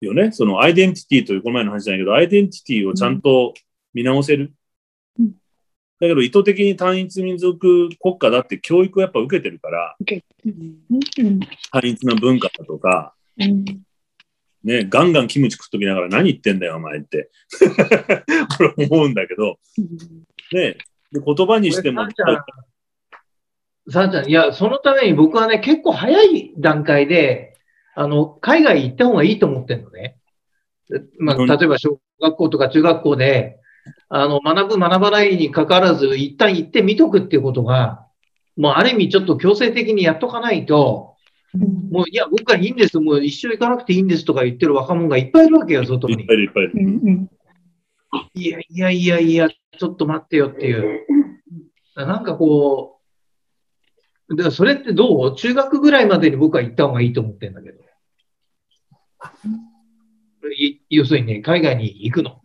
[0.00, 0.32] よね。
[0.32, 3.54] そのアイデンティティというこの前の話じゃないけど、アイデンティティをちゃんと
[3.92, 4.52] 見直せる。
[6.00, 9.96] うんだけど意図的に単一民族国家だって教育をやっぱ受けてるから、
[11.70, 13.14] 単一な文化だとか、
[14.64, 17.30] ね、ガンガンキムチ食っときながら何言ってんだよ、お前って。
[18.56, 19.58] これ思うんだけど、
[20.52, 20.78] ね、
[21.12, 22.44] で言葉にしてもさ、んちゃん、
[23.90, 27.56] さんちゃん、いや、そのために僕はね、結構早い段階で、
[27.94, 30.16] あの、海外行った方がいいと思ってんのね。
[31.18, 31.46] まあ、うん。
[31.46, 33.60] 例えば小学校とか中学校で、
[34.08, 38.06] あの、学ぶ学ばないに関わらず、一旦行ってみとくっていうことが、
[38.56, 41.14] もうある意味ちょっと強制的にやっとかないと、
[41.90, 46.34] もういや、僕はいいんです、もう一生行かなくていいんですとか言ってる若者がいっぱいいるわけよ、外にいっぱ。
[46.34, 47.28] いいるいっぱいいる。
[48.34, 51.06] いやいやいやいや、ちょっと待ってよっていう。
[51.96, 53.00] なんかこ
[54.28, 55.36] う、だからそれってどう？
[55.36, 57.78] 中学ぐらいまでに僕は行った方がいいと思ってるんだけど。
[60.56, 62.40] い要するにね、海外に行くの。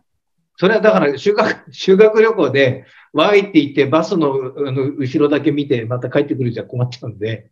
[0.60, 2.84] それはだから修学、 修学旅行で、
[3.14, 7.50] わーいって言ってバスの後ろだけ見てまた帰ってくるじゃ困っちゃうんで、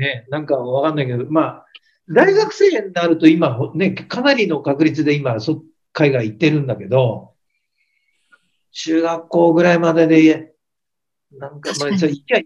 [0.00, 1.66] ね、なんかわかんないけど、まあ、
[2.08, 5.62] 大学生になると今、ね、かなりの確率で今、そ
[5.92, 7.34] 海外行ってるんだけど、
[8.72, 10.52] 中学校ぐらいまでで、
[11.30, 12.40] なんか、まあ、行きゃ、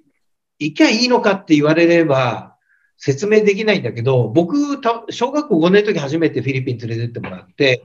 [0.58, 2.58] 行きゃいいのかって言われれば、
[2.98, 7.82] 説明できないんだけど、僕、た小学校5年の時初めてフィリピン連れてってもらって、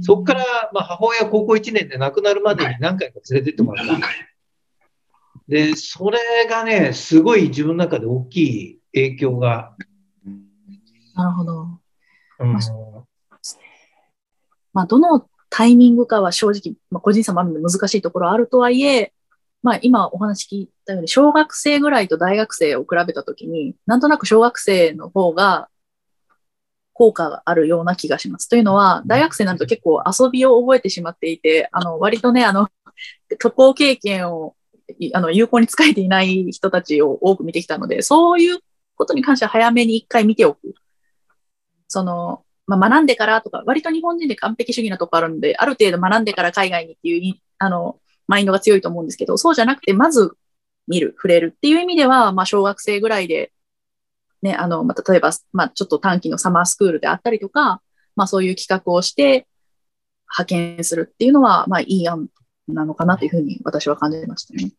[0.00, 3.94] そこから、まあ、母親高校1年で亡くなるまでに何回か連れてってもらった。
[5.48, 9.76] で、それがね、すごい自分の中で大きい影響が、
[11.14, 11.68] なるほど。
[12.38, 12.60] うんま
[14.74, 19.14] まあ、どのタイミングかは正直、まあ、個人差もあるので難しいところはあるとはいえ、
[19.62, 25.68] まあ、今お話聞いたように、小学生ぐらいと大学生を比べたときに、なんとなく小学生の方が
[26.96, 28.48] 効果があるような気がします。
[28.48, 32.68] というのは、大学生になると結構遊びを覚えてしまっていて、あの、割とね、あの、
[33.38, 34.56] 渡航経験を
[34.98, 38.60] いあの有効に使えていない人たちを多く見てきたので、そういう
[38.94, 40.74] ことに関しては早めに一回見ておく。
[41.88, 50.36] その、まあ、学んでからとか、割と日本人で完璧主義なとこあるんで、ある程度学んでから海外にっていうい、あの、マインドが強いと思うんですけど、そうじゃなくて、まず
[50.88, 53.52] 見る、触れるっていう意味では、まあ、小学生ぐらいで、
[54.46, 57.82] ね、あの、まあ、例えば、まあ、ちょっと短期のサマースクールであったりとか、
[58.14, 59.46] まあ、そういう企画をして、
[60.26, 62.28] 派遣するっていうのは、まあ、いい案
[62.68, 64.72] なのかなというふうに私は感じましたね。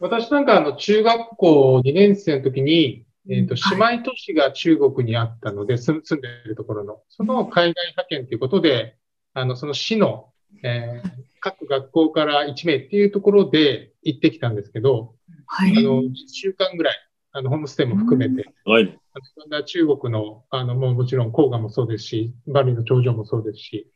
[0.00, 8.96] 私なんかあの中学校2年生の時に、えっ、と、はい姉妹都市が中国にあったので、住住んでいるところの、その海外派遣ということで、
[9.34, 10.30] あの、その市の、
[10.64, 15.16] えー各学校から1名っていうところで行ってきたんですけど、
[15.46, 15.76] はい。
[15.76, 16.96] あの、1週間ぐらい、
[17.32, 18.82] あの、ホームステイも含めて、はい。
[18.82, 18.96] あのい
[19.36, 23.90] ろんな中国の、あの、もうもちろん黄河もそうですし、バリの頂上もそうですし、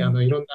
[0.00, 0.46] あの、いろんな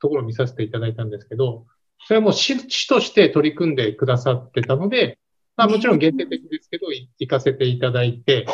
[0.00, 1.66] ところを見させていただいたんですけど、
[2.06, 5.18] それはもう市市として取り組んでくださってたので、
[5.56, 8.46] まあもちろん限定的ですけど、い行かせていただいて、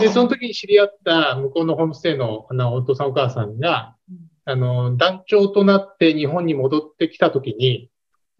[0.00, 3.96] で、その時に知り合った向こうのホームステイのあのお父さんお母さんが、
[4.44, 7.88] あの、団長となって日本に戻ってきた時に、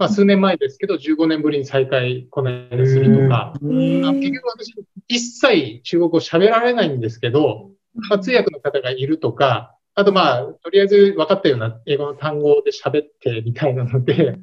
[0.00, 4.74] まあ数年前ですけど、15年ぶりに再会この間するとか、あ結局私、
[5.08, 7.70] 一切中国語喋られないんですけど、
[8.08, 14.38] まあ、通訳の方がいるとか、あとまあ、とりあえず分かったような英語の単語で喋ってみたいなので、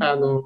[0.00, 0.42] あの、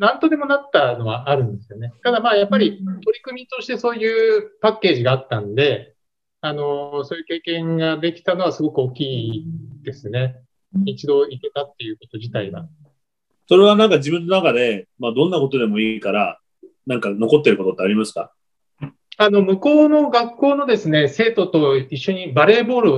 [0.00, 1.92] なんとでもなったのはあるんですよね。
[2.02, 5.94] ただまあ、やっぱり取り組みとしてそういうパッケージがあったんで、
[6.40, 9.44] あの、そういう経験ができたのはすごく大きい
[9.84, 10.34] ですね。
[10.84, 12.66] 一度行けたっていうこと自体が。
[13.48, 16.38] それはなんか自分の中で、まあどんなことでもいいから、
[16.86, 18.32] なんか残ってることってありますか？
[19.16, 22.90] あの、向こうの学校のですね、生徒と一緒にバレーボール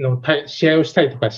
[0.00, 1.30] の試合をしたりとかっ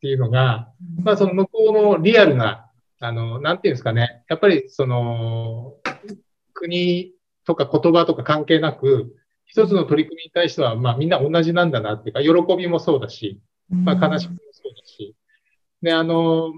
[0.00, 0.68] ていうのが、
[1.02, 2.70] まあその向こうのリアルな、
[3.00, 5.74] あの、なんていうんですかね、やっぱりその、
[6.54, 7.12] 国
[7.46, 9.16] とか言葉とか関係なく、
[9.46, 15.14] 一つの取り組みに対しては、まあみんな同じなんだなっていうか、喜びもそうだし、まあ悲しみもそうだし、
[15.80, 16.52] で、あの、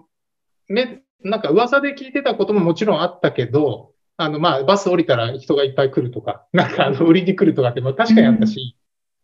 [0.68, 8.76] め、なんか噂で聞いてたことももちろんあったけど、あの、まあ、バス降りたら人がいっぱい来るとか、 なんかあの、売りに来るとかって、まあ確かにあったし、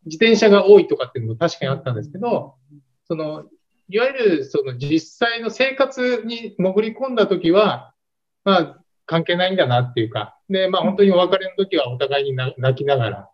[0.06, 2.54] 自転車が多いとかっていうのも確かにあったんですけど、
[3.04, 3.44] その、
[3.88, 7.92] いわゆるその実際の生活に潜り込んだときは、
[8.44, 13.30] まあ、関係ないんだなっていうか、で、まあ本当にお別れの時はお互いに泣きながら、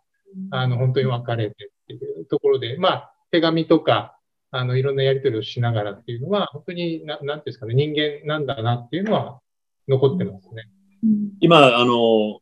[0.51, 4.16] あの、本当に別れてっていうところで、まあ、手紙とか、
[4.57, 9.39] あの、いろんなやり取りをしながらっていうのは、本当にな、なんていうんですかね、人間なんだなっていうのは
[9.87, 10.69] 残ってますね。
[11.39, 12.39] 今、あの、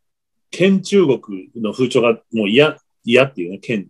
[0.51, 1.19] 県中国
[1.55, 3.89] の風潮がもう嫌、嫌っていうね、県。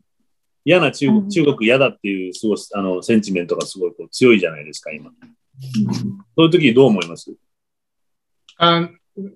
[0.64, 5.12] 嫌な中国、中国嫌だっていう、すごい、あの、センチメントがすごいこう強いじゃないですか、今。
[6.36, 7.32] そういう時どう思います？
[8.58, 8.90] あ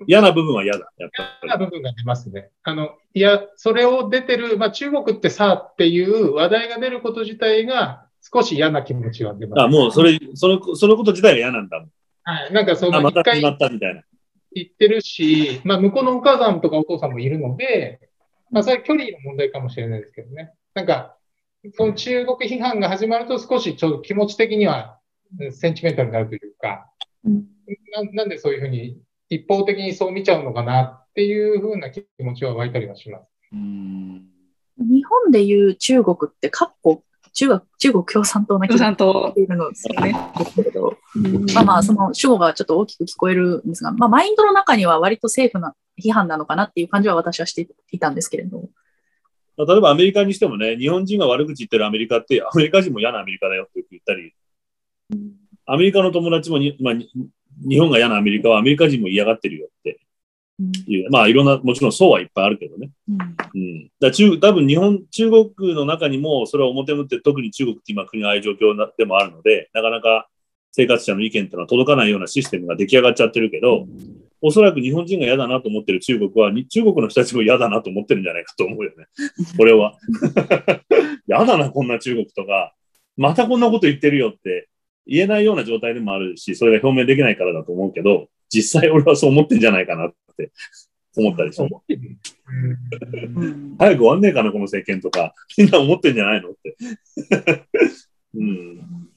[0.07, 1.47] 嫌な部分は嫌だ、やっぱり。
[1.47, 2.49] 嫌な部分が出ますね。
[2.63, 9.61] あの、いや、それを出てる、まあ中国ってさっていう話題が出ること自体が少し嫌な気持ちが出ます。
[9.61, 11.89] あ、もうそれ、その、そのこと自体が嫌なんだもん。
[12.23, 12.53] はい。
[12.53, 14.03] なんかそあ、の一回また始まったみたいな。
[14.53, 18.09] 言ってるし、まあ向こうのお母さんとかお父さんもいるので、
[18.51, 20.53] まあそれは距離の問題かもしれないですけどね。
[20.73, 21.15] なんか、
[21.73, 24.99] その中国批判が始まると少しちょっと気持ち的には
[25.39, 26.89] うんセンチメンタルになるというか、
[27.25, 27.45] うん
[27.93, 28.97] ななんでそういうふうに
[29.29, 33.25] 一方的にそう見ちゃうのかなっていうふうな気持ちは湧いたりはします。
[33.51, 34.25] うん。
[34.79, 37.03] 日本でいう中国って、かっこ
[37.33, 39.29] 中国中国共産党な気共が産党。
[39.29, 40.15] しているのですよね。
[40.37, 41.45] ですけれど、うん。
[41.53, 48.57] まあまあ、その主語がちょっと大きく聞こえるんですが、まあ、マインドの中には割と政府な批判なのかなっていう感じは私はしていたんですけれど、
[49.57, 54.33] まあ例えばアメリカにしてもね、日本人が悪口言ってるアメリカって、アメリカ人も嫌なアメリカだよって言ったり、
[55.65, 57.09] アメリカの友達もに、まあ、に
[57.67, 59.99] 日本が嫌なアメリカはアメリカ人も嫌がってるよって
[60.59, 62.89] うんいう、まあいろんな、もちろん層はいっぱいあるけどね。
[63.07, 63.17] うん
[63.55, 63.91] うん。
[63.99, 70.27] だ中、多分日本、中国の中にもそれは表向って特に中国って今国がああいう状況なでもあるので、なかなか
[70.71, 73.87] 生活者の意見っていうのは届かないようなシステムが出来上がっちゃってるけど、
[74.41, 79.07] おそらく日本人が嫌だなと思ってる中国は、に中国の人たちも嫌だなと思ってるんじゃないかと思うよね。
[79.57, 79.97] これは。
[81.27, 82.73] 嫌だな、こんな中国とか。
[83.17, 84.69] またこんなこと言ってるよって
[85.05, 90.51] 言えないような状態でもあるし、それが表明できないからだと思うけど、実際俺はそう思ってんじゃないかなって
[91.17, 91.57] 思ったりし
[93.77, 95.33] 早く終わんねえかな、この政権とか。
[95.57, 96.77] みんな思ってんじゃないのって。
[98.35, 99.09] うん。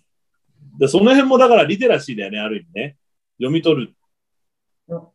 [0.79, 2.97] で、その辺もだからリテラシーだよね、ある意味ね。
[3.39, 3.95] 読み取る。
[4.91, 5.13] っ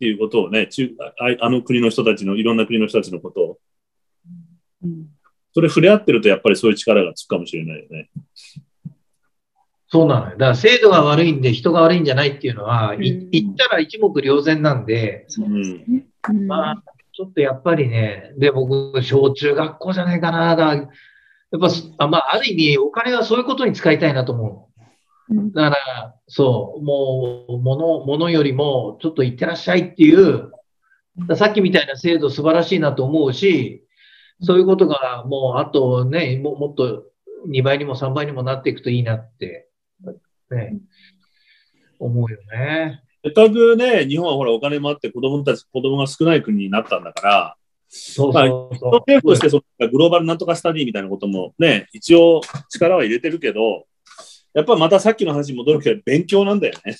[0.00, 3.60] ていうことをね、中ああの国の人たちの、いろんな国の人たちのことを、
[4.82, 5.10] うん
[5.54, 8.10] それ触れ合ってるとやっぱりそういう力がつくかもしれないよね。
[9.94, 10.30] そうなのよ。
[10.32, 20.56] だから制度が悪いんで人が悪いんじゃないっていうのは、言ったら一目瞭然なんで、うまあ、ちょっとやっぱりね、で、僕、小中学校じゃないかな。
[20.56, 20.88] だからやっ
[21.60, 21.68] ぱ、
[21.98, 24.68] あまあ、ある意味、お金はそういうことに使いたいなと思
[25.30, 25.52] う。
[25.54, 30.50] だから、そう、もう、物、物よりも、ちょっと行ってらっしゃいっていう、
[31.36, 33.86] さっきみたいな制度素晴らしいなと思うし、
[34.40, 37.04] そういうことがもう、あとね、ももっと
[37.48, 39.68] 2倍にも3倍にもなっていくといいなって、
[40.54, 40.78] ね、
[41.98, 43.02] 思うよね。
[43.24, 47.56] せっかくね、日本はほらお金もあって子供たち、子供が少ない国になったんだから、
[47.88, 48.92] そうまあそうそう。
[49.06, 53.86] 政府としてそのグローバルなんとかスタディみたいなこともね、一応力は入れてるけど、
[54.52, 56.96] やっぱまたさっきの話に戻るけど、勉強なんだよね。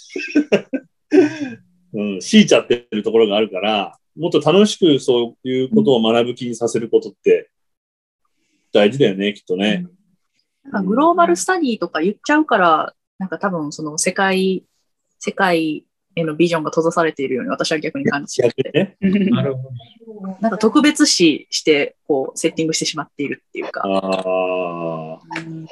[1.95, 7.51] うん、強いちゃってるところがあるから、もっと楽しくそういうことを学ぶ気にさせることって
[8.73, 9.87] 大事だよね、きっとね。
[10.65, 14.65] なんかグローバルスタディとか言っちゃうから、なんか多分その世界、
[15.19, 15.85] 世界
[16.17, 18.97] へのビジョンが閉ざされているように私は逆に感じてね。
[19.31, 20.39] なるほど。
[20.41, 23.83] なんか特別視して、こう、セッティングしてしまっているっていうか。
[23.85, 25.21] ああ。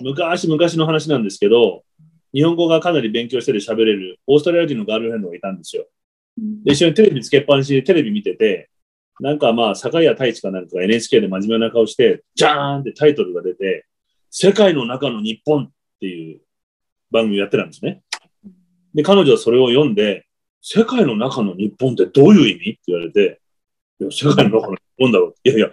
[0.01, 1.85] 昔々の話なんですけど、
[2.33, 5.87] 日本語がかなり勉強してて喋れるオーストラリア人のガールフレンドがいたんですよ。
[6.65, 8.71] で、一緒にテレビつけっぱなしでテレビ見てて、
[9.21, 13.87] なんかまあ、坂谷太一かなんかが NHK で真面目な顔して、じゃーんってタイトルが出て、
[14.31, 15.71] 世界の中の日本っ
[16.01, 16.41] ていう
[17.13, 18.03] 番組やってたんですね。
[18.95, 20.27] で、彼女はそれを読んで、
[20.61, 22.71] 世界の中の日本ってどういう意味？
[22.71, 23.41] って言われて、
[24.01, 25.35] いや世界の中の日本だろう。
[25.45, 25.71] いやいや、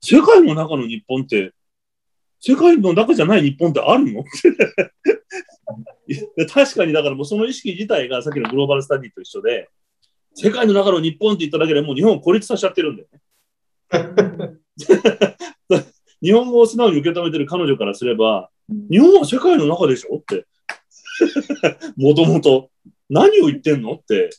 [0.00, 1.52] 世界の中の日本って、
[2.40, 4.24] 世界の中じゃない日本ってあるの？
[6.08, 9.68] いや確かに、だからもうその意識自体がさっきのグローバルスタディと一緒で、
[10.34, 13.20] 世界の中の日本って言っただけでもう日本を孤立させちゃってるんだよね。
[16.22, 18.50] 日本語を素直に受け止めてる彼女からすれば、
[18.90, 20.18] 日本は世界の中でしょ？
[20.18, 20.46] って。
[21.96, 22.70] もともと。
[23.08, 23.94] 何を言ってんの？
[23.94, 24.30] って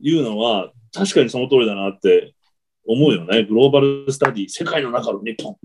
[0.00, 2.34] いうのは、確かにその通りだなって
[2.86, 3.44] 思うよね。
[3.44, 5.56] グローバルスタディ、世界の中の日本。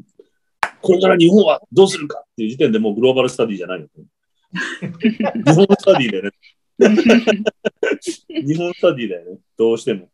[0.82, 3.88] これから日本はどうするかっていう時点でもうグローバルスタディじゃないよ。
[4.52, 6.32] 日本スタディだよね。
[8.44, 9.38] 日本スタディだよね。
[9.58, 10.10] どうしても。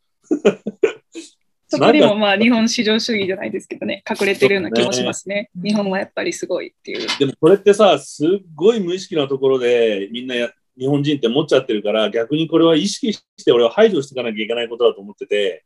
[1.69, 5.49] そこにもまあ日本市場主義じゃないですけどね、隠れてるような気もしますね。
[5.55, 7.07] 日本はやっぱりすごいっていう。
[7.19, 15.65] でもこれってさ、すっごい無意識なところでみんなや日本人って持っちゃってるから、逆にこれは意識して俺は排除していかなきゃいけないことだと思ってて、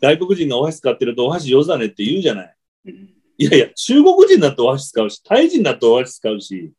[0.00, 2.56] 外国人がお箸使ってるとお箸上手だねって言うじゃない。
[2.86, 3.10] うん
[3.40, 6.74] いやいや、中国人だってお箸使うし、タイ人だってお箸使うし、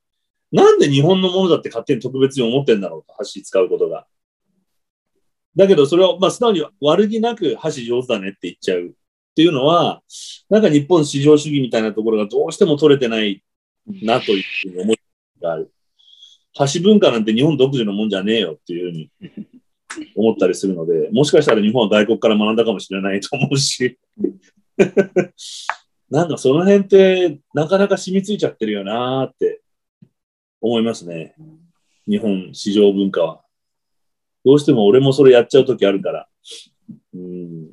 [0.52, 4.06] なんで日本のものだって勝手に特別に思ってんだろうと、箸使うことが。
[5.56, 10.02] だけど、それを、まあ、素直に悪気なく箸上手だねって言っちゃうっていうのは、
[10.50, 13.44] なんか日本至上主義みたいなところがどうしても取れてない
[14.04, 15.00] なというふうに思い
[15.42, 15.72] がある。
[16.54, 19.10] 箸文化なんて日本独自のもんじゃねえよっていうふうに
[20.16, 23.98] 思ったりするので、もしかしたら日本は外国から学んだかもしれないと思うし、
[26.10, 29.62] なんかその辺ってなかなか染みついちゃってるよなーって
[30.60, 31.36] 思いますね。
[32.08, 33.41] 日本市場文化は。
[34.44, 36.28] どうしても俺もそれやっちゃうときあるから。
[37.14, 37.68] うん。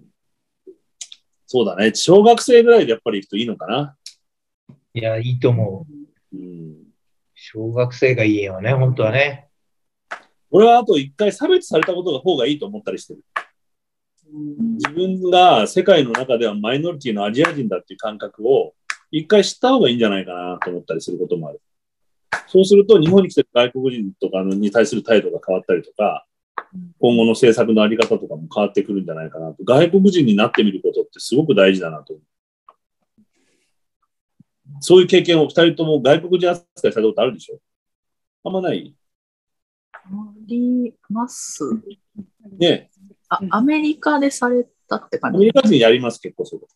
[1.46, 1.92] そうだね。
[1.94, 3.96] 小学生ぐらいでやっぱり行くといいのかな。
[4.94, 5.86] いや、いいと思
[6.32, 6.36] う。
[6.36, 6.76] うん。
[7.34, 9.48] 小学生がいいよね、本当はね。
[10.50, 13.20] 俺はあと一回差別されたことが方がいいと思ったりしてる。
[14.30, 18.74] 自分が世界の中ではマイノリティのアジア人だっていう感覚を
[19.10, 21.62] 一回知った方がいいんじゃないかなと思ったりすることもある。
[22.46, 26.26] そうすると日本に来てる外国人とかに対する態度が変わったりとか、
[27.00, 29.64] 今後の政策のあり方とかも変わってくるんじゃないかなと。
[29.64, 32.14] 外国人になってみることってすごく大事だなと。
[34.80, 37.58] そういう経験を二人とも外国人扱いされたことあるでしょ
[38.44, 38.94] あんまない
[39.92, 40.10] あ
[40.46, 41.64] ります。
[42.58, 42.90] ね
[43.28, 45.36] あ、アメリカでされたって感じ。
[45.36, 46.60] アメリカ人やります、結構そう。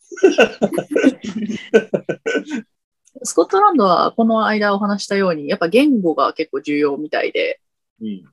[3.25, 7.61] スコットランドはこの間お話したように、やっぱ言語が結構重要みたいで、
[8.01, 8.25] うん。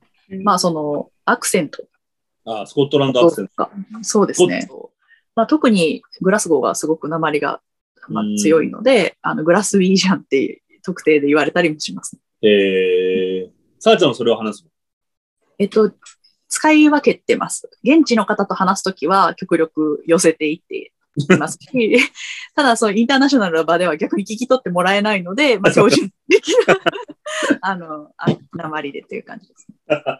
[0.42, 1.84] まあそのアクセント
[2.46, 3.68] あスコットランドアクセント。
[4.02, 4.68] そうですね。
[5.36, 7.60] まあ、特にグラスゴーがすごく鉛が、
[8.08, 12.18] まあ、強いので、あのグラスウィージャンって特定で言われたりもします。
[12.42, 14.70] えー、さあちゃんはそれを話すの？
[15.58, 15.92] えっと、
[16.48, 17.68] 使い分けてます。
[17.84, 21.98] 現地の方と話すときは極力寄せていっていますし、
[22.56, 26.76] ただそうインターナショナルな場では逆に聞き取ってもらえないので、まあ、標準的な
[27.60, 29.66] あの、あ鉛でっていう感じです。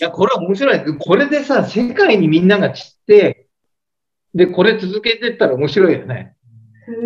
[0.00, 0.98] や、これは面白い。
[0.98, 3.48] これでさ、世界にみんなが散って、
[4.34, 6.34] で、これ続けてったら面白いよね。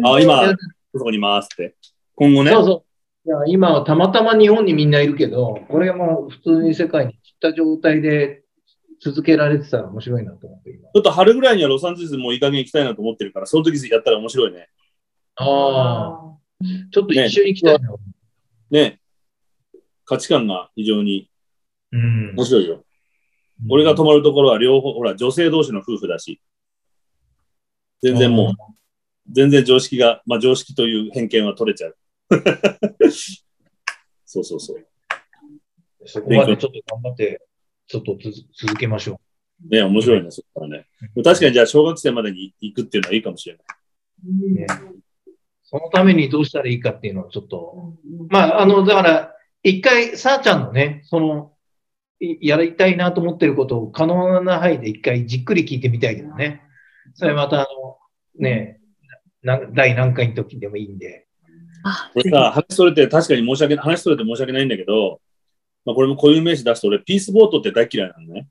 [0.05, 0.49] あ、今、
[0.95, 1.75] そこにいますって。
[2.15, 2.51] 今後ね。
[2.53, 2.93] そうそう。
[3.25, 8.43] いや今はたまたま日本にみんないるけど、これがもう普通に世界に散った状態で
[9.01, 10.89] 続けられてたら面白いなと思って今。
[10.89, 14.69] ちょっと春ぐらいにはロサンゼルスもういい加減行きたいなと思ってるから、その時やったら面白いね。
[15.37, 16.39] ああ。
[16.93, 17.95] ちょっと一緒に行きたいな。
[18.71, 19.01] ね。
[20.05, 21.31] 価値観が非常に
[21.93, 22.85] うん面白いよ。
[23.69, 26.41] 俺が泊まるところは両方、ほら、女性同士の夫婦だし。
[28.03, 28.55] 全然もう、
[29.31, 31.97] 全然常識が、まあ常識という偏見は取れちゃう。
[34.25, 34.87] そうそうそう。
[36.07, 37.41] そこまでちょっと頑張って、
[37.87, 39.21] ちょっとつ続けましょ
[39.71, 40.87] ね、面白いね、そったらね。
[41.23, 43.65] 確かにじゃあ小学生までに行くっていうのはいいかもしれない。
[44.27, 44.55] う。
[44.55, 44.67] ね、
[45.63, 47.95] そのためにどうしたらいいかっていうのをちょっと、
[48.29, 51.52] まあ、あの、だから、一回、さあちゃんのね、その、い
[52.41, 56.63] やりたいなと思ってることを可能な範囲で一回じっくり聞いてみたいけどね。
[57.15, 57.99] それまた、あの、
[58.39, 58.81] ね、
[59.43, 61.27] な第何回の時でもいいんで。
[61.85, 65.21] あ、これさ、話それて確かに申し訳ない、話それて申し訳ないんだけど、
[65.85, 68.49] まあこれも固有名詞出すと俺、ピースボートって大嫌いなのね。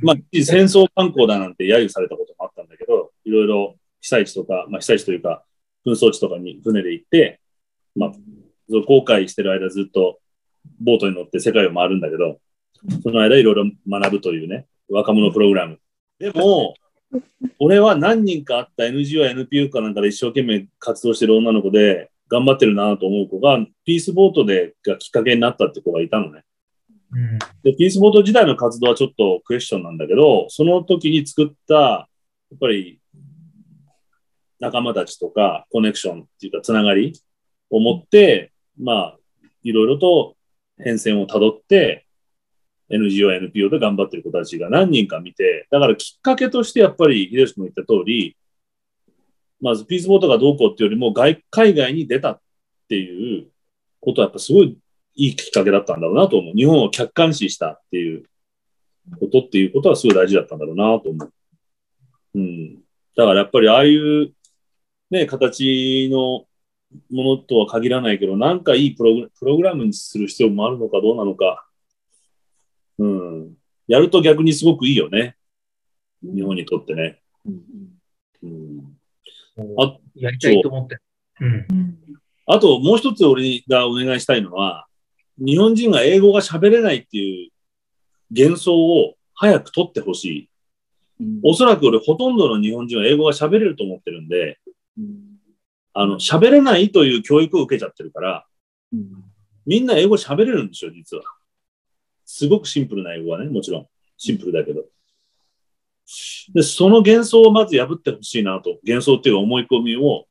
[0.00, 5.44] まあ、戦争観光だなんて揶揄されたこともあったんだけど、いろいろ被災地とか、まあ被災地というか、
[5.84, 7.40] 紛争地とかに船で行って、
[7.96, 8.12] まあ、
[8.68, 10.20] その航海してる間ずっと
[10.80, 12.38] ボートに乗って世界を回るんだけど、
[13.02, 15.78] その間いろいろ学ぶというね、若者プログラム。
[16.18, 16.74] でも、
[17.58, 26.42] 俺は何人かあった NGO や NPO かなんかで一生懸命活動してる女の子で、頑張ってるなと思う子が、ピースボートでがきっかけになったって子がいたのね。
[27.12, 27.38] うん。
[27.62, 32.08] で、ピースボート時代の活動はちょっとクエスチョンなんだけど、その時に作った、や
[32.54, 33.00] っぱり
[34.60, 37.12] 仲間たちとかコネクションっていうかつながり
[37.70, 39.18] を持って、まあ、
[39.62, 40.36] いろいろと
[40.78, 42.05] 変遷をたどって、
[42.90, 48.36] NGO、NPO で頑張ってる子たちが何人か見て、だからきっかけとしてやっぱり、秀吉君が言った通り、
[49.60, 52.40] まずピースボートがどうこうっていうよりも外、海外に出たっ
[52.88, 53.48] ていう
[54.00, 54.78] ことはやっぱすごい
[55.14, 56.54] いいきっかけだったんだろうなと思う。
[56.54, 58.24] 日本を客観視したっていう
[59.18, 61.32] ことっていうことはすごい大事だったんだろうなと思う。
[62.34, 62.74] うん。
[63.16, 64.32] だからやっぱりああいう
[65.10, 66.46] ね、形の
[67.10, 71.65] ものとは限らないけど、なんかいいプログプログラムにする必要もあるのかどうなのか。
[72.98, 73.54] うん。
[73.86, 75.36] やると逆にすごくいいよね。
[76.22, 77.20] 日本にとってね。
[78.42, 78.96] うん。
[79.78, 80.98] あやりたいと思って。
[81.40, 81.66] うん。
[81.70, 81.98] うん
[82.46, 84.86] あともう一つ俺がお願いしたいのは、
[85.36, 87.50] 日本人が英語が喋れないっていう
[88.30, 90.50] 幻想を早く取ってほしい。
[91.42, 94.58] おそらく俺ほとんどの日本人は英語が喋れると思ってるんで、
[95.92, 98.46] あの、喋れないという教育を受けちゃってるから、
[99.66, 101.24] みんな英語喋れるんですよ、実は。
[102.26, 103.86] すごくシンプルな英語はね、もちろん。
[104.18, 104.84] シンプルだけど。
[106.52, 108.78] で、その幻想をまず破ってほしいなと。
[108.86, 110.26] 幻想っていう思い込みを、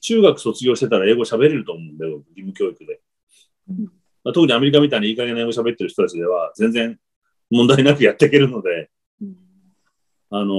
[0.00, 3.00] 中学卒業してたら英語喋れると思うんだよ、義務教育で。
[4.22, 6.98] まあ、特にアメリカみたいにいい加減な英語喋ってる人たちでは、全然
[7.50, 8.90] 問題なくやっていけるので、
[10.30, 10.54] あの、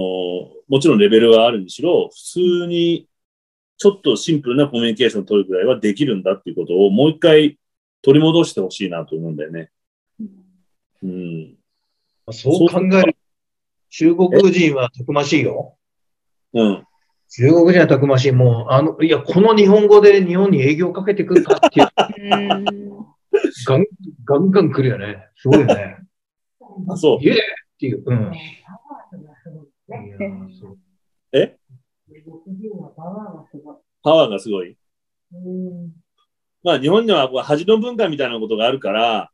[0.67, 3.07] もちろんレベルはあるにしろ、普通に
[3.77, 7.57] ちょっとシンプルなコミュニケーションを取るくらいはできるんだっていうことをもう一回
[8.01, 9.71] 取り戻してほしいなと思うんだよね。
[11.03, 11.55] うん。
[12.31, 13.15] そう考える。
[13.89, 15.77] 中国人はたくましいよ。
[16.53, 16.85] うん。
[17.29, 18.31] 中国人はたくましい。
[18.31, 21.87] もう、あの、いや、この日本語で日本に営業かけてくるかっていう、
[23.65, 23.85] ガン
[24.25, 25.29] ガンガン来るよね。
[25.35, 25.97] すごいよね。
[26.89, 27.23] あ、そう。
[27.23, 27.41] イエーイっ
[27.79, 28.03] ていう。
[28.05, 28.31] うん。
[31.33, 31.57] え？
[34.03, 34.77] パワーがすごい。
[36.63, 39.30] まあ日本にはこう恥の文化みたいなことがあるから、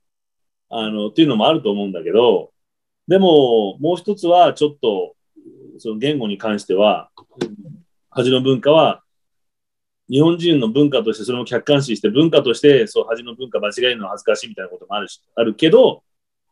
[0.70, 2.52] あの、っていうのもあると思うんだけど、
[3.08, 5.16] でも、もう一つはちょっと、
[5.80, 7.10] その言語に関しては、
[8.10, 9.04] 恥の文化は、
[10.10, 16.04] 日本人の文化としてそれも客観視して、文化として、そう、恥の文化間違えるのは恥ずかしいみたいなこともあるし、あるけど、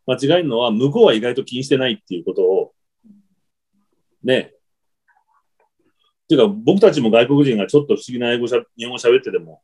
[0.06, 2.74] 間違えるのは向こうは意外と気にしてないっていうことを、
[4.24, 4.54] ね。
[6.24, 9.62] っていうか、僕たちも外国人がちょっと不思議な英語しゃ、日本語喋ってても、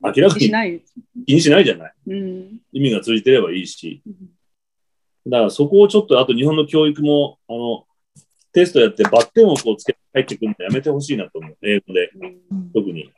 [0.00, 0.82] 明らかにしない。
[1.26, 1.94] 気にしないじゃない。
[2.06, 2.60] うん。
[2.72, 4.02] 意味が通じてればいいし。
[5.26, 7.84] だからそこをちょっと、あと日本の教育も、あの、
[8.52, 11.56] テストやってバッテンをこうつけて入ってくるのやめてほしいなと思う。
[11.62, 12.10] 英語で、
[12.74, 13.12] 特に。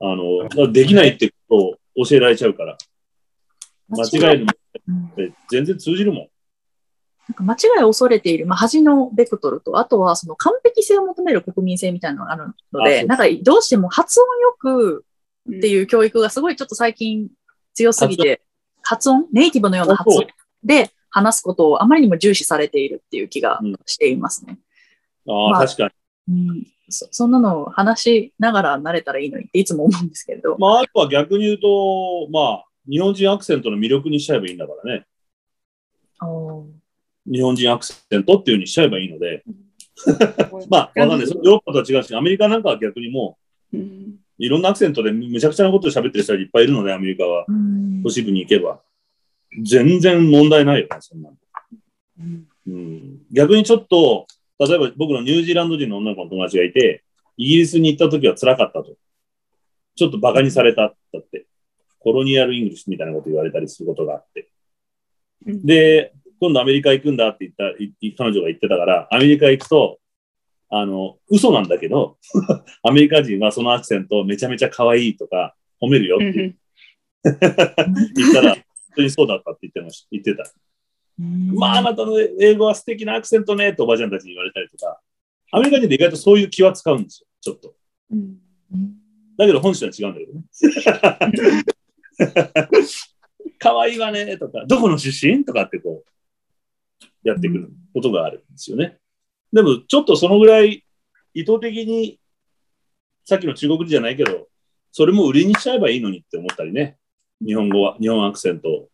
[0.00, 2.78] あの、できないってことを教えられちゃうから。
[3.88, 4.52] 間違えるの
[5.50, 6.28] 全然通じるもん。
[7.28, 15.04] なんか間違いを恐れている、まあ、恥のベクトルと、あとはその完璧性を求める国民性みたいなのがあるので、なんかどうしても発音よく
[15.48, 17.28] っていう教育がすごいちょっと最近
[17.74, 18.42] 強すぎて、
[18.82, 20.26] 発音、ネイティブのような発音
[20.64, 24.58] で話すことをあまりにも重視されているっていう気がしていますね。
[25.28, 25.92] ああ、まあ確か
[26.28, 26.48] に。
[26.48, 30.56] うんそそんなのを話しながら慣れたらいいのにっていつも思うんですけれど。
[30.58, 35.06] まあ、あとは逆に言うと、まあ、日本人アクセントの魅力にしちゃえばいいんだからね。
[37.26, 39.42] 日本人アクセントっていうふうにしちゃえばいいので。
[40.68, 41.26] まあ、わかんない。
[41.26, 43.38] それヨーロッパとは違うし、アメリカなんかは逆にも
[43.72, 43.84] うんう、
[44.38, 47.44] いろんなアクセントでむちゃくちゃなことを喋ってる人がいっぱいいるので、アメリカは。
[47.48, 48.80] うん都市部に行けば。
[49.62, 51.36] 全然問題ないよね、そんなの。
[52.20, 53.18] うんうん。
[53.30, 54.26] 逆にちょっと、
[54.58, 57.04] 例えば僕のニュージーランド人の女の子の友達がいて、
[57.36, 58.96] イギリスに行った時は辛かったと。
[59.94, 61.46] ちょっと馬鹿にされただって。
[61.98, 64.48] colonial English みたいなこと言われたりすることがあって。
[65.46, 70.00] うんで、今度アメリカ行くんだって言った、い彼女が言ってたから、アメリカ行くと、
[70.74, 72.16] あの、嘘なんだけど、
[72.82, 76.56] アメリカ人はそのアクセントをめちゃめちゃ可愛いとか褒めるよってうん
[78.16, 78.64] 言ったら、本
[78.96, 80.08] 当にそうだったって言ってました。
[80.10, 80.50] 言ってた。
[81.54, 84.98] まあ、あなたの英語は素敵なアクセントねっておばちゃんたちに言われたりとか、
[85.50, 87.74] アメリカ人で意外とそういう気は使うんですよ、ちょっと。
[88.10, 88.38] うん
[89.36, 90.44] だけど本質は違うんだけどね。
[93.58, 98.98] 可愛いわねとか、どこの出身とかってこう、やってくることがあるんですよね。
[99.52, 100.84] でも、ちょっとそのぐらい
[101.34, 102.18] 意図的に、
[103.24, 104.48] さっきの中国人じゃないけど、
[104.90, 106.98] それも売りにしちゃえばいいのにって思ったりね。
[107.44, 108.88] 日本語は、日本アクセントを。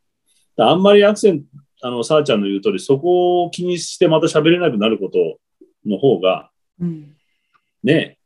[0.56, 1.46] あんまりアクセント、
[1.82, 5.38] あの、さあちゃんの言う通り、そこを気にしてまた喋れなくなること
[5.86, 7.14] の方が、うん
[7.82, 8.18] ね、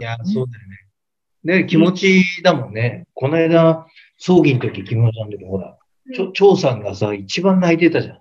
[0.00, 1.62] いや、そうだよね。
[1.62, 3.06] ね、気持ちだもんね。
[3.14, 3.86] この間、
[4.16, 5.76] 葬儀の時、木村さんの時、ほら、
[6.14, 8.18] ちょ、張さんがさ、一番泣いてたじゃん。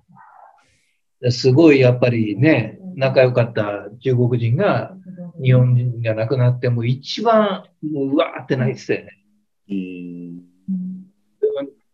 [1.22, 4.96] ですごい、やっぱりね、仲良かった中国人が、
[5.42, 9.10] 日本人が亡くなって、もう一番、もう、うわーって泣いてたよね。
[9.70, 10.40] うーん、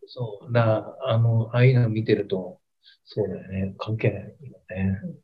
[0.07, 2.59] そう、だあの、ああいうの見てると、
[3.05, 3.73] そうだよね。
[3.77, 4.31] 関係ないよね。
[5.03, 5.17] うん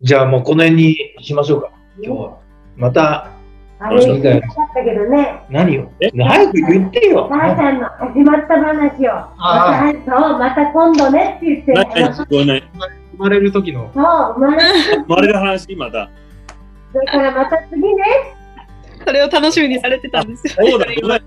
[0.00, 1.72] じゃあもうこの辺にしましょうか。
[2.00, 2.38] 今日は。
[2.76, 3.32] また、
[3.80, 5.42] あれ、言いたかったけどね。
[5.50, 5.90] 何を？
[5.98, 6.10] え？
[6.16, 7.28] 早く言ってよ。
[7.28, 9.12] 母ちゃんの始まった話を。
[9.12, 11.72] あまた、そう、また今度ねって言って。
[13.18, 14.04] 生まれる時の、そう、
[14.38, 16.08] 生まれて、生まれる話、また。
[16.92, 18.04] それからまた次ね。
[19.04, 20.54] それを楽しみにされてたんですよ。
[20.56, 21.22] そうだ、ごめん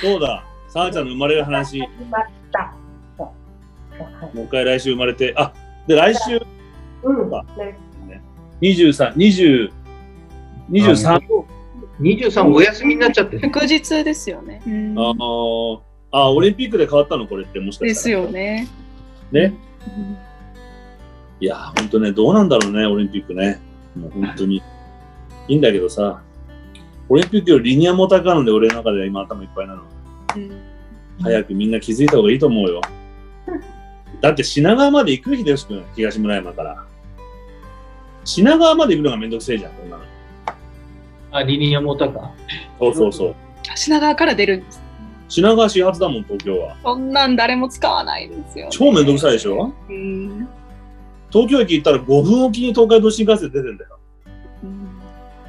[0.00, 1.86] そうだ、さあちゃんの生まれる話、も
[4.34, 5.52] うう一回来週生まれて、あ、
[5.86, 6.40] で、来週
[7.02, 7.34] うん。
[7.34, 7.76] あね
[8.60, 9.72] 23、20、
[10.70, 11.20] 23、
[12.00, 13.40] 23お休みになっちゃって。
[13.40, 14.62] 祝日ですよね。
[14.66, 15.80] うんあー
[16.12, 17.26] あ、オリンピックで変わったの？
[17.26, 18.24] これってもしかですしたら。
[18.24, 18.68] よね。
[19.32, 19.52] ね。
[21.40, 23.60] いや、本当ね、どうなんだろうね、オリンピックね。
[23.96, 24.56] もう本当に。
[25.48, 26.22] いいんだけどさ、
[27.08, 29.82] オリンピックよりリニアモーターカーなんで俺の中では今頭いっぱいなの。
[30.36, 30.50] うん
[31.22, 32.80] 早くみんな気づいた方がいいと思うよ。
[34.20, 36.84] だって品川まで行く秀吉君、東村山から。
[38.24, 40.02] 品川まで行くのがめんどくせえじゃん、こんなの。
[41.30, 42.32] あ、リニアモーターか。
[42.80, 43.34] そうそうそう。
[43.76, 44.82] 品川から出るんです。
[45.28, 46.76] 品川始発だもん、東京は。
[46.82, 48.70] そんなん誰も使わないですよ、ね。
[48.72, 49.72] 超めんどくさいでしょ？
[49.88, 50.48] うん。
[51.34, 53.98] 東京駅行ったら5分おきに東海道新幹線出てんだよ。
[54.62, 54.88] うん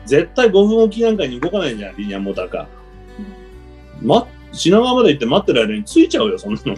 [0.05, 2.65] 絶対5分おきなんかに動かないじゃん、リニアモーターカー。
[4.01, 6.75] ま、品川まで行って待ってる間に着いちゃうよ、そんなの。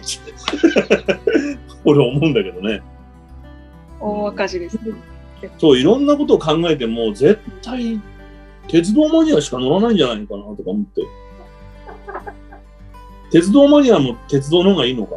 [1.84, 2.82] 俺思うんだけどね。
[4.00, 4.78] 大赤字です。
[5.58, 8.00] そう、いろんなことを考えても、絶対、
[8.66, 11.02] 鉄道マニアしか乗らないんじゃないのかなとか思って。
[13.30, 15.16] 鉄道マニアも鉄道の方がいいのか。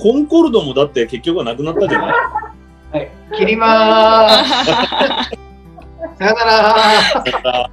[0.00, 2.12] コンコルドもだって結局はなくなったじゃない？
[2.98, 3.10] はい。
[3.36, 4.70] 切りまーす
[6.18, 7.70] さよなら。